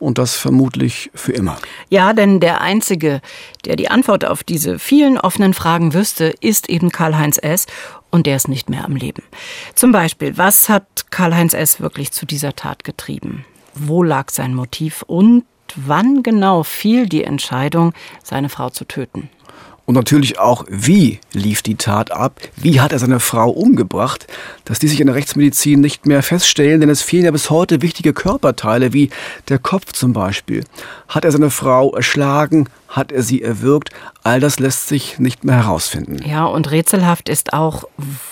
und 0.00 0.18
das 0.18 0.36
vermutlich 0.36 1.10
für 1.14 1.32
immer. 1.32 1.56
Ja, 1.88 2.12
denn 2.12 2.38
der 2.38 2.60
Einzige, 2.60 3.22
der 3.64 3.76
die 3.76 3.90
Antwort 3.90 4.26
auf 4.26 4.44
diese 4.44 4.78
vielen 4.78 5.18
offenen 5.18 5.54
Fragen 5.54 5.94
wüsste, 5.94 6.34
ist 6.40 6.68
eben 6.68 6.90
Karl-Heinz 6.90 7.38
S. 7.40 7.66
Und 8.14 8.28
der 8.28 8.36
ist 8.36 8.46
nicht 8.46 8.70
mehr 8.70 8.84
am 8.84 8.94
Leben. 8.94 9.24
Zum 9.74 9.90
Beispiel, 9.90 10.38
was 10.38 10.68
hat 10.68 11.10
Karl-Heinz 11.10 11.52
S. 11.52 11.80
wirklich 11.80 12.12
zu 12.12 12.26
dieser 12.26 12.54
Tat 12.54 12.84
getrieben? 12.84 13.44
Wo 13.74 14.04
lag 14.04 14.30
sein 14.30 14.54
Motiv? 14.54 15.02
Und 15.08 15.42
wann 15.74 16.22
genau 16.22 16.62
fiel 16.62 17.08
die 17.08 17.24
Entscheidung, 17.24 17.92
seine 18.22 18.50
Frau 18.50 18.70
zu 18.70 18.84
töten? 18.84 19.30
Und 19.84 19.96
natürlich 19.96 20.38
auch, 20.38 20.64
wie 20.68 21.18
lief 21.32 21.62
die 21.62 21.74
Tat 21.74 22.12
ab? 22.12 22.40
Wie 22.54 22.80
hat 22.80 22.92
er 22.92 23.00
seine 23.00 23.18
Frau 23.18 23.50
umgebracht? 23.50 24.28
Dass 24.64 24.78
die 24.78 24.86
sich 24.86 25.00
in 25.00 25.08
der 25.08 25.16
Rechtsmedizin 25.16 25.80
nicht 25.80 26.06
mehr 26.06 26.22
feststellen, 26.22 26.80
denn 26.80 26.90
es 26.90 27.02
fehlen 27.02 27.24
ja 27.24 27.32
bis 27.32 27.50
heute 27.50 27.82
wichtige 27.82 28.12
Körperteile, 28.12 28.92
wie 28.92 29.10
der 29.48 29.58
Kopf 29.58 29.92
zum 29.92 30.12
Beispiel. 30.12 30.62
Hat 31.08 31.24
er 31.24 31.32
seine 31.32 31.50
Frau 31.50 31.92
erschlagen? 31.96 32.68
Hat 32.94 33.10
er 33.10 33.24
sie 33.24 33.42
erwürgt? 33.42 33.90
All 34.22 34.38
das 34.38 34.60
lässt 34.60 34.86
sich 34.86 35.18
nicht 35.18 35.42
mehr 35.42 35.56
herausfinden. 35.56 36.20
Ja, 36.24 36.44
und 36.44 36.70
rätselhaft 36.70 37.28
ist 37.28 37.52
auch, 37.52 37.82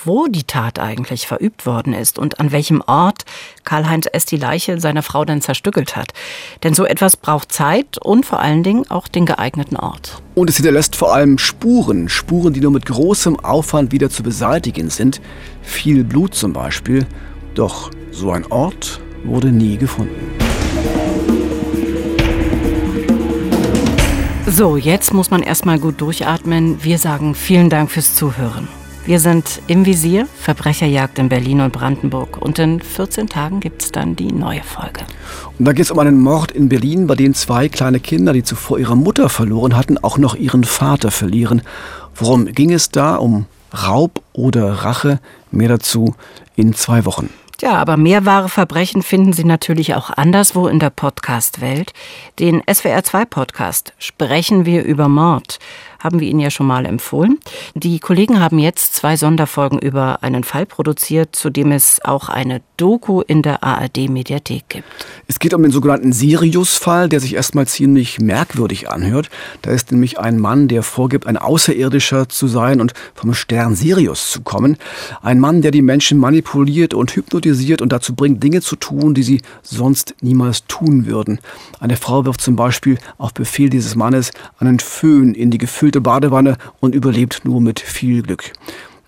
wo 0.05 0.29
die 0.29 0.45
Tat 0.45 0.79
eigentlich 0.79 1.27
verübt 1.27 1.67
worden 1.67 1.93
ist 1.93 2.17
und 2.17 2.39
an 2.39 2.53
welchem 2.53 2.81
Ort 2.87 3.25
Karl-Heinz 3.65 4.07
S. 4.13 4.25
die 4.25 4.37
Leiche 4.37 4.81
seiner 4.81 5.03
Frau 5.03 5.25
dann 5.25 5.41
zerstückelt 5.41 5.97
hat. 5.97 6.13
Denn 6.63 6.75
so 6.75 6.85
etwas 6.85 7.17
braucht 7.17 7.51
Zeit 7.51 7.99
und 7.99 8.25
vor 8.25 8.39
allen 8.39 8.63
Dingen 8.63 8.89
auch 8.89 9.09
den 9.09 9.27
geeigneten 9.27 9.77
Ort. 9.77 10.23
Und 10.37 10.49
es 10.49 10.59
hinterlässt 10.59 10.95
vor 10.95 11.13
allem 11.13 11.39
Spuren, 11.39 12.09
Spuren, 12.09 12.53
die 12.53 12.61
nur 12.61 12.71
mit 12.71 12.87
großem 12.87 13.41
Aufwand 13.41 13.91
wieder 13.91 14.11
zu 14.11 14.23
beseitigen 14.23 14.91
sind. 14.91 15.21
Viel 15.63 16.05
Blut 16.05 16.37
zum 16.37 16.53
Beispiel. 16.53 17.05
Doch 17.57 17.91
so 18.13 18.31
ein 18.31 18.47
Ort 18.47 19.01
wurde 19.25 19.49
nie 19.49 19.77
gefunden. 19.77 20.39
So, 24.47 24.77
jetzt 24.77 25.15
muss 25.15 25.31
man 25.31 25.43
erstmal 25.43 25.79
gut 25.79 26.01
durchatmen. 26.01 26.83
Wir 26.83 26.99
sagen 26.99 27.35
vielen 27.35 27.71
Dank 27.71 27.91
fürs 27.91 28.15
Zuhören. 28.17 28.69
Wir 29.05 29.21
sind 29.21 29.63
im 29.69 29.87
Visier, 29.87 30.27
Verbrecherjagd 30.27 31.19
in 31.19 31.29
Berlin 31.29 31.61
und 31.61 31.73
Brandenburg. 31.73 32.43
Und 32.43 32.59
in 32.59 32.81
14 32.81 33.29
Tagen 33.29 33.61
gibt 33.61 33.83
es 33.83 33.93
dann 33.93 34.17
die 34.17 34.33
neue 34.33 34.63
Folge. 34.63 35.01
Und 35.59 35.65
da 35.65 35.73
geht 35.73 35.85
es 35.85 35.91
um 35.91 35.99
einen 35.99 36.21
Mord 36.21 36.51
in 36.51 36.69
Berlin, 36.69 37.07
bei 37.07 37.15
dem 37.15 37.35
zwei 37.35 37.69
kleine 37.69 38.01
Kinder, 38.01 38.33
die 38.33 38.43
zuvor 38.43 38.79
ihre 38.79 38.97
Mutter 38.97 39.29
verloren 39.29 39.77
hatten, 39.77 39.97
auch 39.99 40.19
noch 40.19 40.35
ihren 40.35 40.65
Vater 40.65 41.11
verlieren. 41.11 41.63
Worum 42.15 42.47
ging 42.47 42.73
es 42.73 42.91
da? 42.91 43.17
Um 43.17 43.47
Raub 43.73 44.23
oder 44.33 44.71
Rache? 44.73 45.21
Mehr 45.51 45.69
dazu 45.69 46.15
in 46.57 46.75
zwei 46.75 47.05
Wochen. 47.05 47.31
Ja, 47.63 47.75
aber 47.75 47.97
mehr 47.97 48.27
wahre 48.27 48.49
Verbrechen 48.49 49.03
finden 49.03 49.33
Sie 49.33 49.45
natürlich 49.45 49.95
auch 49.95 50.11
anderswo 50.11 50.67
in 50.67 50.81
der 50.81 50.91
Podcast-Welt. 50.91 51.93
Den 52.41 52.61
SWR2-Podcast 52.63 53.93
Sprechen 53.99 54.67
wir 54.67 54.83
über 54.83 55.07
Mord 55.07 55.61
haben 56.03 56.21
wir 56.21 56.29
Ihnen 56.29 56.41
ja 56.41 56.51
schon 56.51 56.67
mal 56.67 56.85
empfohlen. 56.85 57.39
Die 57.75 57.99
Kollegen 58.01 58.41
haben 58.41 58.59
jetzt 58.59 58.95
zwei 58.95 59.17
Sonderfolgen 59.17 59.79
über 59.79 60.23
einen 60.23 60.45
Fall 60.45 60.67
produziert, 60.67 61.37
zu 61.37 61.51
dem 61.51 61.73
es 61.73 62.01
auch 62.05 62.29
eine 62.29 62.61
Doku 62.77 63.21
in 63.21 63.43
der 63.43 63.63
ARD-Mediathek 63.63 64.65
gibt. 64.69 64.87
Es 65.29 65.39
geht 65.39 65.55
um 65.55 65.63
den 65.63 65.71
sogenannten 65.71 66.13
Sirius-Fall, 66.13 67.09
der 67.09 67.21
sich 67.21 67.35
erstmal 67.35 67.67
ziemlich 67.67 68.21
merkwürdig 68.21 68.91
anhört. 68.91 69.31
Da 69.63 69.71
ist 69.71 69.93
nämlich 69.93 70.19
ein 70.19 70.39
Mann, 70.39 70.69
der 70.69 70.83
vorgibt, 70.83 71.27
ein 71.27 71.37
Außerirdischer 71.37 72.29
zu 72.29 72.49
sein 72.49 72.81
und 72.81 72.95
vom 73.15 73.35
Stern 73.35 73.77
Sirius 73.77 74.31
zu 74.31 74.43
kommen. 74.43 74.77
Ein 75.23 75.39
Mann, 75.39 75.63
der 75.63 75.71
die 75.71 75.83
Menschen 75.83 76.19
manipuliert 76.19 76.95
und 76.95 77.15
hypnotisiert 77.15 77.81
und 77.83 77.93
dazu 77.93 78.15
bringt, 78.15 78.43
Dinge 78.43 78.61
zu 78.61 78.77
tun, 78.77 79.15
die 79.15 79.23
sie 79.23 79.43
sonst 79.63 80.15
niemals 80.21 80.67
tun 80.67 81.07
würden. 81.07 81.39
Eine 81.79 81.97
Frau 81.97 82.25
wirft 82.25 82.41
zum 82.41 82.57
Beispiel 82.57 82.99
auf 83.19 83.33
Befehl 83.33 83.71
dieses 83.71 83.95
Mannes 83.95 84.33
einen 84.59 84.81
Föhn 84.81 85.35
in 85.35 85.51
die 85.51 85.59
gefüllte 85.59 85.92
gefüllte 85.93 86.01
Badewanne 86.01 86.57
und 86.81 86.95
überlebt 86.95 87.45
nur 87.45 87.61
mit 87.61 87.79
viel 87.79 88.23
Glück. 88.23 88.53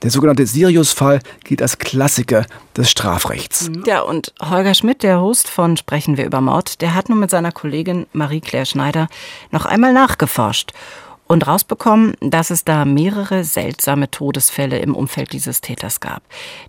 Der 0.02 0.10
sogenannte 0.10 0.46
Sirius-Fall 0.46 1.20
gilt 1.44 1.62
als 1.62 1.78
Klassiker 1.78 2.44
des 2.76 2.90
Strafrechts. 2.90 3.70
Ja, 3.86 4.02
und 4.02 4.34
Holger 4.38 4.74
Schmidt, 4.74 5.02
der 5.02 5.20
Host 5.20 5.48
von 5.48 5.78
Sprechen 5.78 6.18
wir 6.18 6.26
über 6.26 6.42
Mord, 6.42 6.82
der 6.82 6.94
hat 6.94 7.08
nun 7.08 7.20
mit 7.20 7.30
seiner 7.30 7.52
Kollegin 7.52 8.06
Marie-Claire 8.12 8.66
Schneider 8.66 9.08
noch 9.50 9.64
einmal 9.64 9.94
nachgeforscht 9.94 10.72
und 11.26 11.46
rausbekommen, 11.46 12.16
dass 12.20 12.50
es 12.50 12.64
da 12.64 12.84
mehrere 12.84 13.44
seltsame 13.44 14.10
Todesfälle 14.10 14.78
im 14.78 14.94
Umfeld 14.94 15.32
dieses 15.32 15.62
Täters 15.62 16.00
gab, 16.00 16.22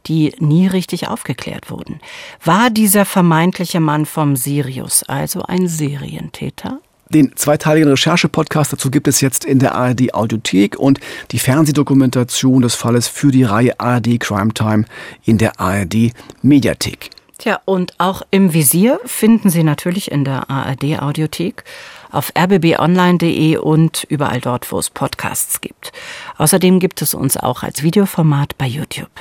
die 0.07 0.33
nie 0.39 0.67
richtig 0.67 1.09
aufgeklärt 1.09 1.69
wurden. 1.69 1.99
War 2.41 2.69
dieser 2.69 3.03
vermeintliche 3.03 3.81
Mann 3.81 4.05
vom 4.05 4.37
Sirius 4.37 5.03
also 5.03 5.41
ein 5.41 5.67
Serientäter? 5.67 6.79
Den 7.09 7.35
zweiteiligen 7.35 7.89
Recherche-Podcast 7.89 8.73
dazu 8.73 8.89
gibt 8.89 9.07
es 9.07 9.21
jetzt 9.21 9.45
in 9.45 9.59
der 9.59 9.75
ARD 9.75 10.13
Audiothek 10.13 10.77
und 10.77 10.99
die 11.31 11.39
Fernsehdokumentation 11.39 12.61
des 12.61 12.75
Falles 12.75 13.07
für 13.07 13.31
die 13.31 13.43
Reihe 13.43 13.79
ARD 13.79 14.19
Crime 14.19 14.53
Time 14.53 14.85
in 15.23 15.37
der 15.37 15.59
ARD 15.59 16.11
Mediathek. 16.41 17.11
Tja, 17.37 17.59
und 17.65 17.93
auch 17.99 18.21
im 18.31 18.53
Visier 18.53 18.99
finden 19.05 19.49
Sie 19.49 19.63
natürlich 19.63 20.09
in 20.09 20.23
der 20.23 20.49
ARD 20.49 20.99
Audiothek, 20.99 21.63
auf 22.11 22.31
rbbonline.de 22.37 23.57
und 23.57 24.05
überall 24.05 24.39
dort, 24.39 24.71
wo 24.71 24.79
es 24.79 24.89
Podcasts 24.89 25.59
gibt. 25.59 25.91
Außerdem 26.37 26.79
gibt 26.79 27.01
es 27.01 27.13
uns 27.13 27.35
auch 27.35 27.61
als 27.61 27.83
Videoformat 27.83 28.57
bei 28.57 28.65
YouTube. 28.65 29.11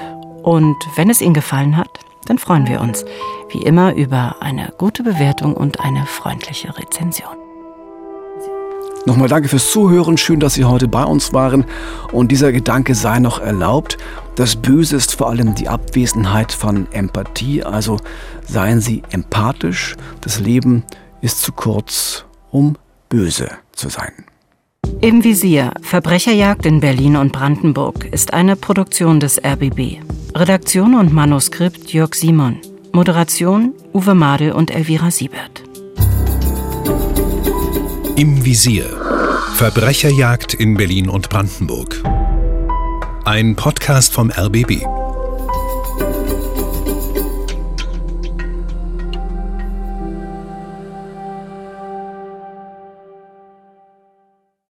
Und 0.43 0.76
wenn 0.95 1.11
es 1.11 1.20
Ihnen 1.20 1.35
gefallen 1.35 1.76
hat, 1.76 1.91
dann 2.26 2.39
freuen 2.39 2.68
wir 2.68 2.80
uns, 2.80 3.05
wie 3.51 3.62
immer, 3.62 3.95
über 3.95 4.37
eine 4.41 4.72
gute 4.78 5.03
Bewertung 5.03 5.55
und 5.55 5.80
eine 5.80 6.07
freundliche 6.07 6.78
Rezension. 6.78 7.37
Nochmal 9.07 9.28
danke 9.28 9.48
fürs 9.48 9.70
Zuhören. 9.70 10.16
Schön, 10.16 10.40
dass 10.40 10.55
Sie 10.55 10.64
heute 10.64 10.88
bei 10.88 11.05
uns 11.05 11.32
waren. 11.34 11.64
Und 12.12 12.32
dieser 12.32 12.52
Gedanke 12.52 12.94
sei 12.94 13.18
noch 13.18 13.38
erlaubt. 13.38 13.98
Das 14.34 14.57
Böse 14.57 14.96
ist 14.96 15.14
vor 15.14 15.28
allem 15.28 15.55
die 15.55 15.68
Abwesenheit 15.68 16.52
von 16.52 16.86
Empathie. 16.90 17.62
Also 17.62 17.98
seien 18.46 18.80
Sie 18.80 19.02
empathisch. 19.11 19.94
Das 20.22 20.40
Leben 20.40 20.84
ist 21.20 21.42
zu 21.42 21.52
kurz, 21.52 22.24
um 22.50 22.76
böse 23.11 23.50
zu 23.72 23.90
sein. 23.90 24.12
Im 25.00 25.22
Visier 25.22 25.72
Verbrecherjagd 25.82 26.64
in 26.64 26.80
Berlin 26.80 27.16
und 27.16 27.32
Brandenburg 27.32 28.07
ist 28.07 28.32
eine 28.32 28.57
Produktion 28.57 29.20
des 29.20 29.38
RBB. 29.38 30.00
Redaktion 30.34 30.94
und 30.94 31.12
Manuskript 31.12 31.92
Jörg 31.92 32.14
Simon. 32.14 32.59
Moderation 32.92 33.74
Uwe 33.92 34.14
Madel 34.14 34.52
und 34.52 34.70
Elvira 34.70 35.11
Siebert. 35.11 35.62
Im 38.17 38.45
Visier. 38.45 38.85
Verbrecherjagd 39.57 40.55
in 40.55 40.77
Berlin 40.77 41.09
und 41.09 41.29
Brandenburg. 41.31 42.01
Ein 43.25 43.57
Podcast 43.57 44.12
vom 44.12 44.31
RBB. 44.31 44.85